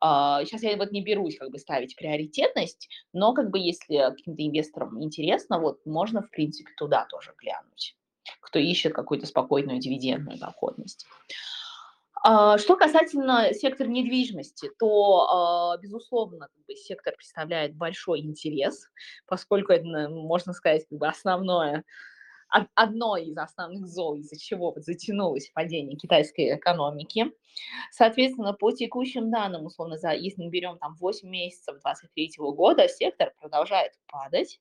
Сейчас 0.00 0.62
а, 0.62 0.66
я 0.66 0.76
вот 0.76 0.92
не 0.92 1.02
берусь 1.02 1.38
как 1.38 1.50
бы 1.50 1.58
ставить 1.58 1.96
приоритетность, 1.96 2.88
но 3.12 3.34
как 3.34 3.50
бы 3.50 3.58
если 3.58 4.10
каким-то 4.10 4.42
инвесторам 4.42 5.02
интересно, 5.02 5.58
вот 5.58 5.84
можно, 5.86 6.22
в 6.22 6.30
принципе, 6.30 6.70
туда 6.76 7.06
тоже 7.10 7.34
глянуть 7.38 7.96
кто 8.40 8.58
ищет 8.58 8.94
какую-то 8.94 9.26
спокойную 9.26 9.78
дивидендную 9.78 10.38
доходность. 10.38 11.06
А, 12.24 12.56
что 12.58 12.76
касательно 12.76 13.52
сектора 13.52 13.88
недвижимости, 13.88 14.70
то, 14.78 15.28
а, 15.28 15.78
безусловно, 15.78 16.48
как 16.54 16.64
бы, 16.66 16.76
сектор 16.76 17.14
представляет 17.16 17.74
большой 17.74 18.20
интерес, 18.20 18.88
поскольку 19.26 19.72
это, 19.72 20.08
можно 20.08 20.52
сказать, 20.52 20.86
как 20.88 20.98
бы 20.98 21.08
основное, 21.08 21.84
одно 22.74 23.16
из 23.16 23.36
основных 23.36 23.86
зол, 23.86 24.16
из-за 24.16 24.38
чего 24.38 24.74
затянулось 24.76 25.50
падение 25.54 25.96
китайской 25.96 26.54
экономики. 26.54 27.32
Соответственно, 27.90 28.52
по 28.52 28.72
текущим 28.72 29.30
данным, 29.30 29.66
условно, 29.66 29.96
за, 29.96 30.12
если 30.12 30.42
мы 30.42 30.50
берем 30.50 30.78
там 30.78 30.94
8 31.00 31.28
месяцев 31.28 31.80
2023 31.82 32.32
года, 32.38 32.88
сектор 32.88 33.32
продолжает 33.40 33.92
падать. 34.06 34.60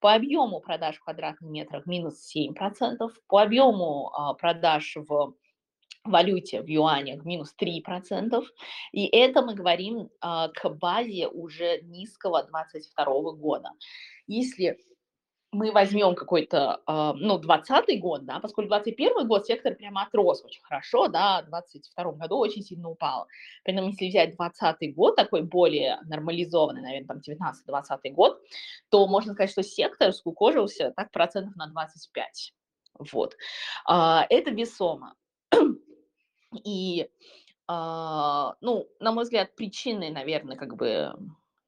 По 0.00 0.14
объему 0.14 0.60
продаж 0.60 0.96
в 0.96 1.04
квадратных 1.04 1.50
метрах 1.50 1.86
минус 1.86 2.34
7%, 2.34 2.96
по 3.28 3.42
объему 3.42 4.10
а, 4.12 4.34
продаж 4.34 4.96
в 4.96 5.34
валюте, 6.04 6.62
в 6.62 6.66
юанях 6.66 7.24
минус 7.24 7.54
3%. 7.60 8.42
И 8.92 9.06
это 9.06 9.42
мы 9.42 9.54
говорим 9.54 10.08
а, 10.20 10.48
к 10.48 10.68
базе 10.70 11.28
уже 11.28 11.80
низкого 11.82 12.42
22 12.44 13.32
года. 13.32 13.70
Если 14.26 14.78
мы 15.52 15.72
возьмем 15.72 16.14
какой-то, 16.14 16.80
э, 16.86 17.12
ну, 17.16 17.38
20 17.38 18.00
год, 18.00 18.24
да, 18.24 18.38
поскольку 18.38 18.68
21 18.68 19.26
год 19.26 19.46
сектор 19.46 19.74
прямо 19.74 20.02
отрос 20.02 20.44
очень 20.44 20.62
хорошо, 20.62 21.08
да, 21.08 21.42
в 21.42 21.46
22 21.46 22.12
году 22.12 22.38
очень 22.38 22.62
сильно 22.62 22.88
упал. 22.88 23.26
Поэтому 23.64 23.88
если 23.88 24.08
взять 24.08 24.36
20 24.36 24.94
год, 24.94 25.16
такой 25.16 25.42
более 25.42 25.98
нормализованный, 26.06 26.82
наверное, 26.82 27.08
там 27.08 27.18
19-20 27.18 28.10
год, 28.12 28.40
то 28.90 29.06
можно 29.08 29.32
сказать, 29.32 29.50
что 29.50 29.62
сектор 29.62 30.12
скукожился 30.12 30.92
так 30.96 31.10
процентов 31.10 31.56
на 31.56 31.66
25. 31.66 32.54
Вот. 33.12 33.36
А, 33.86 34.26
это 34.30 34.50
весомо. 34.50 35.14
И, 36.64 37.08
а, 37.66 38.54
ну, 38.60 38.88
на 39.00 39.12
мой 39.12 39.24
взгляд, 39.24 39.54
причины, 39.56 40.10
наверное, 40.10 40.56
как 40.56 40.76
бы 40.76 41.12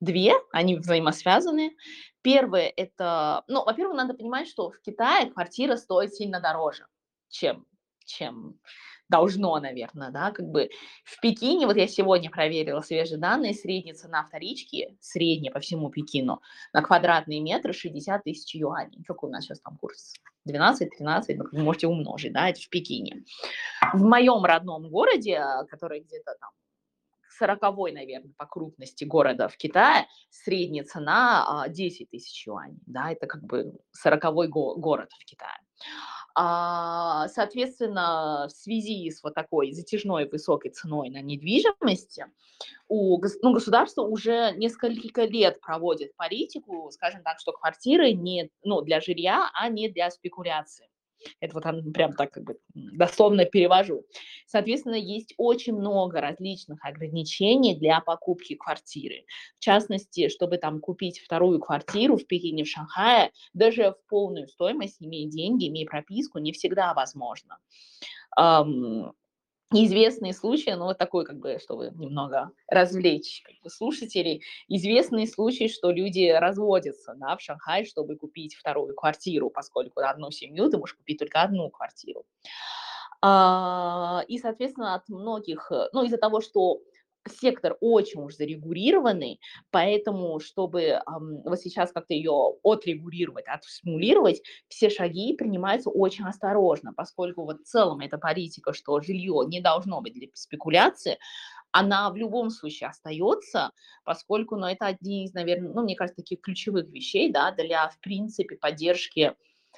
две, 0.02 0.34
они 0.52 0.76
взаимосвязаны. 0.76 1.76
Первое– 2.22 2.72
это, 2.76 3.44
ну, 3.48 3.64
во-первых, 3.64 3.96
надо 3.96 4.14
понимать, 4.14 4.48
что 4.48 4.70
в 4.70 4.80
Китае 4.80 5.30
квартира 5.30 5.76
стоит 5.76 6.14
сильно 6.14 6.40
дороже, 6.40 6.86
чем, 7.28 7.66
чем 8.04 8.60
должно, 9.08 9.58
наверное, 9.58 10.10
да, 10.10 10.30
как 10.30 10.46
бы 10.46 10.70
в 11.04 11.20
Пекине, 11.20 11.66
вот 11.66 11.76
я 11.76 11.86
сегодня 11.86 12.30
проверила 12.30 12.80
свежие 12.80 13.18
данные, 13.18 13.54
средняя 13.54 13.94
цена 13.94 14.24
вторички, 14.24 14.96
средняя 15.00 15.52
по 15.52 15.60
всему 15.60 15.90
Пекину, 15.90 16.40
на 16.72 16.82
квадратный 16.82 17.40
метр 17.40 17.74
60 17.74 18.24
тысяч 18.24 18.54
юаней. 18.54 19.04
Какой 19.04 19.28
у 19.28 19.32
нас 19.32 19.44
сейчас 19.44 19.60
там 19.60 19.76
курс? 19.76 20.14
12-13, 20.48 20.88
ну, 21.36 21.44
вы 21.52 21.62
можете 21.62 21.86
умножить, 21.86 22.32
да, 22.32 22.48
это 22.48 22.60
в 22.60 22.68
Пекине. 22.68 23.22
В 23.92 24.02
моем 24.02 24.44
родном 24.44 24.88
городе, 24.88 25.44
который 25.68 26.00
где-то 26.00 26.34
там 26.40 26.50
сороковой, 27.32 27.92
наверное, 27.92 28.32
по 28.36 28.46
крупности 28.46 29.04
города 29.04 29.48
в 29.48 29.56
Китае, 29.56 30.06
средняя 30.30 30.84
цена 30.84 31.66
10 31.68 32.08
а, 32.08 32.10
тысяч 32.10 32.46
юаней, 32.46 32.80
да, 32.86 33.10
это 33.10 33.26
как 33.26 33.42
бы 33.44 33.74
сороковой 33.92 34.48
го- 34.48 34.76
город 34.76 35.10
в 35.18 35.24
Китае. 35.24 35.58
А, 36.34 37.28
соответственно, 37.28 38.46
в 38.48 38.52
связи 38.52 39.10
с 39.10 39.22
вот 39.22 39.34
такой 39.34 39.72
затяжной 39.72 40.28
высокой 40.28 40.70
ценой 40.70 41.10
на 41.10 41.20
недвижимости, 41.20 42.26
у 42.88 43.20
ну, 43.42 43.52
государство 43.52 44.02
уже 44.02 44.52
несколько 44.56 45.24
лет 45.24 45.60
проводит 45.60 46.16
политику, 46.16 46.90
скажем 46.90 47.22
так, 47.22 47.38
что 47.38 47.52
квартиры 47.52 48.12
не 48.12 48.50
ну, 48.62 48.80
для 48.82 49.00
жилья, 49.00 49.50
а 49.54 49.68
не 49.68 49.88
для 49.88 50.10
спекуляции. 50.10 50.88
Это 51.40 51.54
вот 51.54 51.62
там 51.62 51.92
прям 51.92 52.12
так 52.14 52.32
как 52.32 52.44
бы 52.44 52.58
дословно 52.74 53.44
перевожу. 53.44 54.04
Соответственно, 54.46 54.94
есть 54.94 55.34
очень 55.36 55.74
много 55.74 56.20
различных 56.20 56.84
ограничений 56.84 57.74
для 57.74 58.00
покупки 58.00 58.54
квартиры. 58.54 59.24
В 59.58 59.60
частности, 59.60 60.28
чтобы 60.28 60.58
там 60.58 60.80
купить 60.80 61.20
вторую 61.20 61.60
квартиру 61.60 62.16
в 62.16 62.26
Пекине, 62.26 62.64
в 62.64 62.68
Шанхае, 62.68 63.30
даже 63.54 63.92
в 63.92 64.08
полную 64.08 64.48
стоимость, 64.48 65.02
имея 65.02 65.28
деньги, 65.28 65.68
имея 65.68 65.86
прописку, 65.86 66.38
не 66.38 66.52
всегда 66.52 66.94
возможно 66.94 67.58
известные 69.72 70.32
случаи, 70.34 70.70
ну 70.70 70.84
вот 70.84 70.98
такой 70.98 71.24
как 71.24 71.38
бы, 71.38 71.58
чтобы 71.62 71.90
немного 71.94 72.50
развлечь 72.68 73.42
как 73.44 73.54
бы, 73.62 73.70
слушателей, 73.70 74.42
известные 74.68 75.26
случаи, 75.26 75.68
что 75.68 75.90
люди 75.90 76.30
разводятся 76.30 77.14
да, 77.16 77.36
в 77.36 77.40
Шанхай, 77.40 77.84
чтобы 77.84 78.16
купить 78.16 78.54
вторую 78.54 78.94
квартиру, 78.94 79.50
поскольку 79.50 80.00
одну 80.00 80.30
семью 80.30 80.70
ты 80.70 80.78
можешь 80.78 80.96
купить 80.96 81.18
только 81.18 81.42
одну 81.42 81.70
квартиру. 81.70 82.24
А, 83.24 84.24
и, 84.28 84.38
соответственно, 84.38 84.94
от 84.94 85.08
многих, 85.08 85.70
ну, 85.92 86.02
из-за 86.04 86.18
того, 86.18 86.40
что 86.40 86.80
сектор 87.28 87.76
очень 87.80 88.20
уж 88.20 88.34
зарегулированный, 88.34 89.40
поэтому, 89.70 90.40
чтобы 90.40 90.82
эм, 90.82 91.42
вот 91.44 91.60
сейчас 91.60 91.92
как-то 91.92 92.14
ее 92.14 92.32
отрегулировать, 92.64 93.46
отстимулировать, 93.48 94.42
все 94.68 94.90
шаги 94.90 95.34
принимаются 95.36 95.90
очень 95.90 96.24
осторожно, 96.26 96.92
поскольку 96.94 97.44
вот 97.44 97.60
в 97.60 97.64
целом 97.64 98.00
эта 98.00 98.18
политика, 98.18 98.72
что 98.72 99.00
жилье 99.00 99.42
не 99.46 99.60
должно 99.60 100.00
быть 100.00 100.14
для 100.14 100.28
спекуляции, 100.34 101.18
она 101.72 102.10
в 102.10 102.16
любом 102.16 102.50
случае 102.50 102.90
остается, 102.90 103.72
поскольку, 104.04 104.56
ну, 104.56 104.66
это 104.66 104.86
одни 104.86 105.24
из, 105.24 105.32
наверное, 105.34 105.72
ну, 105.72 105.82
мне 105.82 105.96
кажется, 105.96 106.22
таких 106.22 106.40
ключевых 106.42 106.88
вещей, 106.90 107.32
да, 107.32 107.50
для, 107.52 107.88
в 107.88 107.98
принципе, 108.00 108.56
поддержки 108.56 109.34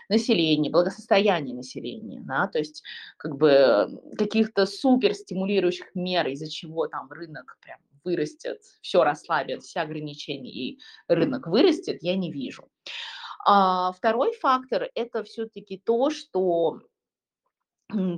населения, 0.08 0.70
благосостояния 0.70 1.54
населения, 1.54 2.20
да, 2.20 2.46
то 2.48 2.58
есть 2.58 2.82
как 3.16 3.36
бы 3.36 3.88
каких-то 4.16 4.66
супер 4.66 5.14
стимулирующих 5.14 5.94
мер, 5.94 6.28
из-за 6.28 6.50
чего 6.50 6.86
там 6.86 7.10
рынок 7.10 7.56
прям 7.60 7.78
вырастет, 8.04 8.60
все 8.82 9.02
расслабит, 9.02 9.62
все 9.62 9.80
ограничения, 9.80 10.50
и 10.50 10.78
рынок 11.08 11.46
вырастет, 11.46 12.02
я 12.02 12.16
не 12.16 12.30
вижу. 12.30 12.68
А 13.46 13.92
второй 13.92 14.32
фактор– 14.34 14.88
это 14.94 15.22
все-таки 15.24 15.78
то, 15.78 16.10
что 16.10 16.80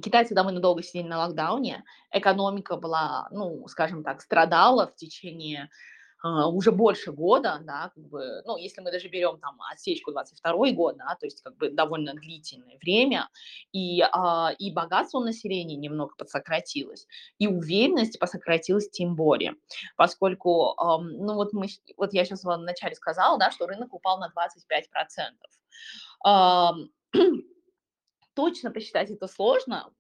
китайцы 0.03 0.34
довольно 0.34 0.61
долго 0.61 0.82
сидели 0.82 1.09
на 1.09 1.18
локдауне, 1.18 1.84
экономика 2.12 2.76
была, 2.76 3.28
ну, 3.30 3.66
скажем 3.68 4.05
так, 4.05 4.20
страдала 4.22 4.87
в 4.87 4.95
течение 4.95 5.70
уже 6.48 6.72
больше 6.72 7.12
года, 7.12 7.60
да, 7.62 7.90
как 7.94 8.04
бы, 8.08 8.42
ну, 8.44 8.56
если 8.56 8.80
мы 8.80 8.90
даже 8.90 9.08
берем 9.08 9.38
там 9.38 9.58
отсечку 9.72 10.12
22 10.12 10.72
год, 10.72 10.96
да, 10.96 11.16
то 11.18 11.26
есть 11.26 11.42
как 11.42 11.56
бы 11.56 11.70
довольно 11.70 12.14
длительное 12.14 12.78
время, 12.78 13.28
и, 13.72 14.00
а, 14.00 14.52
и 14.58 14.72
богатство 14.72 15.20
населения 15.20 15.76
немного 15.76 16.14
подсократилось, 16.16 17.06
и 17.38 17.46
уверенность 17.46 18.18
посократилась 18.18 18.88
тем 18.90 19.14
более, 19.14 19.54
поскольку, 19.96 20.74
а, 20.76 20.98
ну, 20.98 21.34
вот 21.34 21.52
мы, 21.52 21.68
вот 21.96 22.12
я 22.12 22.24
сейчас 22.24 22.44
вам 22.44 22.60
вначале 22.60 22.94
сказала, 22.94 23.38
да, 23.38 23.50
что 23.50 23.66
рынок 23.66 23.92
упал 23.94 24.18
на 24.18 24.28
25%. 24.28 25.34
А, 26.24 26.72
точно 28.34 28.70
посчитать 28.70 29.10
это 29.10 29.26
сложно, 29.26 29.90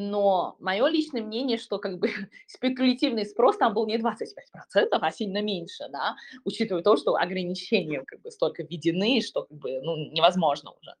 но 0.00 0.54
мое 0.60 0.86
личное 0.86 1.22
мнение, 1.22 1.58
что 1.58 1.78
как 1.78 1.98
бы 1.98 2.08
спекулятивный 2.46 3.26
спрос 3.26 3.56
там 3.56 3.74
был 3.74 3.86
не 3.86 3.98
25%, 3.98 4.06
а 4.92 5.10
сильно 5.10 5.42
меньше, 5.42 5.88
да, 5.90 6.14
учитывая 6.44 6.82
то, 6.82 6.96
что 6.96 7.16
ограничения 7.16 8.04
как 8.06 8.20
бы 8.22 8.30
столько 8.30 8.62
введены, 8.62 9.20
что 9.20 9.42
как 9.42 9.58
бы 9.58 9.80
ну, 9.82 9.96
невозможно 10.12 10.70
уже. 10.70 10.94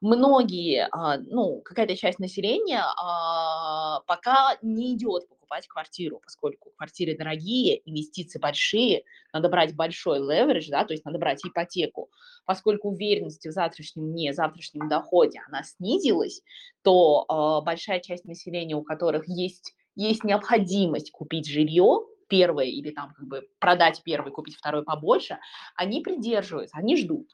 Многие, 0.00 0.88
а, 0.90 1.18
ну, 1.18 1.60
какая-то 1.60 1.94
часть 1.96 2.18
населения 2.18 2.82
а, 2.82 4.00
пока 4.06 4.56
не 4.62 4.94
идет 4.94 5.28
покупать 5.28 5.66
квартиру, 5.68 6.20
поскольку 6.24 6.70
квартиры 6.70 7.16
дорогие, 7.18 7.82
инвестиции 7.84 8.38
большие, 8.38 9.04
надо 9.34 9.50
брать 9.50 9.74
большой 9.74 10.18
леверидж, 10.18 10.70
да, 10.70 10.84
то 10.84 10.94
есть 10.94 11.04
надо 11.04 11.18
брать 11.18 11.44
ипотеку. 11.44 12.09
Поскольку 12.46 12.90
уверенность 12.90 13.46
в 13.46 13.52
завтрашнем 13.52 14.12
дне, 14.12 14.32
завтрашнем 14.32 14.88
доходе, 14.88 15.40
она 15.46 15.62
снизилась, 15.62 16.42
то 16.82 17.24
э, 17.28 17.64
большая 17.64 18.00
часть 18.00 18.24
населения, 18.24 18.74
у 18.74 18.82
которых 18.82 19.28
есть, 19.28 19.74
есть 19.94 20.24
необходимость 20.24 21.10
купить 21.10 21.48
жилье, 21.48 22.06
первое 22.30 22.66
или 22.66 22.90
там 22.90 23.12
как 23.12 23.26
бы 23.26 23.48
продать 23.58 24.02
первый, 24.04 24.32
купить 24.32 24.56
второй 24.56 24.84
побольше, 24.84 25.38
они 25.74 26.00
придерживаются, 26.00 26.78
они 26.78 26.96
ждут. 26.96 27.28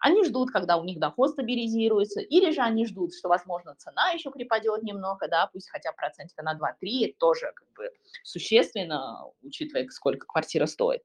Они 0.00 0.24
ждут, 0.24 0.50
когда 0.50 0.78
у 0.78 0.84
них 0.84 0.98
доход 0.98 1.30
стабилизируется, 1.30 2.20
или 2.20 2.50
же 2.50 2.62
они 2.62 2.86
ждут, 2.86 3.14
что, 3.14 3.28
возможно, 3.28 3.74
цена 3.76 4.10
еще 4.10 4.30
припадет 4.30 4.82
немного, 4.82 5.28
да, 5.28 5.48
пусть 5.52 5.68
хотя 5.68 5.92
процентика 5.92 6.42
на 6.42 6.54
2-3, 6.54 7.08
это 7.08 7.18
тоже 7.18 7.52
как 7.54 7.68
бы 7.76 7.90
существенно, 8.24 9.26
учитывая, 9.42 9.86
сколько 9.90 10.26
квартира 10.26 10.64
стоит. 10.66 11.02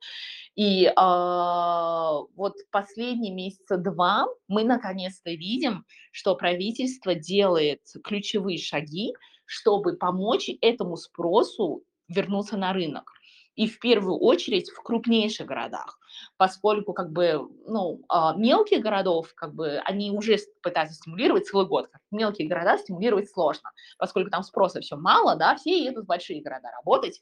И 0.56 0.86
э, 0.86 0.92
вот 0.96 2.54
последние 2.72 3.34
месяца 3.34 3.78
два 3.78 4.28
мы 4.48 4.64
наконец-то 4.64 5.32
видим, 5.32 5.86
что 6.12 6.36
правительство 6.36 7.16
делает 7.16 7.82
ключевые 8.04 8.58
шаги, 8.58 9.14
чтобы 9.46 9.98
помочь 9.98 10.50
этому 10.62 10.96
спросу 10.96 11.84
вернуться 12.08 12.56
на 12.56 12.72
рынок 12.72 13.12
и 13.56 13.68
в 13.68 13.80
первую 13.80 14.18
очередь 14.18 14.70
в 14.70 14.82
крупнейших 14.82 15.48
городах, 15.48 16.00
поскольку 16.38 16.94
как 16.94 17.12
бы, 17.12 17.48
ну, 17.68 18.02
а, 18.10 18.36
мелкие 18.36 18.80
городов, 18.80 19.34
как 19.36 19.54
бы, 19.54 19.78
они 19.86 20.12
уже 20.12 20.38
пытаются 20.62 20.96
стимулировать 20.96 21.48
целый 21.48 21.66
год. 21.66 21.90
Мелкие 22.12 22.48
города 22.48 22.78
стимулировать 22.78 23.30
сложно, 23.30 23.72
поскольку 23.98 24.30
там 24.30 24.44
спроса 24.44 24.82
все 24.82 24.98
мало, 24.98 25.36
да, 25.36 25.56
все 25.56 25.84
едут 25.84 26.06
в 26.06 26.08
большие 26.08 26.42
города 26.42 26.70
работать, 26.72 27.22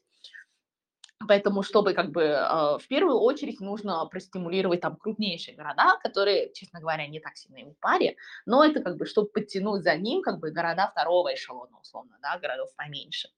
Поэтому, 1.26 1.62
чтобы 1.62 1.94
как 1.94 2.10
бы 2.10 2.34
а, 2.34 2.78
в 2.78 2.86
первую 2.88 3.18
очередь 3.18 3.60
нужно 3.60 4.04
простимулировать 4.06 4.80
там 4.80 4.96
крупнейшие 4.96 5.56
города, 5.56 5.96
которые, 6.02 6.52
честно 6.52 6.80
говоря, 6.80 7.06
не 7.06 7.20
так 7.20 7.36
сильно 7.36 7.70
в 7.70 7.78
паре, 7.78 8.16
но 8.46 8.64
это 8.64 8.80
как 8.80 8.96
бы, 8.96 9.06
чтобы 9.06 9.28
подтянуть 9.28 9.84
за 9.84 9.96
ним 9.96 10.22
как 10.22 10.40
бы 10.40 10.50
города 10.50 10.88
второго 10.88 11.32
эшелона, 11.34 11.78
условно, 11.80 12.18
да, 12.20 12.38
городов 12.38 12.74
поменьше. 12.76 13.28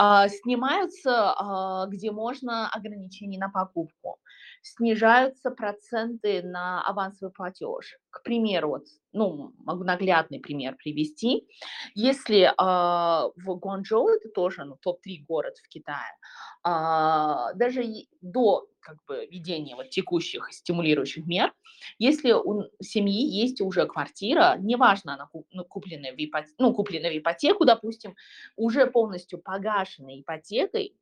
А, 0.00 0.28
снимаются, 0.28 1.34
а, 1.36 1.86
где 1.86 2.12
можно, 2.12 2.68
ограничения 2.68 3.36
на 3.36 3.48
покупку. 3.48 4.20
Снижаются 4.62 5.50
проценты 5.50 6.40
на 6.44 6.80
авансовый 6.86 7.32
платеж. 7.32 7.98
К 8.10 8.22
примеру, 8.22 8.68
вот, 8.68 8.84
ну, 9.12 9.52
могу 9.58 9.82
наглядный 9.82 10.38
пример 10.38 10.76
привести. 10.76 11.48
Если 11.96 12.48
а, 12.56 13.26
в 13.34 13.56
Гуанчжоу, 13.56 14.08
это 14.08 14.28
тоже 14.28 14.64
ну, 14.64 14.76
топ-3 14.80 15.24
город 15.26 15.56
в 15.56 15.68
Китае, 15.68 16.14
даже 16.62 17.82
до 18.20 18.68
как 18.88 19.04
бы, 19.06 19.26
введения 19.26 19.76
вот, 19.76 19.90
текущих 19.90 20.48
стимулирующих 20.50 21.26
мер, 21.26 21.52
если 21.98 22.32
у 22.32 22.64
семьи 22.80 23.22
есть 23.22 23.60
уже 23.60 23.86
квартира, 23.86 24.56
неважно, 24.58 25.14
она 25.14 25.28
ну, 25.50 25.64
куплена, 25.64 26.12
в 26.12 26.16
ипотеку, 26.16 26.54
ну, 26.58 26.72
куплена 26.72 27.10
в 27.10 27.18
ипотеку, 27.18 27.66
допустим, 27.66 28.16
уже 28.56 28.86
полностью 28.86 29.40
погашенной 29.40 30.22
ипотекой, 30.22 30.96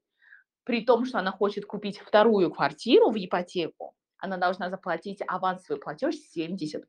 при 0.64 0.84
том, 0.84 1.04
что 1.04 1.20
она 1.20 1.30
хочет 1.30 1.64
купить 1.64 2.00
вторую 2.00 2.50
квартиру 2.50 3.10
в 3.10 3.16
ипотеку, 3.16 3.94
она 4.18 4.36
должна 4.36 4.68
заплатить 4.68 5.22
авансовый 5.24 5.78
платеж 5.78 6.16
70%, 6.36 6.80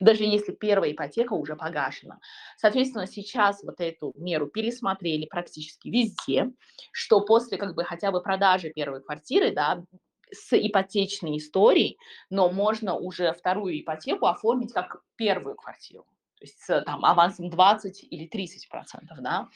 даже 0.00 0.24
если 0.24 0.52
первая 0.52 0.92
ипотека 0.92 1.32
уже 1.32 1.56
погашена. 1.56 2.18
Соответственно, 2.56 3.06
сейчас 3.06 3.62
вот 3.62 3.80
эту 3.80 4.12
меру 4.16 4.46
пересмотрели 4.46 5.26
практически 5.26 5.88
везде, 5.88 6.50
что 6.92 7.20
после 7.20 7.56
как 7.58 7.74
бы 7.74 7.84
хотя 7.84 8.10
бы 8.10 8.22
продажи 8.22 8.70
первой 8.70 9.02
квартиры, 9.02 9.52
да, 9.52 9.82
с 10.30 10.52
ипотечной 10.52 11.38
историей, 11.38 11.98
но 12.30 12.50
можно 12.50 12.94
уже 12.94 13.32
вторую 13.32 13.80
ипотеку 13.80 14.26
оформить 14.26 14.72
как 14.72 15.02
первую 15.16 15.54
квартиру. 15.54 16.04
То 16.38 16.44
есть 16.44 16.60
с 16.60 16.82
там, 16.82 17.04
авансом 17.04 17.48
20 17.48 18.04
или 18.10 18.26
30 18.26 18.68
процентов, 18.68 19.18
да, 19.22 19.48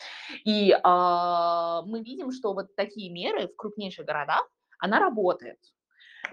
и 0.45 0.71
э, 0.71 1.83
мы 1.87 2.03
видим, 2.03 2.33
что 2.33 2.55
вот 2.55 2.75
такие 2.75 3.11
меры 3.11 3.49
в 3.49 3.57
крупнейших 3.57 4.07
городах, 4.07 4.49
она 4.79 4.99
работает, 4.99 5.59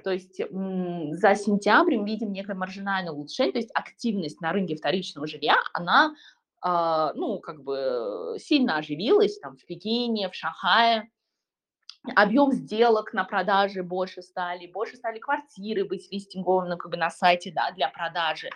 то 0.04 0.12
есть 0.12 0.38
за 0.38 1.36
сентябрь 1.36 1.98
мы 1.98 2.06
видим 2.06 2.32
некое 2.32 2.56
маржинальное 2.56 3.12
улучшение, 3.12 3.54
то 3.54 3.60
есть 3.60 3.72
активность 3.74 4.42
на 4.42 4.52
рынке 4.52 4.76
вторичного 4.76 5.28
жилья, 5.28 5.58
она, 5.74 6.16
э, 6.66 7.12
ну, 7.16 7.40
как 7.40 7.64
бы 7.64 8.38
сильно 8.40 8.78
оживилась, 8.78 9.40
там, 9.40 9.58
в 9.58 9.66
Пекине, 9.66 10.30
в 10.30 10.36
Шанхае, 10.36 11.10
объем 12.16 12.52
сделок 12.52 13.14
на 13.14 13.24
продаже 13.24 13.84
больше 13.84 14.22
стали, 14.22 14.68
больше 14.68 14.98
стали 14.98 15.20
квартиры 15.20 15.86
быть 15.86 16.08
листингованы 16.12 16.78
как 16.78 16.92
бы 16.92 16.98
на 16.98 17.10
сайте, 17.10 17.52
да, 17.52 17.72
для 17.72 17.90
продажи, 17.90 18.50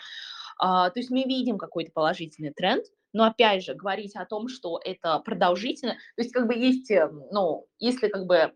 а, 0.58 0.90
то 0.90 1.00
есть 1.00 1.10
мы 1.10 1.24
видим 1.24 1.58
какой-то 1.58 1.92
положительный 1.92 2.54
тренд, 2.54 2.86
но 3.14 3.26
опять 3.26 3.64
же 3.64 3.74
говорить 3.74 4.16
о 4.16 4.26
том, 4.26 4.48
что 4.48 4.80
это 4.84 5.20
продолжительно, 5.20 5.94
то 5.94 6.22
есть 6.22 6.32
как 6.32 6.48
бы 6.48 6.56
есть, 6.56 6.90
э, 6.92 7.10
ну, 7.32 7.68
если 7.80 8.08
как 8.08 8.26
бы 8.26 8.54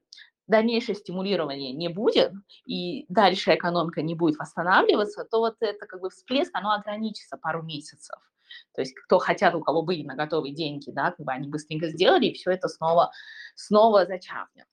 дальнейшее 0.47 0.95
стимулирование 0.95 1.71
не 1.73 1.89
будет, 1.89 2.31
и 2.65 3.05
дальше 3.09 3.55
экономика 3.55 4.01
не 4.01 4.15
будет 4.15 4.37
восстанавливаться, 4.37 5.25
то 5.25 5.39
вот 5.39 5.55
это 5.59 5.85
как 5.85 6.01
бы 6.01 6.09
всплеск, 6.09 6.51
оно 6.53 6.71
ограничится 6.71 7.37
пару 7.37 7.63
месяцев. 7.63 8.19
То 8.73 8.81
есть 8.81 8.93
кто 8.93 9.19
хотят, 9.19 9.55
у 9.55 9.61
кого 9.61 9.81
были 9.81 10.03
на 10.03 10.15
готовые 10.15 10.53
деньги, 10.53 10.91
да, 10.91 11.11
как 11.11 11.25
бы 11.25 11.31
они 11.31 11.47
быстренько 11.47 11.89
сделали, 11.89 12.27
и 12.27 12.33
все 12.33 12.51
это 12.51 12.67
снова, 12.67 13.11
снова 13.55 14.05
зачахнет. 14.05 14.65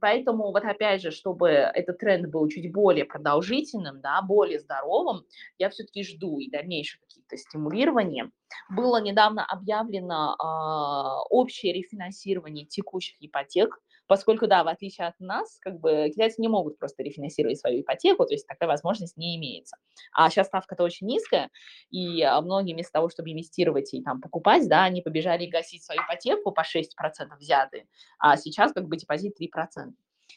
Поэтому 0.00 0.52
вот 0.52 0.64
опять 0.64 1.00
же, 1.00 1.10
чтобы 1.10 1.48
этот 1.48 1.98
тренд 1.98 2.30
был 2.30 2.46
чуть 2.48 2.70
более 2.72 3.04
продолжительным, 3.04 4.00
да, 4.00 4.20
более 4.20 4.60
здоровым, 4.60 5.24
я 5.58 5.70
все-таки 5.70 6.04
жду 6.04 6.38
и 6.38 6.50
дальнейших 6.50 7.00
каких-то 7.00 7.36
стимулирования. 7.38 8.30
Было 8.68 9.00
недавно 9.00 9.44
объявлено 9.44 10.36
э, 10.38 11.26
общее 11.30 11.72
рефинансирование 11.72 12.66
текущих 12.66 13.16
ипотек 13.20 13.80
поскольку, 14.14 14.46
да, 14.46 14.62
в 14.62 14.68
отличие 14.68 15.08
от 15.08 15.18
нас, 15.18 15.58
как 15.60 15.80
бы 15.80 16.08
китайцы 16.08 16.40
не 16.40 16.46
могут 16.46 16.78
просто 16.78 17.02
рефинансировать 17.02 17.58
свою 17.58 17.80
ипотеку, 17.80 18.24
то 18.24 18.32
есть 18.32 18.46
такая 18.46 18.68
возможность 18.68 19.16
не 19.16 19.36
имеется. 19.36 19.76
А 20.12 20.30
сейчас 20.30 20.46
ставка-то 20.46 20.84
очень 20.84 21.08
низкая, 21.08 21.50
и 21.90 22.22
а, 22.22 22.40
многие 22.40 22.74
вместо 22.74 22.92
того, 22.92 23.08
чтобы 23.08 23.32
инвестировать 23.32 23.92
и 23.92 24.00
там 24.04 24.20
покупать, 24.20 24.68
да, 24.68 24.84
они 24.84 25.02
побежали 25.02 25.46
гасить 25.46 25.82
свою 25.82 26.00
ипотеку 26.02 26.52
по 26.52 26.60
6% 26.60 26.84
взятые, 27.40 27.88
а 28.20 28.36
сейчас 28.36 28.72
как 28.72 28.86
бы 28.86 28.96
депозит 28.96 29.34
3%. 29.40 29.48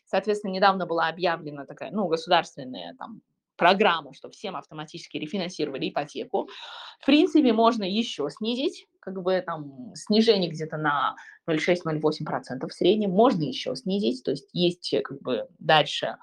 Соответственно, 0.06 0.54
недавно 0.54 0.88
была 0.88 1.08
объявлена 1.08 1.68
такая, 1.68 1.92
ну, 1.92 2.08
государственная 2.08 2.96
там 2.98 3.22
программу, 3.58 4.14
чтобы 4.14 4.34
всем 4.34 4.56
автоматически 4.56 5.18
рефинансировали 5.18 5.90
ипотеку. 5.90 6.50
В 7.00 7.06
принципе, 7.06 7.54
можно 7.54 7.84
еще 7.84 8.30
снизить, 8.30 8.88
как 9.00 9.22
бы 9.22 9.42
там 9.46 9.94
снижение 9.96 10.50
где-то 10.50 10.78
на 10.78 11.16
0,6-0,8% 11.50 12.68
в 12.68 12.74
среднем, 12.74 13.12
можно 13.12 13.44
еще 13.44 13.76
снизить, 13.76 14.24
то 14.24 14.32
есть 14.32 14.50
есть 14.54 14.94
как 15.04 15.22
бы 15.22 15.48
дальше 15.60 16.18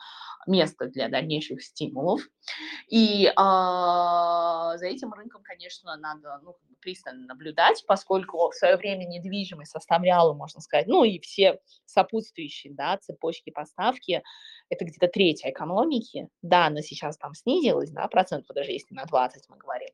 место 0.47 0.86
для 0.86 1.09
дальнейших 1.09 1.62
стимулов. 1.62 2.22
И 2.88 3.32
а, 3.36 4.76
за 4.76 4.86
этим 4.86 5.12
рынком, 5.12 5.42
конечно, 5.42 5.97
надо 5.97 6.40
ну, 6.42 6.57
пристально 6.80 7.26
наблюдать, 7.26 7.84
поскольку 7.86 8.51
в 8.51 8.55
свое 8.55 8.76
время 8.76 9.05
недвижимость 9.07 9.72
составляла, 9.72 10.34
можно 10.34 10.61
сказать, 10.61 10.86
ну 10.86 11.05
и 11.05 11.18
все 11.20 11.61
сопутствующие 11.86 12.74
да, 12.74 12.99
цепочки 12.99 13.51
поставки, 13.51 14.22
это 14.68 14.84
где-то 14.84 15.09
третья 15.09 15.51
экономики. 15.51 16.28
Да, 16.42 16.66
она 16.66 16.82
сейчас 16.82 17.16
там 17.16 17.34
снизилась, 17.34 17.90
да, 17.90 18.07
процент, 18.09 18.47
даже 18.55 18.72
если 18.72 18.95
на 18.95 19.05
20 19.07 19.49
мы 19.49 19.57
говорим, 19.57 19.90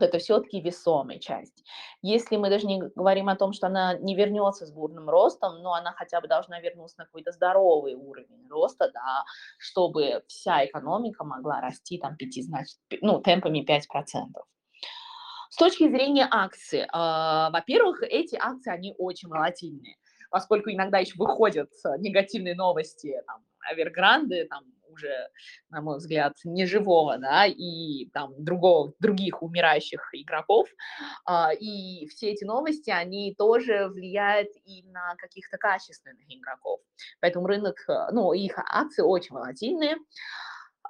это 0.00 0.18
все-таки 0.18 0.60
весомая 0.60 1.18
часть. 1.18 1.64
Если 2.02 2.36
мы 2.36 2.50
даже 2.50 2.66
не 2.66 2.80
говорим 2.80 3.28
о 3.28 3.36
том, 3.36 3.52
что 3.52 3.68
она 3.68 3.94
не 3.94 4.16
вернется 4.16 4.66
с 4.66 4.72
бурным 4.72 5.08
ростом, 5.08 5.62
но 5.62 5.74
она 5.74 5.92
хотя 5.92 6.20
бы 6.20 6.26
должна 6.26 6.60
вернуться 6.60 6.96
на 6.98 7.04
какой-то 7.04 7.30
здоровый 7.30 7.94
уровень 7.94 8.48
роста, 8.48 8.90
да, 8.92 9.24
чтобы 9.58 10.24
вся 10.26 10.66
экономика 10.66 11.24
могла 11.24 11.60
расти 11.60 11.98
там 11.98 12.16
5, 12.16 12.44
значит, 12.44 12.78
ну, 13.02 13.20
темпами 13.20 13.64
5%. 13.64 13.80
С 15.50 15.56
точки 15.56 15.88
зрения 15.88 16.26
акций, 16.28 16.80
э, 16.80 16.86
во-первых, 16.92 18.02
эти 18.02 18.34
акции, 18.34 18.72
они 18.72 18.94
очень 18.98 19.28
волатильные, 19.28 19.96
поскольку 20.28 20.70
иногда 20.70 20.98
еще 20.98 21.14
выходят 21.16 21.70
негативные 21.98 22.56
новости, 22.56 23.22
там, 23.28 23.44
Авергранды, 23.70 24.46
там, 24.50 24.64
уже, 24.94 25.28
на 25.70 25.82
мой 25.82 25.98
взгляд, 25.98 26.34
неживого, 26.44 27.18
да, 27.18 27.46
и 27.46 28.06
там 28.12 28.32
другого, 28.38 28.94
других 28.98 29.42
умирающих 29.42 30.08
игроков. 30.12 30.68
А, 31.26 31.52
и 31.52 32.06
все 32.08 32.30
эти 32.30 32.44
новости, 32.44 32.90
они 32.90 33.34
тоже 33.34 33.88
влияют 33.88 34.48
и 34.64 34.82
на 34.84 35.14
каких-то 35.16 35.58
качественных 35.58 36.24
игроков. 36.28 36.80
Поэтому 37.20 37.46
рынок, 37.46 37.76
э, 37.88 38.10
ну, 38.12 38.32
их 38.32 38.54
акции 38.56 39.02
очень 39.02 39.34
волатильные. 39.34 39.96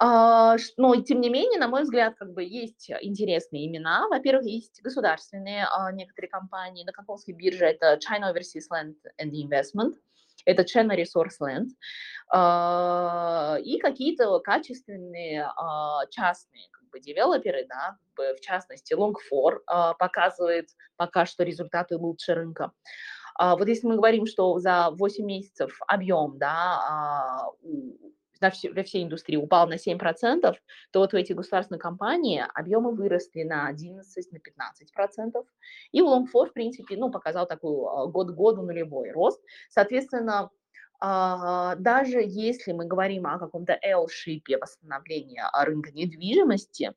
А, 0.01 0.57
но, 0.77 0.97
тем 0.97 1.21
не 1.21 1.31
менее, 1.31 1.59
на 1.59 1.69
мой 1.69 1.83
взгляд, 1.83 2.15
как 2.17 2.33
бы 2.33 2.43
есть 2.43 2.91
интересные 3.01 3.67
имена. 3.67 4.09
Во-первых, 4.09 4.47
есть 4.47 4.83
государственные 4.83 5.67
а, 5.67 5.93
некоторые 5.93 6.31
компании. 6.31 6.85
На 6.85 6.93
Гонконгской 6.93 7.35
бирже 7.35 7.67
это 7.67 7.99
China 7.99 8.33
Overseas 8.33 8.69
Land 8.73 8.97
and 9.21 9.31
Investment– 9.31 9.95
это 10.45 10.63
China 10.63 10.97
Resource 10.97 11.41
Land, 11.41 11.71
а, 12.31 13.59
и 13.63 13.79
какие-то 13.79 14.39
качественные 14.41 15.51
а, 15.57 16.07
частные 16.11 16.69
как 16.71 16.89
бы, 16.91 17.01
девелоперы, 17.01 17.67
да, 17.69 17.97
в 18.17 18.41
частности 18.41 18.95
Long4 18.95 19.59
а, 19.67 19.95
показывает 19.95 20.69
пока 20.97 21.27
что 21.27 21.45
результаты 21.45 21.97
лучше 21.97 22.35
рынка. 22.35 22.73
Вот 23.37 23.67
если 23.67 23.89
мы 23.89 23.97
говорим, 23.97 24.27
что 24.27 24.61
за 24.61 24.91
8 24.93 25.25
месяцев 25.27 25.77
объем 25.89 26.39
да, 26.39 27.51
на 27.63 28.14
во 28.41 28.83
всей 28.83 29.05
индустрии 29.05 29.37
упал 29.37 29.67
на 29.67 29.75
7%, 29.75 30.55
то 30.91 30.99
вот 31.01 31.15
у 31.15 31.17
этих 31.17 31.37
государственных 31.37 31.83
компаний 31.83 32.43
объемы 32.55 32.95
выросли 32.95 33.43
на 33.43 33.67
11, 33.69 34.33
на 34.33 34.37
15%. 34.37 35.45
И 35.93 36.01
Long4, 36.01 36.47
в 36.47 36.53
принципе, 36.53 36.97
ну, 36.97 37.11
показал 37.11 37.47
такой 37.47 37.73
а, 37.87 38.07
год 38.07 38.31
к 38.31 38.35
году 38.35 38.63
нулевой 38.63 39.11
рост. 39.13 39.41
Соответственно, 39.71 40.51
а, 41.01 41.75
даже 41.77 42.23
если 42.25 42.73
мы 42.73 42.87
говорим 42.87 43.27
о 43.27 43.39
каком-то 43.39 43.79
L-шипе 43.83 44.59
восстановления 44.59 45.49
рынка 45.53 45.91
недвижимости, 45.93 46.93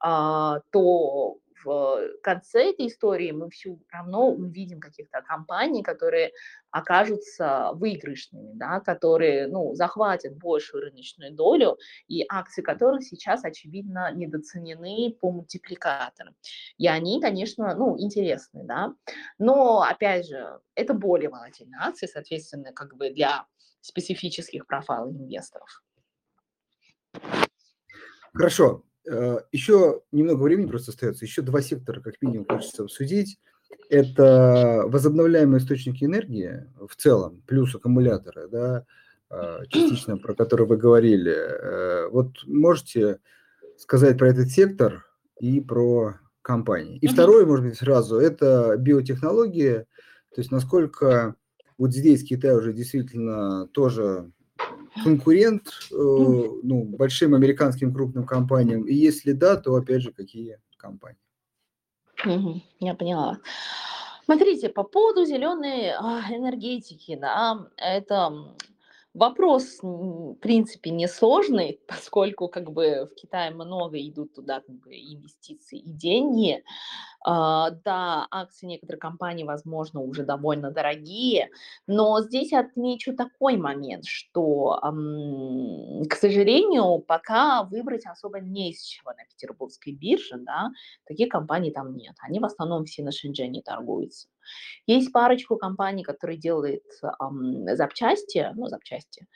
а, 0.00 0.60
то 0.70 1.38
в 1.64 2.00
конце 2.22 2.70
этой 2.70 2.88
истории 2.88 3.30
мы 3.32 3.50
все 3.50 3.78
равно 3.90 4.30
увидим 4.30 4.80
каких-то 4.80 5.22
компаний, 5.22 5.82
которые 5.82 6.32
окажутся 6.70 7.70
выигрышными, 7.74 8.52
да, 8.54 8.80
которые 8.80 9.46
ну, 9.46 9.74
захватят 9.74 10.36
большую 10.36 10.84
рыночную 10.84 11.32
долю, 11.32 11.78
и 12.08 12.24
акции 12.28 12.62
которых 12.62 13.02
сейчас, 13.02 13.44
очевидно, 13.44 14.12
недоценены 14.12 15.16
по 15.20 15.30
мультипликаторам. 15.30 16.34
И 16.78 16.86
они, 16.86 17.20
конечно, 17.20 17.74
ну, 17.74 17.98
интересны, 17.98 18.64
да, 18.64 18.94
но, 19.38 19.82
опять 19.82 20.28
же, 20.28 20.60
это 20.74 20.94
более 20.94 21.30
волатильные 21.30 21.80
акции, 21.80 22.06
соответственно, 22.06 22.72
как 22.72 22.96
бы 22.96 23.10
для 23.10 23.46
специфических 23.80 24.66
профайлов 24.66 25.14
инвесторов. 25.14 25.82
Хорошо. 28.32 28.85
Э, 29.08 29.40
еще 29.52 30.02
немного 30.12 30.42
времени 30.42 30.66
просто 30.66 30.90
остается. 30.90 31.24
Еще 31.24 31.42
два 31.42 31.60
сектора, 31.60 32.00
как 32.00 32.14
минимум, 32.20 32.46
хочется 32.48 32.82
обсудить. 32.84 33.38
это 33.88 34.84
возобновляемые 34.86 35.58
источники 35.60 36.04
энергии 36.04 36.64
в 36.88 36.96
целом, 36.96 37.42
плюс 37.46 37.74
аккумуляторы, 37.74 38.48
да, 38.48 38.84
а, 39.28 39.64
частично 39.66 40.18
про 40.18 40.34
который 40.34 40.66
вы 40.66 40.76
говорили. 40.76 41.32
Э, 41.32 42.08
вот 42.08 42.44
можете 42.46 43.18
сказать 43.76 44.18
про 44.18 44.28
этот 44.28 44.48
сектор 44.48 45.04
и 45.40 45.60
про 45.60 46.18
компании. 46.42 46.98
И 46.98 47.08
второе, 47.08 47.44
может 47.44 47.64
быть, 47.64 47.76
сразу, 47.76 48.16
это 48.18 48.76
биотехнологии, 48.76 49.86
то 50.34 50.40
есть 50.40 50.50
насколько 50.50 51.34
вот 51.78 51.92
здесь 51.92 52.24
Китай 52.24 52.56
уже 52.56 52.72
действительно 52.72 53.66
тоже 53.68 54.30
конкурент 55.02 55.68
э, 55.90 55.94
ну, 55.94 56.84
большим 56.84 57.34
американским 57.34 57.92
крупным 57.94 58.24
компаниям, 58.24 58.84
и 58.84 58.94
если 58.94 59.32
да, 59.32 59.56
то 59.56 59.74
опять 59.74 60.02
же 60.02 60.12
какие 60.12 60.58
компании? 60.76 61.18
я 62.80 62.94
поняла. 62.94 63.38
Смотрите, 64.24 64.68
по 64.68 64.82
поводу 64.82 65.24
зеленой 65.24 65.90
а, 65.90 66.22
энергетики, 66.30 67.16
да, 67.16 67.68
это 67.76 68.56
Вопрос, 69.16 69.78
в 69.80 70.34
принципе, 70.42 70.90
несложный, 70.90 71.80
поскольку 71.88 72.48
как 72.48 72.70
бы 72.70 73.08
в 73.10 73.14
Китае 73.14 73.50
много 73.50 73.98
идут 73.98 74.34
туда 74.34 74.60
как 74.60 74.76
бы, 74.76 74.94
инвестиции 74.94 75.78
и 75.78 75.90
деньги. 75.90 76.62
А, 77.28 77.70
да, 77.84 78.24
акции 78.30 78.66
некоторых 78.66 79.00
компаний, 79.00 79.42
возможно, 79.42 80.00
уже 80.00 80.22
довольно 80.22 80.70
дорогие, 80.70 81.50
но 81.88 82.20
здесь 82.22 82.52
отмечу 82.52 83.16
такой 83.16 83.56
момент, 83.56 84.04
что, 84.06 84.78
к 86.08 86.14
сожалению, 86.14 87.00
пока 87.00 87.64
выбрать 87.64 88.06
особо 88.06 88.38
не 88.38 88.70
из 88.70 88.80
чего 88.84 89.10
на 89.10 89.24
петербургской 89.28 89.92
бирже, 89.92 90.36
да, 90.38 90.70
таких 91.04 91.28
компаний 91.28 91.72
там 91.72 91.96
нет. 91.96 92.14
Они 92.20 92.38
в 92.38 92.44
основном 92.44 92.84
все 92.84 93.02
на 93.02 93.10
Шэньчжэне 93.10 93.60
торгуются. 93.62 94.28
Есть 94.86 95.10
парочку 95.12 95.56
компаний, 95.56 96.04
которые 96.04 96.38
делают 96.38 96.84
ам, 97.18 97.64
запчасти, 97.76 98.52
ну, 98.54 98.68
запчасти, 98.68 99.26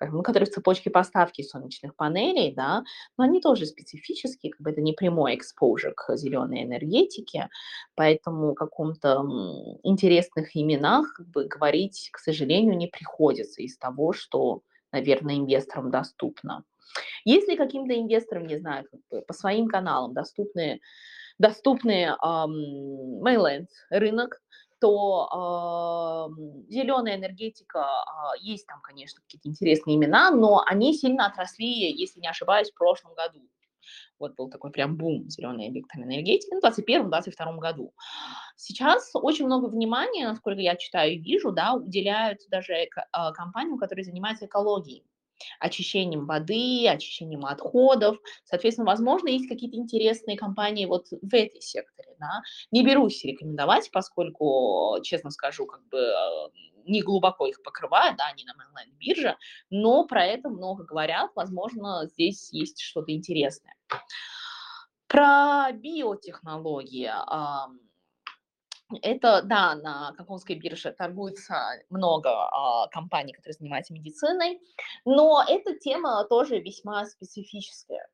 скажем, 0.00 0.16
ну, 0.16 0.22
которые 0.22 0.46
в 0.46 0.50
цепочке 0.50 0.88
поставки 0.88 1.42
солнечных 1.42 1.94
панелей, 1.94 2.54
да, 2.54 2.84
но 3.18 3.24
они 3.24 3.40
тоже 3.40 3.66
специфические, 3.66 4.52
как 4.52 4.62
бы 4.62 4.70
это 4.70 4.80
не 4.80 4.94
прямой 4.94 5.36
exposure 5.36 5.92
к 5.94 6.16
зеленой 6.16 6.62
энергетике, 6.62 7.50
поэтому 7.96 8.54
каком-то 8.54 9.22
интересных 9.82 10.56
именах 10.56 11.12
как 11.12 11.26
бы, 11.28 11.44
говорить, 11.44 12.08
к 12.12 12.18
сожалению, 12.18 12.78
не 12.78 12.86
приходится 12.86 13.60
из 13.60 13.76
того, 13.76 14.14
что, 14.14 14.62
наверное, 14.90 15.36
инвесторам 15.36 15.90
доступно. 15.90 16.64
Если 17.26 17.54
каким-то 17.54 17.94
инвесторам, 17.94 18.46
не 18.46 18.56
знаю, 18.56 18.86
как 18.90 19.00
бы 19.10 19.20
по 19.26 19.34
своим 19.34 19.68
каналам 19.68 20.14
доступны 20.14 20.80
доступный 21.38 22.04
эм, 22.04 23.24
Mainland 23.24 23.68
рынок, 23.90 24.42
то 24.80 26.28
э, 26.30 26.70
зеленая 26.70 27.16
энергетика, 27.16 27.78
э, 27.78 28.38
есть 28.40 28.66
там, 28.66 28.80
конечно, 28.80 29.20
какие-то 29.22 29.48
интересные 29.48 29.96
имена, 29.96 30.30
но 30.30 30.62
они 30.66 30.94
сильно 30.94 31.26
отросли, 31.26 31.66
если 31.66 32.20
не 32.20 32.28
ошибаюсь, 32.28 32.70
в 32.70 32.74
прошлом 32.74 33.14
году. 33.14 33.40
Вот 34.18 34.34
был 34.36 34.50
такой 34.50 34.70
прям 34.70 34.96
бум 34.96 35.28
зеленой 35.28 35.68
электроэнергетики 35.68 36.54
в 36.54 36.64
2021-2022 36.64 37.58
году. 37.58 37.94
Сейчас 38.56 39.10
очень 39.14 39.46
много 39.46 39.66
внимания, 39.66 40.28
насколько 40.28 40.60
я 40.60 40.76
читаю 40.76 41.14
и 41.14 41.18
вижу, 41.18 41.52
да, 41.52 41.74
уделяют 41.74 42.40
даже 42.50 42.74
эко- 42.74 43.32
компаниям, 43.34 43.78
которые 43.78 44.04
занимаются 44.04 44.46
экологией 44.46 45.04
очищением 45.58 46.26
воды, 46.26 46.86
очищением 46.88 47.46
отходов. 47.46 48.18
Соответственно, 48.44 48.86
возможно, 48.86 49.28
есть 49.28 49.48
какие-то 49.48 49.76
интересные 49.76 50.36
компании 50.36 50.86
вот 50.86 51.08
в 51.10 51.34
этой 51.34 51.60
секторе. 51.60 52.16
Да? 52.18 52.42
Не 52.70 52.84
берусь 52.84 53.24
рекомендовать, 53.24 53.90
поскольку, 53.92 54.98
честно 55.02 55.30
скажу, 55.30 55.66
как 55.66 55.86
бы 55.88 55.98
э, 55.98 56.48
не 56.86 57.02
глубоко 57.02 57.46
их 57.46 57.62
покрываю, 57.62 58.16
да, 58.16 58.26
они 58.26 58.44
на 58.44 58.52
mainland 58.52 58.96
бирже, 58.98 59.36
но 59.70 60.06
про 60.06 60.24
это 60.24 60.48
много 60.48 60.84
говорят, 60.84 61.30
возможно, 61.34 62.06
здесь 62.06 62.52
есть 62.52 62.80
что-то 62.80 63.12
интересное. 63.12 63.74
Про 65.06 65.72
биотехнологии. 65.72 67.10
Это, 69.02 69.42
да, 69.42 69.74
на 69.76 70.12
Гонконгской 70.16 70.56
бирже 70.56 70.92
торгуется 70.92 71.54
много 71.90 72.30
а, 72.30 72.88
компаний, 72.88 73.32
которые 73.32 73.54
занимаются 73.54 73.92
медициной, 73.92 74.60
но 75.04 75.44
эта 75.46 75.78
тема 75.78 76.24
тоже 76.24 76.58
весьма 76.58 77.06
специфическая. 77.06 78.08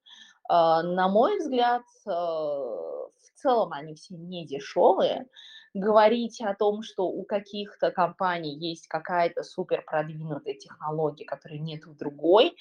А, 0.48 0.82
на 0.82 1.08
мой 1.08 1.38
взгляд, 1.38 1.82
а, 2.06 2.10
в 2.10 3.30
целом 3.34 3.72
они 3.72 3.94
все 3.94 4.16
не 4.16 4.46
дешевые. 4.46 5.26
Говорить 5.72 6.40
о 6.40 6.54
том, 6.54 6.82
что 6.82 7.06
у 7.06 7.24
каких-то 7.24 7.90
компаний 7.90 8.54
есть 8.54 8.86
какая-то 8.88 9.42
супер 9.42 9.82
продвинутая 9.82 10.54
технология, 10.54 11.24
которой 11.24 11.58
нет 11.58 11.86
у 11.86 11.92
другой, 11.94 12.56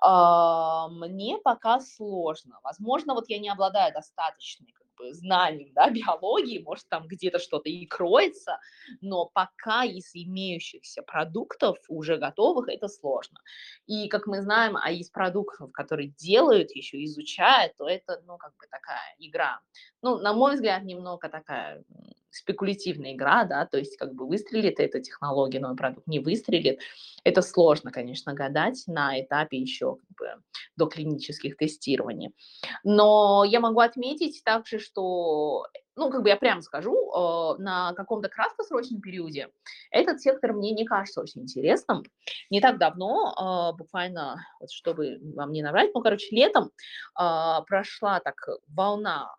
а, 0.00 0.88
мне 0.88 1.38
пока 1.38 1.80
сложно. 1.80 2.58
Возможно, 2.62 3.14
вот 3.14 3.28
я 3.28 3.38
не 3.38 3.48
обладаю 3.48 3.92
достаточной 3.92 4.74
знанием 5.10 5.72
да, 5.74 5.90
биологии, 5.90 6.58
может, 6.58 6.88
там 6.88 7.06
где-то 7.06 7.38
что-то 7.38 7.68
и 7.68 7.86
кроется, 7.86 8.58
но 9.00 9.26
пока 9.26 9.84
из 9.84 10.10
имеющихся 10.14 11.02
продуктов 11.02 11.78
уже 11.88 12.16
готовых 12.16 12.68
это 12.68 12.88
сложно. 12.88 13.38
И, 13.86 14.08
как 14.08 14.26
мы 14.26 14.42
знаем, 14.42 14.76
а 14.76 14.90
из 14.90 15.10
продуктов, 15.10 15.72
которые 15.72 16.08
делают, 16.08 16.70
еще 16.72 17.02
изучают, 17.04 17.76
то 17.76 17.88
это, 17.88 18.22
ну, 18.26 18.36
как 18.38 18.52
бы 18.56 18.66
такая 18.70 19.14
игра. 19.18 19.60
Ну, 20.04 20.18
на 20.18 20.34
мой 20.34 20.54
взгляд, 20.54 20.84
немного 20.84 21.30
такая 21.30 21.82
спекулятивная 22.30 23.14
игра, 23.14 23.44
да, 23.44 23.64
то 23.64 23.78
есть 23.78 23.96
как 23.96 24.12
бы 24.12 24.26
выстрелит 24.26 24.78
эта 24.78 25.00
технология, 25.00 25.60
новый 25.60 25.78
продукт 25.78 26.06
не 26.06 26.18
выстрелит. 26.18 26.80
Это 27.24 27.40
сложно, 27.40 27.90
конечно, 27.90 28.34
гадать 28.34 28.82
на 28.86 29.18
этапе 29.18 29.56
еще 29.56 29.96
как 29.96 30.18
бы 30.18 30.42
до 30.76 30.86
клинических 30.88 31.56
тестирований. 31.56 32.34
Но 32.82 33.44
я 33.46 33.60
могу 33.60 33.80
отметить 33.80 34.42
также, 34.44 34.78
что 34.78 35.68
ну, 35.96 36.10
как 36.10 36.22
бы 36.22 36.28
я 36.28 36.36
прямо 36.36 36.60
скажу, 36.60 36.92
э, 36.92 37.62
на 37.62 37.94
каком-то 37.94 38.28
краткосрочном 38.28 39.00
периоде 39.00 39.48
этот 39.90 40.20
сектор 40.20 40.52
мне 40.52 40.72
не 40.72 40.84
кажется 40.84 41.22
очень 41.22 41.42
интересным. 41.42 42.02
Не 42.50 42.60
так 42.60 42.78
давно, 42.78 43.72
э, 43.72 43.78
буквально, 43.78 44.44
вот 44.60 44.70
чтобы 44.70 45.18
вам 45.34 45.52
не 45.52 45.62
наврать, 45.62 45.92
ну, 45.94 46.02
короче, 46.02 46.26
летом 46.36 46.72
э, 47.18 47.58
прошла 47.66 48.20
так 48.20 48.34
волна 48.68 49.34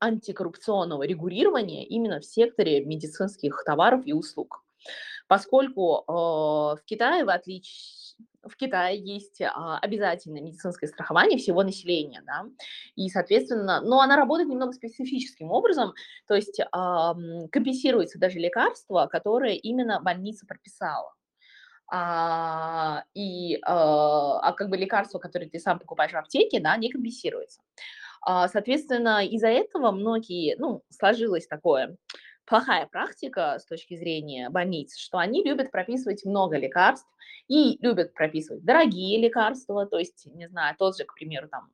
антикоррупционного 0.00 1.04
регулирования 1.04 1.84
именно 1.84 2.20
в 2.20 2.24
секторе 2.24 2.84
медицинских 2.84 3.62
товаров 3.64 4.02
и 4.06 4.12
услуг. 4.12 4.64
Поскольку 5.26 6.04
э, 6.06 6.12
в 6.12 6.80
Китае, 6.86 7.24
в 7.24 7.28
отличие 7.28 8.08
в 8.42 8.56
Китае 8.56 8.98
есть 8.98 9.40
а, 9.42 9.78
обязательное 9.78 10.40
медицинское 10.40 10.86
страхование 10.86 11.38
всего 11.38 11.62
населения, 11.62 12.22
да, 12.26 12.46
и, 12.96 13.08
соответственно, 13.08 13.80
но 13.80 14.00
она 14.00 14.16
работает 14.16 14.48
немного 14.48 14.72
специфическим 14.72 15.50
образом, 15.50 15.92
то 16.26 16.34
есть 16.34 16.60
а, 16.72 17.14
компенсируется 17.50 18.18
даже 18.18 18.38
лекарство, 18.38 19.06
которое 19.06 19.54
именно 19.54 20.00
больница 20.00 20.46
прописала. 20.46 21.14
А, 21.90 23.04
и 23.14 23.58
а, 23.62 24.40
а 24.40 24.52
как 24.52 24.68
бы 24.68 24.76
лекарство, 24.76 25.18
которое 25.18 25.48
ты 25.48 25.58
сам 25.58 25.78
покупаешь 25.78 26.12
в 26.12 26.16
аптеке, 26.16 26.60
да, 26.60 26.76
не 26.76 26.90
компенсируется. 26.90 27.62
А, 28.22 28.48
соответственно, 28.48 29.24
из-за 29.26 29.48
этого 29.48 29.90
многие, 29.90 30.56
ну, 30.58 30.82
сложилось 30.90 31.46
такое, 31.46 31.96
плохая 32.46 32.86
практика 32.86 33.58
с 33.58 33.66
точки 33.66 33.96
зрения 33.96 34.50
больниц, 34.50 34.96
что 34.96 35.18
они 35.18 35.44
любят 35.44 35.70
прописывать 35.70 36.24
много 36.24 36.56
лекарств 36.56 37.06
и 37.46 37.78
любят 37.80 38.14
прописывать 38.14 38.64
дорогие 38.64 39.20
лекарства, 39.20 39.86
то 39.86 39.98
есть, 39.98 40.26
не 40.34 40.48
знаю, 40.48 40.76
тот 40.78 40.96
же, 40.96 41.04
к 41.04 41.14
примеру, 41.14 41.48
там 41.48 41.68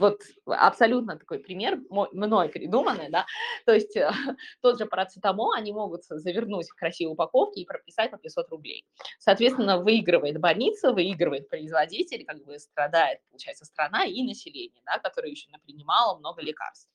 вот 0.00 0.22
абсолютно 0.46 1.18
такой 1.18 1.38
пример, 1.38 1.78
мой, 1.90 2.08
мной 2.12 2.48
придуманный, 2.48 3.10
да, 3.10 3.26
то 3.66 3.72
есть 3.72 3.96
э, 3.96 4.10
тот 4.62 4.78
же 4.78 4.86
парацетамол 4.86 5.52
они 5.52 5.72
могут 5.72 6.04
завернуть 6.04 6.68
в 6.68 6.74
красивые 6.74 7.12
упаковки 7.12 7.60
и 7.60 7.66
прописать 7.66 8.10
по 8.10 8.16
500 8.18 8.48
рублей. 8.50 8.86
Соответственно, 9.18 9.78
выигрывает 9.78 10.38
больница, 10.40 10.92
выигрывает 10.92 11.48
производитель, 11.48 12.24
как 12.24 12.42
бы 12.44 12.58
страдает, 12.58 13.20
получается, 13.28 13.64
страна 13.64 14.04
и 14.04 14.22
население, 14.22 14.82
да, 14.84 14.98
которое 14.98 15.30
еще 15.30 15.48
принимало 15.64 16.18
много 16.18 16.42
лекарств. 16.42 16.88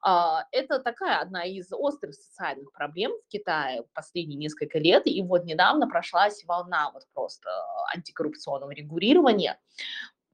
А, 0.00 0.44
это 0.50 0.80
такая 0.80 1.20
одна 1.20 1.44
из 1.44 1.72
острых 1.72 2.14
социальных 2.14 2.72
проблем 2.72 3.12
в 3.12 3.28
Китае 3.30 3.84
последние 3.94 4.38
несколько 4.38 4.78
лет, 4.78 5.06
и 5.06 5.22
вот 5.22 5.44
недавно 5.44 5.88
прошлась 5.88 6.44
волна 6.44 6.90
вот 6.92 7.04
просто 7.14 7.48
антикоррупционного 7.94 8.72
регулирования, 8.72 9.58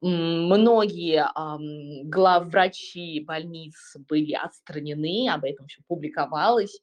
Многие 0.00 1.24
э, 1.24 2.02
главврачи 2.04 3.20
больниц 3.20 3.96
были 4.08 4.32
отстранены, 4.32 5.28
об 5.28 5.44
этом 5.44 5.66
еще 5.66 5.82
публиковалось. 5.88 6.80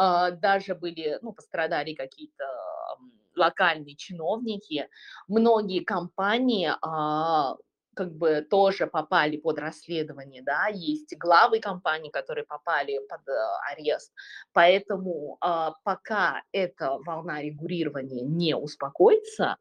Э, 0.00 0.30
даже 0.32 0.74
были, 0.74 1.18
ну, 1.20 1.32
пострадали 1.32 1.94
какие-то 1.94 2.44
локальные 3.36 3.96
чиновники. 3.96 4.88
Многие 5.28 5.80
компании 5.80 6.70
э, 6.70 7.56
как 7.94 8.12
бы 8.12 8.46
тоже 8.50 8.86
попали 8.86 9.36
под 9.36 9.58
расследование, 9.58 10.42
да, 10.42 10.66
есть 10.66 11.16
главы 11.16 11.60
компаний, 11.60 12.10
которые 12.10 12.44
попали 12.44 12.98
под 13.08 13.20
э, 13.28 13.32
арест, 13.72 14.12
поэтому 14.52 15.38
э, 15.44 15.70
пока 15.84 16.42
эта 16.52 16.98
волна 17.06 17.40
регулирования 17.40 18.22
не 18.22 18.56
успокоится, 18.56 19.56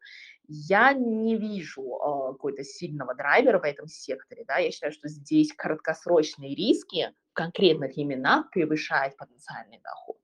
я 0.53 0.93
не 0.93 1.35
вижу 1.35 1.81
э, 1.81 2.33
какой-то 2.33 2.63
сильного 2.63 3.15
драйвера 3.15 3.59
в 3.59 3.63
этом 3.63 3.87
секторе, 3.87 4.45
да, 4.47 4.57
я 4.57 4.71
считаю, 4.71 4.91
что 4.93 5.07
здесь 5.07 5.51
краткосрочные 5.53 6.55
риски 6.55 7.11
в 7.31 7.33
конкретных 7.33 7.97
именах 7.97 8.51
превышают 8.51 9.17
потенциальный 9.17 9.79
доход. 9.83 10.19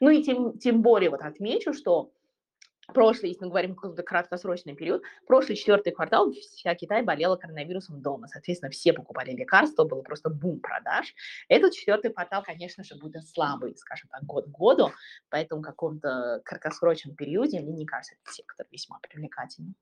Ну 0.00 0.10
и 0.10 0.22
тем, 0.22 0.58
тем 0.58 0.80
более 0.80 1.10
вот 1.10 1.22
отмечу, 1.22 1.72
что 1.72 2.12
прошлый, 2.92 3.30
если 3.30 3.44
мы 3.44 3.50
говорим 3.50 3.74
какой-то 3.74 4.02
краткосрочный 4.02 4.74
период, 4.74 5.02
прошлый 5.26 5.56
четвертый 5.56 5.92
квартал 5.92 6.32
вся 6.32 6.74
Китай 6.74 7.02
болела 7.02 7.36
коронавирусом 7.36 8.00
дома. 8.00 8.28
Соответственно, 8.28 8.70
все 8.70 8.92
покупали 8.92 9.32
лекарства, 9.32 9.84
был 9.84 10.02
просто 10.02 10.30
бум 10.30 10.60
продаж. 10.60 11.14
Этот 11.48 11.72
четвертый 11.74 12.12
квартал, 12.12 12.42
конечно 12.42 12.84
же, 12.84 12.96
будет 12.96 13.28
слабый, 13.28 13.76
скажем 13.76 14.08
так, 14.10 14.24
год 14.24 14.46
к 14.46 14.48
году. 14.48 14.92
Поэтому 15.30 15.62
в 15.62 15.64
каком-то 15.64 16.40
краткосрочном 16.44 17.14
периоде, 17.14 17.60
мне 17.60 17.72
не 17.72 17.86
кажется, 17.86 18.14
этот 18.20 18.34
сектор 18.34 18.66
весьма 18.70 18.98
привлекательным. 19.00 19.74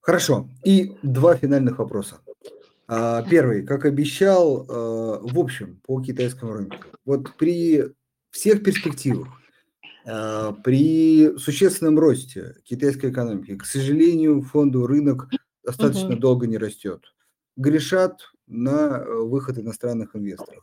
Хорошо. 0.00 0.48
И 0.64 0.96
два 1.02 1.36
финальных 1.36 1.78
вопроса. 1.78 2.20
А, 2.86 3.22
первый, 3.22 3.64
как 3.64 3.86
обещал, 3.86 4.64
э, 4.64 5.18
в 5.22 5.38
общем, 5.38 5.80
по 5.86 6.02
китайскому 6.02 6.52
рынку. 6.52 6.76
Вот 7.06 7.34
при 7.36 7.94
всех 8.30 8.62
перспективах, 8.62 9.28
при 10.04 11.36
существенном 11.38 11.98
росте 11.98 12.56
китайской 12.64 13.10
экономики, 13.10 13.56
к 13.56 13.64
сожалению, 13.64 14.42
фонду 14.42 14.86
рынок 14.86 15.28
достаточно 15.64 16.10
угу. 16.10 16.18
долго 16.18 16.46
не 16.46 16.58
растет. 16.58 17.14
Грешат 17.56 18.20
на 18.46 18.98
э, 18.98 19.22
выход 19.22 19.58
иностранных 19.58 20.14
инвесторов. 20.14 20.62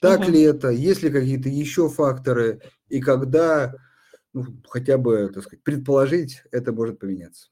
Так 0.00 0.20
угу. 0.20 0.30
ли 0.30 0.42
это? 0.42 0.68
Есть 0.68 1.02
ли 1.02 1.10
какие-то 1.10 1.48
еще 1.48 1.88
факторы? 1.88 2.60
И 2.88 3.00
когда, 3.00 3.74
ну, 4.32 4.44
хотя 4.68 4.96
бы, 4.96 5.30
так 5.34 5.42
сказать, 5.42 5.64
предположить, 5.64 6.42
это 6.52 6.72
может 6.72 6.98
поменяться? 6.98 7.48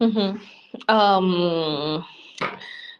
Угу. 0.00 0.38
Um... 0.88 2.02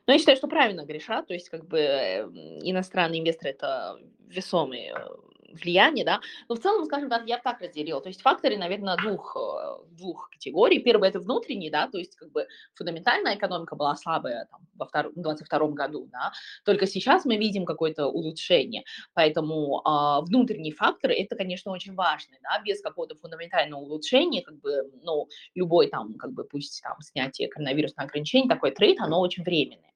Но 0.07 0.13
я 0.13 0.19
считаю, 0.19 0.37
что 0.37 0.49
правильно 0.49 0.85
грешат, 0.85 1.29
то 1.29 1.35
есть 1.35 1.49
как 1.49 1.67
бы 1.67 1.79
иностранные 1.79 3.21
инвесторы 3.21 3.51
это 3.51 3.99
весомый 4.27 4.89
э, 4.89 5.09
влияние, 5.53 6.05
да, 6.05 6.21
но 6.49 6.55
в 6.55 6.59
целом, 6.59 6.85
скажем 6.85 7.09
так, 7.09 7.27
я 7.27 7.39
так 7.39 7.61
разделила, 7.61 8.01
то 8.01 8.09
есть 8.09 8.23
факторы, 8.23 8.57
наверное, 8.57 8.97
двух, 8.97 9.37
э, 9.37 9.85
двух 9.91 10.31
категорий. 10.31 10.79
Первый– 10.81 11.09
это 11.11 11.21
внутренний, 11.21 11.71
да, 11.71 11.89
то 11.89 11.99
есть 11.99 12.17
как 12.17 12.31
бы 12.33 12.47
фундаментальная 12.75 13.37
экономика 13.37 13.77
была 13.77 13.97
слабая 13.97 14.47
там, 14.51 14.61
во 14.75 14.87
2022 14.87 15.69
году, 15.69 16.09
да, 16.13 16.33
только 16.65 16.87
сейчас 16.87 17.25
мы 17.25 17.37
видим 17.37 17.65
какое-то 17.65 18.07
улучшение, 18.07 18.85
поэтому 19.15 19.83
э, 19.85 20.25
внутренний 20.25 20.73
фактор– 20.73 21.11
это, 21.13 21.37
конечно, 21.37 21.73
очень 21.73 21.95
важный, 21.95 22.39
да, 22.43 22.61
без 22.65 22.81
какого-то 22.81 23.17
фундаментального 23.17 23.81
улучшения, 23.81 24.43
как 24.43 24.61
бы, 24.61 24.91
ну, 25.03 25.29
любой 25.55 25.89
там, 25.89 26.15
как 26.15 26.33
бы, 26.33 26.45
пусть 26.45 26.83
там 26.83 26.97
снятие 27.01 27.49
коронавирусных 27.49 28.07
ограничений, 28.07 28.49
такой 28.49 28.71
трейд, 28.73 29.01
оно 29.01 29.21
очень 29.21 29.43
временное. 29.43 29.92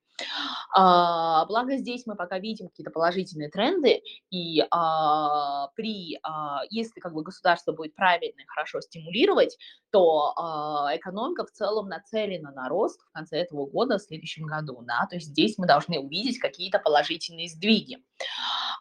А, 0.75 1.45
благо 1.47 1.77
здесь 1.77 2.07
мы 2.07 2.17
пока 2.17 2.39
видим 2.39 2.69
какие-то 2.69 2.91
положительные 2.91 3.51
тренды, 3.51 4.03
и 4.31 4.63
а, 4.71 5.69
при, 5.75 6.19
а, 6.23 6.63
если 6.71 7.01
как 7.01 7.15
бы 7.15 7.23
государство 7.23 7.73
будет 7.73 7.95
правильно 7.95 8.41
и 8.41 8.47
хорошо 8.47 8.81
стимулировать, 8.81 9.57
то 9.91 10.33
а, 10.37 10.97
экономика 10.97 11.45
в 11.45 11.51
целом 11.51 11.89
нацелена 11.89 12.51
на 12.53 12.69
рост 12.69 13.01
в 13.01 13.13
конце 13.13 13.39
этого 13.39 13.67
года, 13.67 13.99
в 13.99 14.03
следующем 14.03 14.47
году, 14.47 14.83
да, 14.83 15.07
то 15.09 15.17
есть 15.17 15.29
здесь 15.29 15.59
мы 15.59 15.67
должны 15.67 15.99
увидеть 15.99 16.39
какие-то 16.39 16.79
положительные 16.79 17.49
сдвиги. 17.49 17.99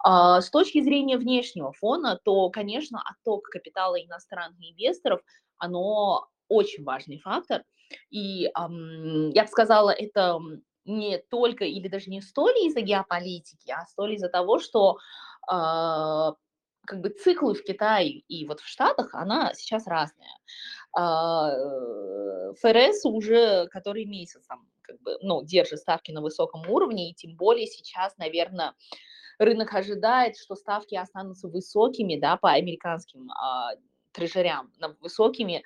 А, 0.03 0.41
с 0.41 0.49
точки 0.49 0.81
зрения 0.81 1.17
внешнего 1.17 1.71
фона, 1.73 2.19
то, 2.23 2.49
конечно, 2.49 3.01
отток 3.03 3.45
капитала 3.45 3.95
иностранных 3.95 4.59
инвесторов, 4.59 5.21
оно 5.57 6.27
очень 6.47 6.83
важный 6.83 7.19
фактор, 7.19 7.63
и 8.09 8.49
я 8.53 9.43
бы 9.43 9.47
сказала, 9.47 9.91
это 9.91 10.39
не 10.85 11.17
только 11.17 11.65
или 11.65 11.87
даже 11.87 12.09
не 12.09 12.21
столь 12.21 12.57
из-за 12.67 12.81
геополитики, 12.81 13.71
а 13.71 13.85
столь 13.85 14.15
из-за 14.15 14.29
того, 14.29 14.59
что 14.59 14.97
э, 15.51 16.33
как 16.85 17.01
бы 17.01 17.09
циклы 17.09 17.53
в 17.55 17.63
Китае 17.63 18.19
и 18.27 18.45
вот 18.47 18.59
в 18.59 18.67
Штатах, 18.67 19.13
она 19.13 19.53
сейчас 19.53 19.87
разная. 19.87 20.37
Э, 20.97 22.53
ФРС 22.61 23.05
уже 23.05 23.67
который 23.67 24.05
месяц 24.05 24.45
там, 24.47 24.67
как 24.81 25.01
бы, 25.01 25.17
ну, 25.21 25.43
держит 25.43 25.79
ставки 25.79 26.11
на 26.11 26.21
высоком 26.21 26.69
уровне, 26.69 27.09
и 27.09 27.13
тем 27.13 27.35
более 27.35 27.67
сейчас, 27.67 28.15
наверное, 28.17 28.73
рынок 29.39 29.73
ожидает, 29.73 30.37
что 30.37 30.55
ставки 30.55 30.95
останутся 30.95 31.47
высокими, 31.47 32.17
да, 32.17 32.37
по 32.37 32.51
американским 32.51 33.29
э, 33.31 33.77
трежерям, 34.11 34.71
высокими 35.01 35.63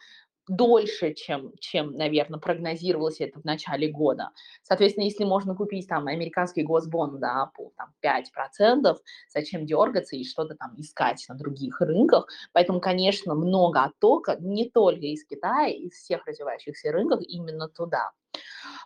дольше, 0.49 1.13
чем, 1.13 1.53
чем, 1.59 1.91
наверное, 1.93 2.39
прогнозировалось 2.39 3.21
это 3.21 3.39
в 3.39 3.45
начале 3.45 3.87
года. 3.87 4.31
Соответственно, 4.63 5.05
если 5.05 5.23
можно 5.23 5.55
купить 5.55 5.87
там 5.87 6.07
американский 6.07 6.63
госбонд, 6.63 7.19
да, 7.19 7.51
по 7.55 7.71
там, 7.77 7.93
5%, 8.03 8.97
зачем 9.33 9.65
дергаться 9.65 10.15
и 10.15 10.25
что-то 10.25 10.55
там 10.55 10.73
искать 10.77 11.23
на 11.29 11.35
других 11.35 11.79
рынках? 11.81 12.27
Поэтому, 12.51 12.81
конечно, 12.81 13.35
много 13.35 13.83
оттока 13.83 14.37
не 14.39 14.69
только 14.69 15.05
из 15.05 15.23
Китая, 15.25 15.69
из 15.69 15.93
всех 15.93 16.25
развивающихся 16.25 16.91
рынков 16.91 17.21
именно 17.21 17.69
туда. 17.69 18.11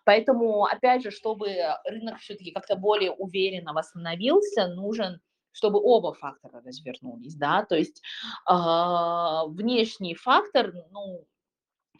Поэтому, 0.04 0.66
опять 0.66 1.04
же, 1.04 1.12
чтобы 1.12 1.56
рынок 1.86 2.20
все-таки 2.20 2.52
как-то 2.52 2.76
более 2.76 3.12
уверенно 3.12 3.74
восстановился, 3.74 4.68
нужен 4.68 5.22
чтобы 5.56 5.80
оба 5.80 6.16
фактора 6.16 6.64
развернулись, 6.66 7.36
да, 7.36 7.64
то 7.64 7.76
есть 7.76 8.02
э, 8.50 8.54
внешний 9.50 10.16
фактор, 10.16 10.74
ну, 10.90 11.28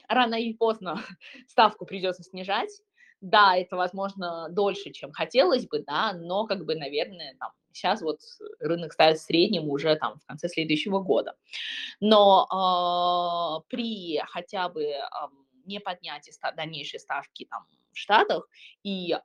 рано 0.08 0.36
или 0.36 0.54
поздно 0.54 1.00
ставку 1.48 1.86
придется 1.86 2.24
снижать. 2.24 2.72
Да, 3.22 3.56
это, 3.56 3.78
возможно, 3.78 4.50
дольше, 4.50 4.92
чем 4.92 5.14
хотелось 5.14 5.66
бы, 5.66 5.80
да, 5.80 6.12
но, 6.12 6.46
как 6.46 6.66
бы, 6.66 6.76
наверное, 6.76 7.38
там, 7.40 7.52
сейчас 7.72 8.02
вот 8.02 8.20
рынок 8.60 8.92
ставит 8.92 9.18
в 9.18 9.22
среднем 9.22 9.70
уже 9.70 9.96
там 9.96 10.20
в 10.20 10.26
конце 10.26 10.50
следующего 10.50 11.00
года. 11.00 11.36
Но 12.02 12.46
э, 12.52 13.70
при 13.70 14.22
хотя 14.26 14.68
бы 14.68 14.84
э, 14.84 15.00
не 15.66 15.80
поднятии 15.80 16.34
дальнейшей 16.56 17.00
ставки 17.00 17.46
там 17.50 17.66
в 17.94 18.00
Штатах, 18.00 18.48
и 18.84 19.14
э, 19.14 19.18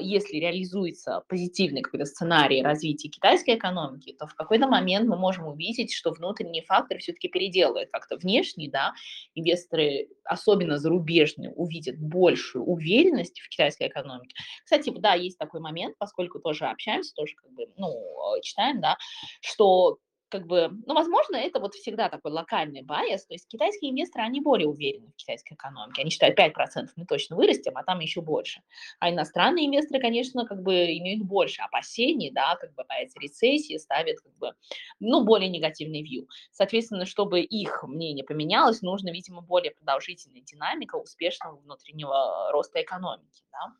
если 0.00 0.36
реализуется 0.38 1.22
позитивный 1.28 1.82
какой-то 1.82 2.06
сценарий 2.06 2.62
развития 2.62 3.08
китайской 3.08 3.56
экономики, 3.56 4.14
то 4.18 4.26
в 4.26 4.34
какой-то 4.34 4.66
момент 4.66 5.08
мы 5.08 5.16
можем 5.16 5.46
увидеть, 5.46 5.92
что 5.92 6.10
внутренний 6.10 6.62
фактор 6.62 6.98
все-таки 6.98 7.28
переделывает 7.28 7.90
как-то 7.92 8.16
внешний, 8.16 8.68
да, 8.68 8.92
инвесторы, 9.34 10.08
особенно 10.24 10.78
зарубежные, 10.78 11.52
увидят 11.52 11.98
большую 11.98 12.64
уверенность 12.64 13.40
в 13.40 13.48
китайской 13.48 13.88
экономике. 13.88 14.34
Кстати, 14.64 14.92
да, 14.96 15.14
есть 15.14 15.38
такой 15.38 15.60
момент, 15.60 15.96
поскольку 15.98 16.40
тоже 16.40 16.66
общаемся, 16.66 17.14
тоже 17.14 17.34
как 17.36 17.52
бы, 17.52 17.66
ну, 17.76 17.94
читаем, 18.42 18.80
да, 18.80 18.96
что 19.40 19.98
как 20.28 20.46
бы, 20.46 20.70
ну, 20.86 20.94
возможно, 20.94 21.36
это 21.36 21.60
вот 21.60 21.74
всегда 21.74 22.08
такой 22.08 22.32
локальный 22.32 22.82
байс, 22.82 23.26
то 23.26 23.34
есть 23.34 23.48
китайские 23.48 23.90
инвесторы, 23.90 24.24
они 24.24 24.40
более 24.40 24.68
уверены 24.68 25.08
в 25.08 25.16
китайской 25.16 25.54
экономике, 25.54 26.02
они 26.02 26.10
считают 26.10 26.38
5% 26.38 26.88
мы 26.96 27.06
точно 27.06 27.36
вырастем, 27.36 27.76
а 27.76 27.82
там 27.84 28.00
еще 28.00 28.20
больше. 28.20 28.62
А 29.00 29.10
иностранные 29.10 29.66
инвесторы, 29.66 30.00
конечно, 30.00 30.46
как 30.46 30.62
бы 30.62 30.74
имеют 30.98 31.22
больше 31.22 31.62
опасений, 31.62 32.30
да, 32.30 32.56
как 32.56 32.74
бы 32.74 32.84
боятся 32.88 33.18
рецессии, 33.20 33.76
ставят 33.78 34.20
как 34.20 34.36
бы, 34.36 34.54
ну, 35.00 35.24
более 35.24 35.48
негативный 35.48 36.02
вью. 36.02 36.28
Соответственно, 36.52 37.06
чтобы 37.06 37.40
их 37.40 37.82
мнение 37.84 38.24
поменялось, 38.24 38.82
нужно, 38.82 39.10
видимо, 39.10 39.40
более 39.40 39.72
продолжительная 39.72 40.42
динамика 40.42 40.96
успешного 40.96 41.56
внутреннего 41.56 42.50
роста 42.52 42.82
экономики, 42.82 43.44
да. 43.52 43.72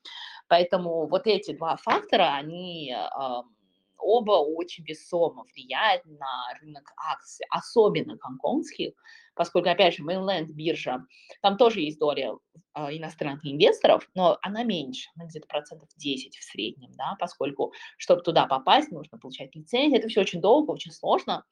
Поэтому 0.49 1.07
вот 1.07 1.27
эти 1.27 1.53
два 1.53 1.77
фактора, 1.77 2.35
они 2.35 2.95
оба 3.99 4.33
очень 4.33 4.85
весомо 4.85 5.45
влияют 5.55 6.05
на 6.07 6.55
рынок 6.61 6.93
акций, 6.97 7.47
особенно 7.51 8.17
гонконгских, 8.17 8.93
поскольку, 9.35 9.69
опять 9.69 9.95
же, 9.95 10.05
Mainland 10.05 10.47
биржа, 10.47 11.05
там 11.43 11.57
тоже 11.57 11.81
есть 11.81 11.99
доля 11.99 12.33
э, 12.75 12.97
иностранных 12.97 13.45
инвесторов, 13.47 14.09
но 14.15 14.39
она 14.43 14.65
меньше, 14.65 15.09
она 15.17 15.27
где-то 15.27 15.47
процентов 15.47 15.89
10 15.97 16.37
в 16.37 16.45
среднем, 16.45 16.93
да, 16.93 17.17
поскольку, 17.19 17.73
чтобы 17.97 18.23
туда 18.23 18.47
попасть, 18.47 18.91
нужно 18.91 19.19
получать 19.19 19.55
лицензию, 19.55 19.99
это 20.01 20.09
все 20.09 20.21
очень 20.21 20.41
долго, 20.41 20.71
очень 20.73 20.93
сложно, 20.93 21.45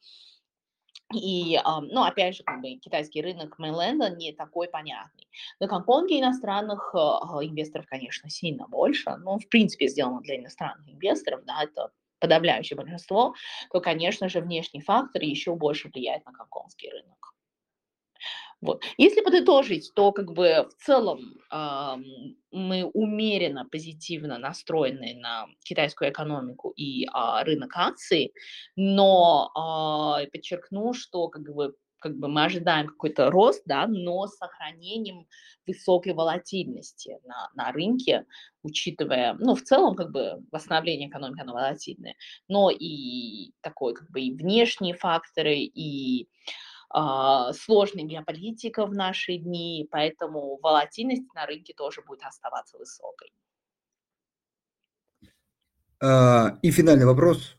и, 1.15 1.61
ну, 1.65 2.03
опять 2.03 2.37
же, 2.37 2.43
как 2.43 2.61
бы 2.61 2.75
китайский 2.77 3.23
рынок 3.23 3.59
Мейленда 3.59 4.11
не 4.11 4.33
такой 4.33 4.69
понятный. 4.69 5.29
На 5.61 5.69
Гонконге 5.69 6.19
иностранных 6.19 6.93
а, 6.95 7.45
инвесторов, 7.45 7.87
конечно, 7.87 8.29
сильно 8.29 8.67
больше, 8.67 9.15
но, 9.19 9.39
в 9.39 9.49
принципе, 9.49 9.87
сделано 9.87 10.21
для 10.21 10.37
иностранных 10.37 10.89
инвесторов, 10.89 11.45
да, 11.45 11.63
это 11.63 11.93
подавляющее 12.19 12.77
большинство, 12.77 13.35
то, 13.73 13.81
конечно 13.81 14.29
же, 14.29 14.41
внешний 14.41 14.81
фактор 14.81 15.23
еще 15.23 15.55
больше 15.55 15.89
влияет 15.89 16.25
на 16.27 16.33
гонконгский 16.33 16.91
рынок. 16.91 17.33
Вот. 18.63 18.83
Если 18.97 19.21
подытожить, 19.21 19.93
то 19.95 20.13
как 20.13 20.33
бы 20.33 20.69
в 20.71 20.85
целом 20.85 21.21
э, 21.53 21.97
мы 22.51 22.85
умеренно 22.95 23.67
позитивно 23.71 24.39
настроены 24.39 25.15
на 25.21 25.47
китайскую 25.63 26.11
экономику 26.11 26.71
и 26.71 27.05
э, 27.05 27.09
рынок 27.43 27.73
акций, 27.77 28.33
но 28.75 29.51
э, 29.55 30.27
подчеркну, 30.29 30.95
что 30.95 31.29
как 31.29 31.43
бы 31.43 31.75
как 32.07 32.17
бы 32.19 32.29
мы 32.29 32.45
ожидаем 32.45 32.87
какой-то 32.87 33.31
рост, 33.31 33.63
да, 33.67 33.87
но 33.89 34.29
с 34.29 34.37
сохранением 34.37 35.27
высокой 35.67 36.15
волатильности 36.15 37.19
на, 37.25 37.51
на 37.55 37.73
рынке, 37.73 38.27
учитывая, 38.63 39.35
ну, 39.35 39.57
в 39.57 39.63
целом, 39.63 39.97
как 39.97 40.13
бы, 40.13 40.45
восстановление 40.53 41.09
экономики, 41.09 41.41
оно 41.41 41.55
волатильное, 41.55 42.15
но 42.49 42.71
и 42.71 43.53
такой, 43.61 43.95
как 43.95 44.09
бы, 44.11 44.21
и 44.21 44.35
внешние 44.35 44.95
факторы, 44.95 45.57
и 45.57 46.29
э, 46.95 47.53
сложная 47.53 48.05
геополитика 48.05 48.87
в 48.87 48.95
наши 48.95 49.39
дни, 49.39 49.89
поэтому 49.91 50.61
волатильность 50.63 51.35
на 51.35 51.47
рынке 51.47 51.75
тоже 51.75 52.03
будет 52.03 52.23
оставаться 52.23 52.79
высокой. 52.79 53.33
А, 56.01 56.59
и 56.63 56.71
финальный 56.71 57.07
вопрос 57.07 57.57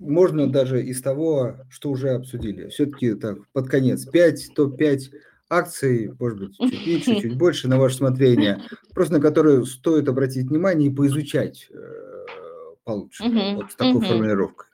можно 0.00 0.50
даже 0.50 0.82
из 0.82 1.00
того, 1.02 1.56
что 1.70 1.90
уже 1.90 2.10
обсудили. 2.10 2.68
Все-таки 2.68 3.14
так, 3.14 3.38
под 3.52 3.68
конец, 3.68 4.06
5, 4.06 4.54
топ-5 4.54 5.00
акций, 5.48 6.12
может 6.18 6.38
быть, 6.38 6.56
чуть 6.56 6.86
меньше, 6.86 7.20
чуть 7.20 7.36
больше, 7.36 7.68
на 7.68 7.78
ваше 7.78 7.96
смотрение, 7.96 8.62
просто 8.94 9.14
на 9.14 9.20
которые 9.20 9.64
стоит 9.66 10.08
обратить 10.08 10.46
внимание 10.48 10.90
и 10.90 10.94
поизучать 10.94 11.68
э, 11.70 12.26
получше. 12.84 13.24
Вот 13.56 13.70
с 13.70 13.74
такой 13.76 14.00
формулировкой. 14.00 14.66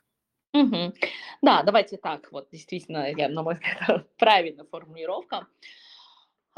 Да, 1.42 1.62
давайте 1.62 1.98
так, 1.98 2.28
вот 2.32 2.48
действительно, 2.50 3.10
я, 3.10 3.28
на 3.28 3.42
мой 3.42 3.54
взгляд, 3.54 4.06
правильная 4.18 4.64
формулировка. 4.64 5.46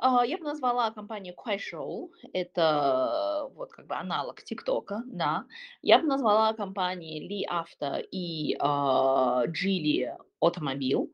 А, 0.01 0.25
я 0.25 0.39
бы 0.39 0.45
назвала 0.45 0.93
компанию 0.93 1.35
Kuaishou, 1.35 2.11
это 2.33 3.51
вот 3.55 3.73
как 3.73 3.89
бы 3.89 3.97
аналог 3.97 4.41
ТикТока, 4.43 5.03
да. 5.07 5.45
Я 5.83 5.99
бы 5.99 6.07
назвала 6.07 6.53
компании 6.53 7.21
Li 7.21 7.45
Auto 7.51 8.01
и 8.13 8.57
uh, 8.61 9.47
Geely 9.49 10.17
Automobile. 10.41 11.11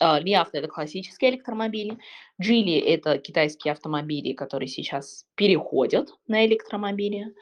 Uh, 0.00 0.20
Li 0.20 0.34
Auto 0.34 0.50
это 0.54 0.66
классические 0.66 1.30
электромобили, 1.30 1.98
Geely 2.42 2.80
это 2.80 3.18
китайские 3.18 3.72
автомобили, 3.72 4.32
которые 4.32 4.68
сейчас 4.68 5.24
переходят 5.36 6.10
на 6.26 6.44
электромобили. 6.46 7.32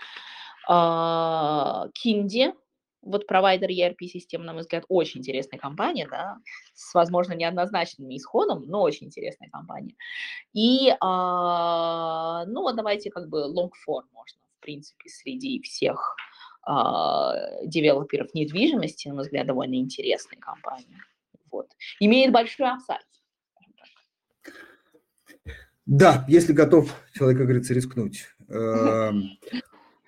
Kindi 0.68 2.54
вот 3.04 3.26
провайдер 3.26 3.68
ERP-систем, 3.70 4.44
на 4.44 4.52
мой 4.52 4.62
взгляд, 4.62 4.84
очень 4.88 5.20
интересная 5.20 5.58
компания, 5.58 6.06
да, 6.10 6.38
с, 6.74 6.94
возможно, 6.94 7.34
неоднозначным 7.34 8.08
исходом, 8.16 8.64
но 8.66 8.82
очень 8.82 9.06
интересная 9.06 9.48
компания. 9.50 9.94
И, 10.52 10.94
а, 11.00 12.44
ну, 12.46 12.62
вот 12.62 12.76
давайте 12.76 13.10
как 13.10 13.28
бы 13.28 13.46
long 13.46 13.70
form 13.86 14.04
можно, 14.12 14.40
в 14.58 14.60
принципе, 14.60 15.08
среди 15.08 15.60
всех 15.62 16.16
а, 16.62 17.34
девелоперов 17.64 18.32
недвижимости, 18.34 19.08
на 19.08 19.14
мой 19.14 19.24
взгляд, 19.24 19.46
довольно 19.46 19.74
интересная 19.74 20.38
компания. 20.38 21.04
Вот. 21.50 21.68
Имеет 22.00 22.32
большой 22.32 22.70
апсайд. 22.70 23.06
Да, 25.86 26.24
если 26.28 26.54
готов 26.54 26.90
человек, 27.12 27.38
как 27.38 27.46
говорится, 27.46 27.74
рискнуть. 27.74 28.26
Эм, 28.48 29.38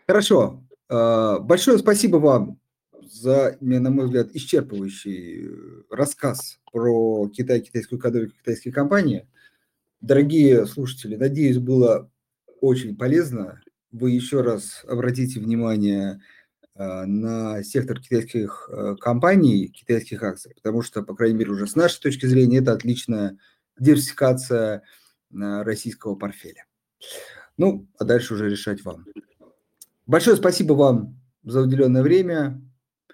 хорошо. 0.07 0.62
Э, 0.88 1.38
большое 1.40 1.76
спасибо 1.78 2.16
вам 2.16 2.59
за, 3.07 3.57
на 3.61 3.90
мой 3.90 4.07
взгляд, 4.07 4.34
исчерпывающий 4.34 5.46
э, 5.46 5.82
рассказ 5.90 6.59
про 6.72 7.28
Китай, 7.28 7.61
китайскую 7.61 7.98
экономику, 7.98 8.34
китайские 8.38 8.72
компании. 8.72 9.28
Дорогие 10.00 10.66
слушатели, 10.66 11.16
надеюсь, 11.16 11.59
было 11.59 12.11
очень 12.61 12.96
полезно. 12.96 13.62
Вы 13.92 14.11
еще 14.11 14.42
раз 14.42 14.84
обратите 14.86 15.40
внимание 15.40 16.20
э, 16.74 17.04
на 17.04 17.62
сектор 17.62 18.00
китайских 18.00 18.68
э, 18.70 18.96
компаний, 19.00 19.68
китайских 19.68 20.22
акций, 20.22 20.52
потому 20.54 20.82
что, 20.82 21.02
по 21.02 21.14
крайней 21.14 21.38
мере, 21.38 21.52
уже 21.52 21.66
с 21.66 21.76
нашей 21.76 22.00
точки 22.00 22.26
зрения, 22.26 22.59
это 22.59 22.72
отличная 22.72 23.38
диверсификация 23.78 24.82
российского 25.30 26.14
портфеля. 26.14 26.66
Ну, 27.57 27.88
а 27.98 28.04
дальше 28.04 28.34
уже 28.34 28.48
решать 28.48 28.84
вам. 28.84 29.04
Большое 30.07 30.36
спасибо 30.36 30.74
вам 30.74 31.20
за 31.42 31.62
уделенное 31.62 32.02
время. 32.02 32.62